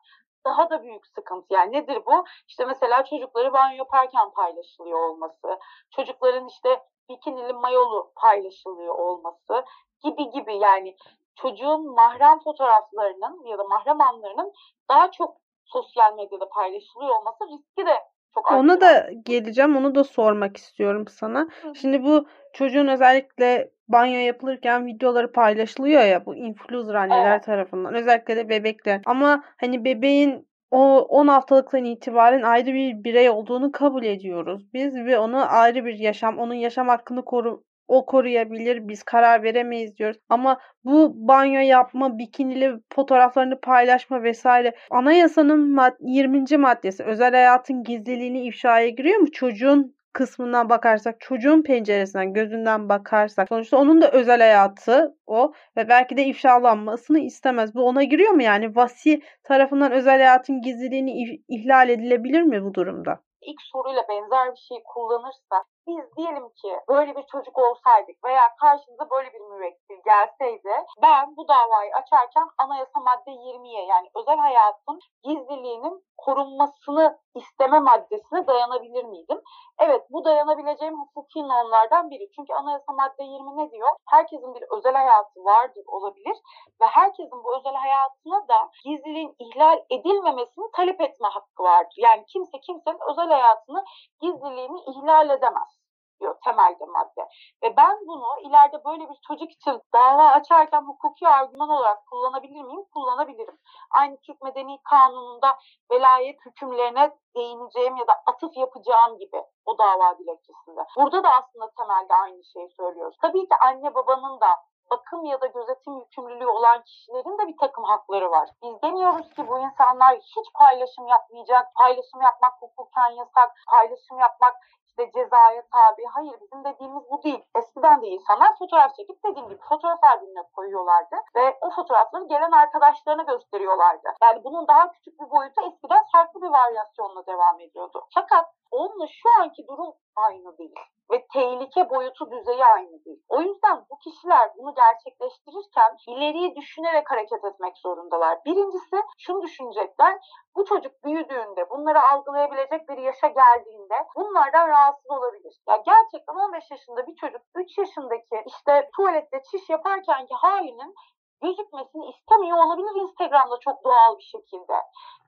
daha 0.44 0.70
da 0.70 0.82
büyük 0.82 1.06
sıkıntı. 1.06 1.54
Yani 1.54 1.72
nedir 1.72 2.02
bu? 2.06 2.24
İşte 2.48 2.64
mesela 2.64 3.04
çocukları 3.04 3.52
banyo 3.52 3.76
yaparken 3.76 4.30
paylaşılıyor 4.30 4.98
olması, 4.98 5.58
çocukların 5.90 6.48
işte 6.48 6.82
bikinili 7.08 7.52
mayolu 7.52 8.12
paylaşılıyor 8.16 8.94
olması 8.94 9.64
gibi 10.04 10.30
gibi 10.30 10.56
yani 10.56 10.96
çocuğun 11.34 11.94
mahrem 11.94 12.38
fotoğraflarının 12.38 13.44
ya 13.46 13.58
da 13.58 13.64
mahrem 13.64 14.00
anlarının 14.00 14.52
daha 14.90 15.10
çok 15.10 15.36
sosyal 15.64 16.16
medyada 16.16 16.48
paylaşılıyor 16.48 17.10
olması 17.20 17.44
riski 17.44 17.86
de 17.86 17.94
çok 18.34 18.52
Ona 18.52 18.80
da 18.80 19.10
geleceğim. 19.24 19.76
Onu 19.76 19.94
da 19.94 20.04
sormak 20.04 20.56
istiyorum 20.56 21.04
sana. 21.08 21.48
Şimdi 21.74 22.04
bu 22.04 22.26
çocuğun 22.52 22.86
özellikle 22.86 23.70
banyo 23.88 24.18
yapılırken 24.18 24.86
videoları 24.86 25.32
paylaşılıyor 25.32 26.02
ya 26.02 26.26
bu 26.26 26.36
influencer 26.36 26.94
anneler 26.94 27.32
Evet. 27.32 27.44
tarafından. 27.44 27.94
Özellikle 27.94 28.36
de 28.36 28.48
bebekler. 28.48 29.02
Ama 29.06 29.44
hani 29.56 29.84
bebeğin 29.84 30.48
o 30.76 31.06
10 31.08 31.28
haftalıktan 31.28 31.84
itibaren 31.84 32.42
ayrı 32.42 32.74
bir 32.74 33.04
birey 33.04 33.30
olduğunu 33.30 33.72
kabul 33.72 34.04
ediyoruz 34.04 34.62
biz 34.74 34.94
ve 34.94 35.18
ona 35.18 35.46
ayrı 35.46 35.84
bir 35.84 35.98
yaşam, 35.98 36.38
onun 36.38 36.54
yaşam 36.54 36.88
hakkını 36.88 37.24
koru 37.24 37.62
o 37.88 38.06
koruyabilir, 38.06 38.88
biz 38.88 39.02
karar 39.02 39.42
veremeyiz 39.42 39.96
diyoruz. 39.96 40.18
Ama 40.28 40.58
bu 40.84 41.12
banyo 41.28 41.60
yapma, 41.60 42.18
bikinili 42.18 42.72
fotoğraflarını 42.94 43.60
paylaşma 43.60 44.22
vesaire 44.22 44.74
anayasanın 44.90 45.74
mad 45.74 45.96
20. 46.00 46.56
maddesi 46.58 47.04
özel 47.04 47.30
hayatın 47.30 47.82
gizliliğini 47.82 48.46
ifşaya 48.46 48.88
giriyor 48.88 49.18
mu? 49.18 49.30
Çocuğun 49.32 49.95
kısmından 50.16 50.68
bakarsak, 50.68 51.20
çocuğun 51.20 51.62
penceresinden, 51.62 52.32
gözünden 52.32 52.88
bakarsak 52.88 53.48
sonuçta 53.48 53.76
onun 53.76 54.02
da 54.02 54.10
özel 54.10 54.40
hayatı 54.40 55.16
o 55.26 55.52
ve 55.76 55.88
belki 55.88 56.16
de 56.16 56.24
ifşalanmasını 56.24 57.18
istemez. 57.18 57.74
Bu 57.74 57.82
ona 57.86 58.02
giriyor 58.04 58.30
mu 58.30 58.42
yani? 58.42 58.76
Vasi 58.76 59.22
tarafından 59.44 59.92
özel 59.92 60.18
hayatın 60.18 60.62
gizliliğini 60.62 61.10
ih- 61.12 61.42
ihlal 61.48 61.88
edilebilir 61.88 62.42
mi 62.42 62.64
bu 62.64 62.74
durumda? 62.74 63.20
ilk 63.40 63.62
soruyla 63.72 64.02
benzer 64.08 64.52
bir 64.52 64.60
şey 64.68 64.78
kullanırsa 64.84 65.64
biz 65.86 66.16
diyelim 66.16 66.48
ki 66.48 66.80
böyle 66.88 67.16
bir 67.16 67.22
çocuk 67.22 67.58
olsaydık 67.58 68.24
veya 68.24 68.42
karşımıza 68.60 69.10
böyle 69.10 69.32
bir 69.32 69.40
müvekkil 69.40 70.00
gelseydi 70.04 70.74
ben 71.02 71.36
bu 71.36 71.48
davayı 71.48 71.94
açarken 71.94 72.48
anayasa 72.58 73.00
madde 73.00 73.30
20'ye 73.30 73.84
yani 73.86 74.10
özel 74.14 74.38
hayatın 74.38 75.00
gizliliğinin 75.22 76.04
korunmasını 76.16 77.18
isteme 77.34 77.80
maddesine 77.80 78.46
dayanabilir 78.46 79.04
miydim? 79.04 79.40
Evet 79.78 80.02
bu 80.10 80.24
dayanabileceğim 80.24 81.00
hukuki 81.00 81.42
normlardan 81.42 82.10
biri. 82.10 82.30
Çünkü 82.36 82.52
anayasa 82.52 82.92
madde 82.92 83.24
20 83.24 83.56
ne 83.56 83.70
diyor? 83.70 83.88
Herkesin 84.08 84.54
bir 84.54 84.64
özel 84.76 84.94
hayatı 84.94 85.44
vardır 85.44 85.84
olabilir 85.86 86.36
ve 86.80 86.86
herkesin 86.86 87.44
bu 87.44 87.56
özel 87.58 87.74
hayatına 87.74 88.48
da 88.48 88.70
gizliliğin 88.84 89.36
ihlal 89.38 89.78
edilmemesini 89.90 90.64
talep 90.76 91.00
etme 91.00 91.28
hakkı 91.28 91.62
vardır. 91.62 91.94
Yani 91.96 92.24
kimse 92.26 92.60
kimsenin 92.60 92.98
özel 93.10 93.28
hayatını 93.28 93.84
gizliliğini 94.20 94.80
ihlal 94.80 95.30
edemez 95.30 95.75
diyor 96.20 96.36
temelde 96.44 96.84
madde. 96.84 97.28
Ve 97.62 97.76
ben 97.76 97.98
bunu 98.06 98.40
ileride 98.40 98.84
böyle 98.84 99.08
bir 99.08 99.16
çocuk 99.28 99.50
için 99.50 99.82
dava 99.94 100.28
açarken 100.28 100.82
hukuki 100.82 101.28
argüman 101.28 101.68
olarak 101.68 102.06
kullanabilir 102.06 102.62
miyim? 102.62 102.84
Kullanabilirim. 102.94 103.58
Aynı 103.90 104.16
Türk 104.16 104.42
Medeni 104.42 104.82
Kanunu'nda 104.82 105.58
velayet 105.90 106.46
hükümlerine 106.46 107.16
değineceğim 107.36 107.96
ya 107.96 108.06
da 108.06 108.12
atıf 108.26 108.56
yapacağım 108.56 109.18
gibi 109.18 109.42
o 109.66 109.78
dava 109.78 110.18
dilekçesinde. 110.18 110.80
Burada 110.96 111.24
da 111.24 111.28
aslında 111.28 111.70
temelde 111.78 112.14
aynı 112.14 112.44
şeyi 112.44 112.70
söylüyoruz. 112.70 113.16
Tabii 113.22 113.48
ki 113.48 113.54
anne 113.64 113.94
babanın 113.94 114.40
da 114.40 114.56
bakım 114.90 115.24
ya 115.24 115.40
da 115.40 115.46
gözetim 115.46 115.98
yükümlülüğü 115.98 116.46
olan 116.46 116.82
kişilerin 116.82 117.38
de 117.38 117.48
bir 117.48 117.56
takım 117.56 117.84
hakları 117.84 118.30
var. 118.30 118.48
Biz 118.62 118.82
demiyoruz 118.82 119.34
ki 119.34 119.48
bu 119.48 119.58
insanlar 119.58 120.16
hiç 120.16 120.52
paylaşım 120.54 121.06
yapmayacak, 121.06 121.74
paylaşım 121.74 122.20
yapmak 122.22 122.54
hukuken 122.60 123.10
yasak, 123.10 123.50
paylaşım 123.70 124.18
yapmak 124.18 124.54
işte 124.98 125.10
cezaya 125.14 125.62
tabi. 125.72 126.04
Hayır 126.04 126.34
bizim 126.40 126.64
dediğimiz 126.64 127.02
bu 127.10 127.22
değil. 127.22 127.44
Eskiden 127.58 128.02
de 128.02 128.06
insanlar 128.06 128.58
fotoğraf 128.58 128.94
çekip 128.94 129.24
dediğim 129.24 129.48
gibi 129.48 129.60
fotoğraf 129.68 130.04
albümüne 130.04 130.42
koyuyorlardı 130.54 131.16
ve 131.36 131.58
o 131.60 131.70
fotoğrafları 131.70 132.24
gelen 132.24 132.50
arkadaşlarına 132.50 133.22
gösteriyorlardı. 133.22 134.08
Yani 134.22 134.44
bunun 134.44 134.68
daha 134.68 134.92
küçük 134.92 135.20
bir 135.20 135.30
boyutu 135.30 135.60
eskiden 135.68 136.04
farklı 136.12 136.42
bir 136.42 136.48
varyasyonla 136.48 137.26
devam 137.26 137.60
ediyordu. 137.60 138.06
Fakat 138.14 138.46
onunla 138.76 139.06
şu 139.06 139.28
anki 139.40 139.66
durum 139.68 139.94
aynı 140.16 140.58
değil 140.58 140.74
ve 141.10 141.26
tehlike 141.32 141.90
boyutu 141.90 142.30
düzeyi 142.30 142.64
aynı 142.64 143.04
değil. 143.04 143.22
O 143.28 143.40
yüzden 143.40 143.84
bu 143.90 143.98
kişiler 143.98 144.50
bunu 144.58 144.74
gerçekleştirirken 144.74 145.96
ileriyi 146.08 146.56
düşünerek 146.56 147.10
hareket 147.10 147.44
etmek 147.44 147.78
zorundalar. 147.78 148.38
Birincisi 148.44 148.96
şunu 149.18 149.42
düşünecekler. 149.42 150.18
Bu 150.56 150.64
çocuk 150.64 151.04
büyüdüğünde, 151.04 151.70
bunları 151.70 152.00
algılayabilecek 152.12 152.88
bir 152.88 152.98
yaşa 152.98 153.26
geldiğinde 153.26 153.94
bunlardan 154.16 154.68
rahatsız 154.68 155.10
olabilir. 155.10 155.54
Ya 155.68 155.76
gerçekten 155.76 156.34
15 156.34 156.70
yaşında 156.70 157.06
bir 157.06 157.14
çocuk 157.14 157.42
3 157.56 157.78
yaşındaki 157.78 158.36
işte 158.46 158.90
tuvalette 158.96 159.42
çiş 159.50 159.70
yaparkenki 159.70 160.34
halinin 160.34 160.94
gözükmesini 161.42 162.10
istemiyor 162.10 162.58
olabilir 162.58 163.00
Instagram'da 163.02 163.58
çok 163.60 163.84
doğal 163.84 164.18
bir 164.18 164.22
şekilde. 164.22 164.74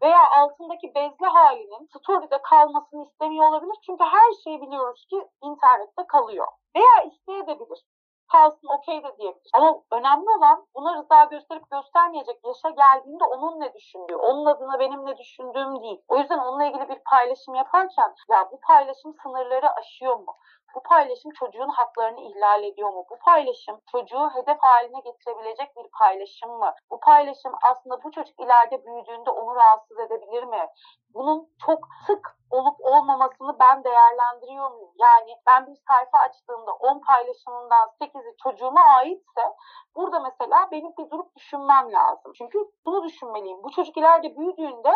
Veya 0.03 0.31
altındaki 0.39 0.95
bezli 0.95 1.27
halinin 1.27 1.89
story'de 1.97 2.43
kalmasını 2.43 3.05
istemiyor 3.05 3.49
olabilir. 3.49 3.77
Çünkü 3.87 4.05
her 4.05 4.33
şeyi 4.45 4.61
biliyoruz 4.63 5.07
ki 5.11 5.29
internette 5.43 6.07
kalıyor. 6.09 6.47
Veya 6.77 7.11
isteyebilir. 7.11 7.85
Kalsın 8.33 8.69
okey 8.69 9.05
de 9.05 9.19
diyebilir. 9.19 9.51
Ama 9.55 9.83
önemli 9.93 10.31
olan 10.39 10.67
buna 10.75 10.97
rıza 10.97 11.25
gösterip 11.25 11.71
göstermeyecek 11.71 12.41
yaşa 12.45 12.71
geldiğinde 12.71 13.25
onun 13.25 13.61
ne 13.61 13.75
düşündüğü, 13.75 14.17
onun 14.17 14.47
adına 14.47 14.79
benim 14.79 15.07
ne 15.07 15.19
düşündüğüm 15.19 15.83
değil. 15.83 16.03
O 16.09 16.19
yüzden 16.19 16.39
onunla 16.39 16.65
ilgili 16.65 16.89
bir 16.89 16.99
paylaşım 17.11 17.55
yaparken 17.55 18.15
ya 18.31 18.49
bu 18.53 18.61
paylaşım 18.61 19.15
sınırları 19.23 19.71
aşıyor 19.71 20.17
mu? 20.17 20.37
Bu 20.75 20.83
paylaşım 20.83 21.31
çocuğun 21.31 21.69
haklarını 21.69 22.21
ihlal 22.21 22.63
ediyor 22.63 22.91
mu? 22.91 23.07
Bu 23.11 23.19
paylaşım 23.19 23.81
çocuğu 23.93 24.31
hedef 24.35 24.59
haline 24.61 25.01
getirebilecek 25.01 25.77
bir 25.77 25.91
paylaşım 25.99 26.51
mı? 26.51 26.75
Bu 26.91 27.01
paylaşım 27.01 27.53
aslında 27.71 28.03
bu 28.05 28.11
çocuk 28.11 28.41
ileride 28.41 28.85
büyüdüğünde 28.85 29.31
onu 29.31 29.55
rahatsız 29.57 29.99
edebilir 29.99 30.45
mi? 30.45 30.69
Bunun 31.15 31.49
çok 31.67 31.79
sık 32.07 32.39
olup 32.51 32.77
olmamasını 32.81 33.59
ben 33.59 33.85
değerlendiriyor 33.85 34.71
muyum? 34.71 34.93
Yani 34.99 35.37
ben 35.47 35.67
bir 35.67 35.77
sayfa 35.89 36.19
açtığımda 36.19 36.73
10 36.73 37.01
paylaşımından 37.01 37.89
8'i 38.01 38.37
çocuğuma 38.43 38.81
aitse 38.81 39.55
burada 39.97 40.21
mesela 40.21 40.69
benim 40.71 40.93
bir 40.99 41.11
durup 41.11 41.37
düşünmem 41.37 41.93
lazım. 41.93 42.33
Çünkü 42.39 42.59
bunu 42.87 43.05
düşünmeliyim. 43.05 43.63
Bu 43.63 43.71
çocuk 43.71 43.97
ileride 43.97 44.37
büyüdüğünde 44.37 44.93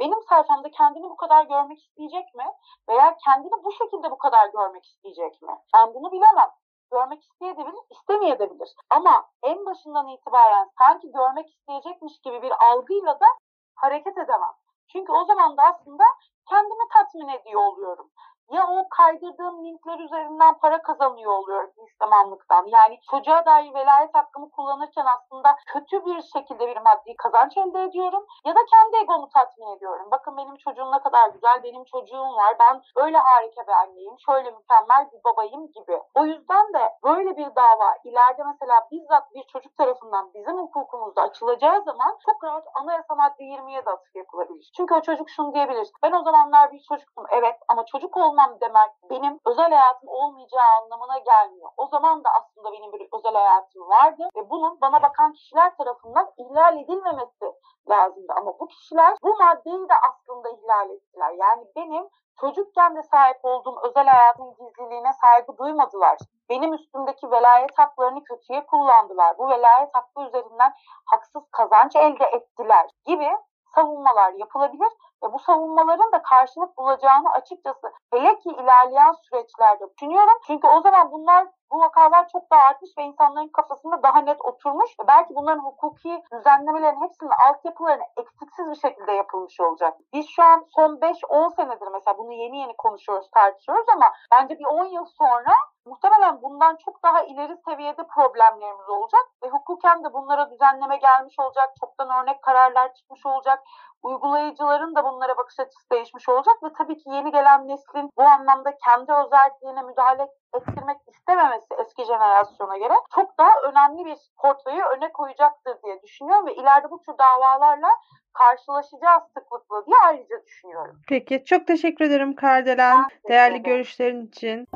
benim 0.00 0.22
sayfamda 0.28 0.70
kendini 0.70 1.10
bu 1.10 1.16
kadar 1.16 1.44
görmek 1.44 1.78
isteyecek 1.78 2.34
mi? 2.34 2.44
Veya 2.88 3.16
kendini 3.24 3.64
bu 3.64 3.72
şekilde 3.72 4.10
bu 4.10 4.18
kadar 4.18 4.48
görmek 4.48 4.84
isteyecek 4.84 5.25
mi? 5.42 5.58
Ben 5.76 5.94
bunu 5.94 6.12
bilemem. 6.12 6.50
Görmek 6.92 7.22
isteyebilir, 7.22 7.74
istemeyebilir. 7.90 8.74
Ama 8.90 9.30
en 9.42 9.66
başından 9.66 10.08
itibaren 10.08 10.70
sanki 10.78 11.12
görmek 11.12 11.50
isteyecekmiş 11.50 12.20
gibi 12.20 12.42
bir 12.42 12.52
algıyla 12.70 13.20
da 13.20 13.26
hareket 13.74 14.18
edemem. 14.18 14.54
Çünkü 14.92 15.12
o 15.12 15.24
zaman 15.24 15.56
da 15.56 15.62
aslında 15.62 16.04
kendimi 16.50 16.88
tatmin 16.92 17.28
ediyor 17.28 17.62
oluyorum. 17.62 18.10
Ya 18.52 18.66
o 18.68 18.88
kaydırdığım 18.88 19.64
linkler 19.64 19.98
üzerinden 19.98 20.54
para 20.58 20.82
kazanıyor 20.82 21.32
oluyorum 21.32 21.70
Müslümanlıktan. 21.82 22.66
Yani 22.66 23.00
çocuğa 23.10 23.46
dair 23.46 23.74
velayet 23.74 24.14
hakkımı 24.14 24.50
kullanırken 24.50 25.06
aslında 25.16 25.56
kötü 25.66 26.06
bir 26.06 26.22
şekilde 26.22 26.68
bir 26.68 26.76
maddi 26.76 27.16
kazanç 27.16 27.56
elde 27.56 27.82
ediyorum. 27.82 28.26
Ya 28.44 28.54
da 28.54 28.58
kendi 28.72 28.96
egomu 28.96 29.28
tatmin 29.28 29.76
ediyorum. 29.76 30.08
Bakın 30.10 30.36
benim 30.36 30.56
çocuğum 30.56 30.92
ne 30.92 30.98
kadar 30.98 31.28
güzel, 31.28 31.62
benim 31.62 31.84
çocuğum 31.84 32.36
var. 32.36 32.56
Ben 32.60 32.82
öyle 32.96 33.18
harika 33.18 33.66
bir 33.66 33.72
anneyim, 33.72 34.14
şöyle 34.26 34.50
mükemmel 34.50 35.10
bir 35.12 35.24
babayım 35.24 35.72
gibi. 35.72 36.02
O 36.14 36.24
yüzden 36.26 36.72
de 36.74 36.92
böyle 37.04 37.36
bir 37.36 37.54
dava 37.56 37.96
ileride 38.04 38.42
mesela 38.44 38.88
bizzat 38.92 39.34
bir 39.34 39.42
çocuk 39.42 39.76
tarafından 39.76 40.34
bizim 40.34 40.58
hukukumuzda 40.58 41.22
açılacağı 41.22 41.82
zaman 41.82 42.18
çok 42.26 42.44
rahat 42.44 42.64
anayasa 42.74 43.14
madde 43.14 43.44
20'ye 43.44 43.86
de 43.86 43.90
atıf 43.90 44.16
yapılabilir. 44.16 44.70
Çünkü 44.76 44.94
o 44.94 45.00
çocuk 45.00 45.30
şunu 45.30 45.54
diyebilir. 45.54 45.88
Ben 46.02 46.12
o 46.12 46.22
zamanlar 46.22 46.72
bir 46.72 46.82
çocuktum 46.88 47.24
evet 47.30 47.56
ama 47.68 47.84
çocuk 47.84 48.16
olmam 48.36 48.60
demek 48.60 48.90
benim 49.10 49.40
özel 49.46 49.70
hayatım 49.70 50.08
olmayacağı 50.08 50.82
anlamına 50.82 51.18
gelmiyor. 51.18 51.70
O 51.76 51.86
zaman 51.86 52.24
da 52.24 52.28
aslında 52.38 52.72
benim 52.72 52.92
bir 52.92 53.08
özel 53.12 53.34
hayatım 53.34 53.88
vardı 53.88 54.28
ve 54.36 54.50
bunun 54.50 54.80
bana 54.80 55.02
bakan 55.02 55.32
kişiler 55.32 55.76
tarafından 55.76 56.32
ihlal 56.38 56.78
edilmemesi 56.78 57.52
lazımdı. 57.88 58.32
Ama 58.36 58.58
bu 58.60 58.66
kişiler 58.66 59.16
bu 59.22 59.36
maddeyi 59.36 59.88
de 59.88 59.94
aslında 60.08 60.48
ihlal 60.48 60.90
ettiler. 60.90 61.30
Yani 61.30 61.64
benim 61.76 62.08
çocukken 62.40 62.96
de 62.96 63.02
sahip 63.02 63.38
olduğum 63.42 63.80
özel 63.82 64.06
hayatın 64.06 64.54
gizliliğine 64.58 65.12
saygı 65.12 65.58
duymadılar. 65.58 66.18
benim 66.48 66.74
üstümdeki 66.74 67.30
velayet 67.30 67.78
haklarını 67.78 68.24
kötüye 68.24 68.66
kullandılar. 68.66 69.38
Bu 69.38 69.48
velayet 69.48 69.94
hakkı 69.94 70.22
üzerinden 70.22 70.72
haksız 71.06 71.42
kazanç 71.50 71.96
elde 71.96 72.24
ettiler 72.24 72.86
gibi 73.06 73.28
savunmalar 73.74 74.32
yapılabilir 74.32 74.92
ve 75.24 75.32
bu 75.32 75.38
savunmaların 75.38 76.12
da 76.12 76.22
karşılık 76.22 76.78
bulacağını 76.78 77.30
açıkçası 77.30 77.92
hele 78.12 78.38
ki 78.38 78.50
ilerleyen 78.50 79.12
süreçlerde 79.12 79.84
düşünüyorum. 79.94 80.38
Çünkü 80.46 80.68
o 80.68 80.80
zaman 80.80 81.12
bunlar 81.12 81.46
bu 81.72 81.78
vakalar 81.80 82.28
çok 82.28 82.50
daha 82.50 82.60
artmış 82.60 82.90
ve 82.98 83.02
insanların 83.02 83.48
kafasında 83.48 84.02
daha 84.02 84.20
net 84.20 84.44
oturmuş 84.44 84.90
ve 85.00 85.06
belki 85.08 85.34
bunların 85.34 85.64
hukuki 85.64 86.22
düzenlemelerin 86.32 87.00
hepsinin 87.00 87.30
altyapılarını 87.48 88.04
eksiksiz 88.16 88.70
bir 88.70 88.88
şekilde 88.88 89.12
yapılmış 89.12 89.60
olacak. 89.60 89.94
Biz 90.12 90.26
şu 90.28 90.42
an 90.42 90.66
son 90.74 90.96
5-10 90.96 91.56
senedir 91.56 91.88
mesela 91.92 92.18
bunu 92.18 92.32
yeni 92.32 92.58
yeni 92.58 92.76
konuşuyoruz, 92.76 93.30
tartışıyoruz 93.30 93.86
ama 93.94 94.12
bence 94.32 94.58
bir 94.58 94.64
10 94.64 94.84
yıl 94.84 95.04
sonra 95.04 95.52
muhtemelen 95.86 96.42
bundan 96.42 96.76
çok 96.76 97.02
daha 97.02 97.22
ileri 97.22 97.56
seviyede 97.56 98.06
problemlerimiz 98.06 98.88
olacak 98.88 99.26
ve 99.44 99.48
hukuken 99.48 100.04
de 100.04 100.12
bunlara 100.12 100.50
düzenleme 100.50 100.96
gelmiş 100.96 101.38
olacak, 101.38 101.74
çoktan 101.80 102.22
örnek 102.22 102.42
kararlar 102.42 102.94
çıkmış 102.94 103.26
olacak, 103.26 103.62
uygulayıcıların 104.06 104.94
da 104.94 105.04
bunlara 105.04 105.36
bakış 105.36 105.60
açısı 105.60 105.90
değişmiş 105.92 106.28
olacak 106.28 106.56
ve 106.64 106.68
tabii 106.78 106.96
ki 106.98 107.10
yeni 107.10 107.32
gelen 107.32 107.68
neslin 107.68 108.10
bu 108.18 108.22
anlamda 108.22 108.70
kendi 108.84 109.12
özelliğine 109.12 109.82
müdahale 109.82 110.26
ettirmek 110.54 110.96
istememesi 111.06 111.66
eski 111.78 112.04
jenerasyona 112.04 112.76
göre 112.76 112.94
çok 113.14 113.38
daha 113.38 113.50
önemli 113.68 114.04
bir 114.04 114.18
portföyü 114.38 114.82
öne 114.96 115.12
koyacaktır 115.12 115.82
diye 115.82 116.02
düşünüyorum 116.02 116.46
ve 116.46 116.54
ileride 116.54 116.90
bu 116.90 117.00
tür 117.00 117.14
davalarla 117.18 117.88
karşılaşacağız 118.32 119.22
sıklıkla 119.34 119.86
diye 119.86 119.96
ayrıca 120.06 120.44
düşünüyorum. 120.46 121.00
Peki 121.08 121.44
çok 121.44 121.66
teşekkür 121.66 122.04
ederim 122.04 122.34
Kardelen. 122.34 123.04
Değerli 123.28 123.62
görüşlerin 123.62 124.26
için. 124.26 124.66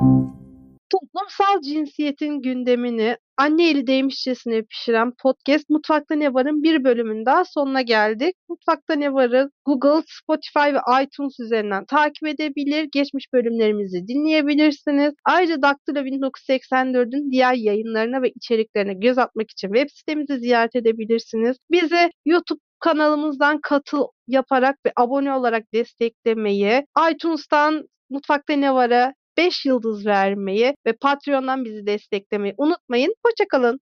Toplumsal 0.91 1.61
cinsiyetin 1.61 2.41
gündemini 2.41 3.17
anne 3.37 3.69
eli 3.69 3.87
değmişçesine 3.87 4.61
pişiren 4.61 5.13
podcast 5.21 5.69
Mutfakta 5.69 6.15
Ne 6.15 6.33
Var'ın 6.33 6.63
bir 6.63 6.83
bölümün 6.83 7.25
daha 7.25 7.45
sonuna 7.45 7.81
geldik. 7.81 8.35
Mutfakta 8.49 8.95
Ne 8.95 9.13
Var'ı 9.13 9.51
Google, 9.65 10.03
Spotify 10.07 10.59
ve 10.59 11.03
iTunes 11.03 11.39
üzerinden 11.39 11.85
takip 11.85 12.27
edebilir, 12.27 12.89
geçmiş 12.91 13.33
bölümlerimizi 13.33 14.07
dinleyebilirsiniz. 14.07 15.13
Ayrıca 15.25 15.61
Daktilo 15.61 15.99
1984'ün 15.99 17.31
diğer 17.31 17.53
yayınlarına 17.53 18.21
ve 18.21 18.29
içeriklerine 18.35 18.93
göz 18.93 19.17
atmak 19.17 19.51
için 19.51 19.73
web 19.73 19.89
sitemizi 19.89 20.39
ziyaret 20.39 20.75
edebilirsiniz. 20.75 21.57
Bizi 21.71 22.11
YouTube 22.25 22.59
kanalımızdan 22.79 23.61
katıl 23.61 24.05
yaparak 24.27 24.75
ve 24.85 24.91
abone 24.95 25.33
olarak 25.33 25.63
desteklemeyi, 25.73 26.85
iTunes'tan 27.11 27.87
Mutfakta 28.09 28.53
Ne 28.53 28.73
Var'a 28.73 29.13
5 29.37 29.65
yıldız 29.65 30.05
vermeyi 30.05 30.75
ve 30.85 30.93
Patreon'dan 30.93 31.65
bizi 31.65 31.85
desteklemeyi 31.85 32.53
unutmayın. 32.57 33.15
Hoşçakalın. 33.25 33.79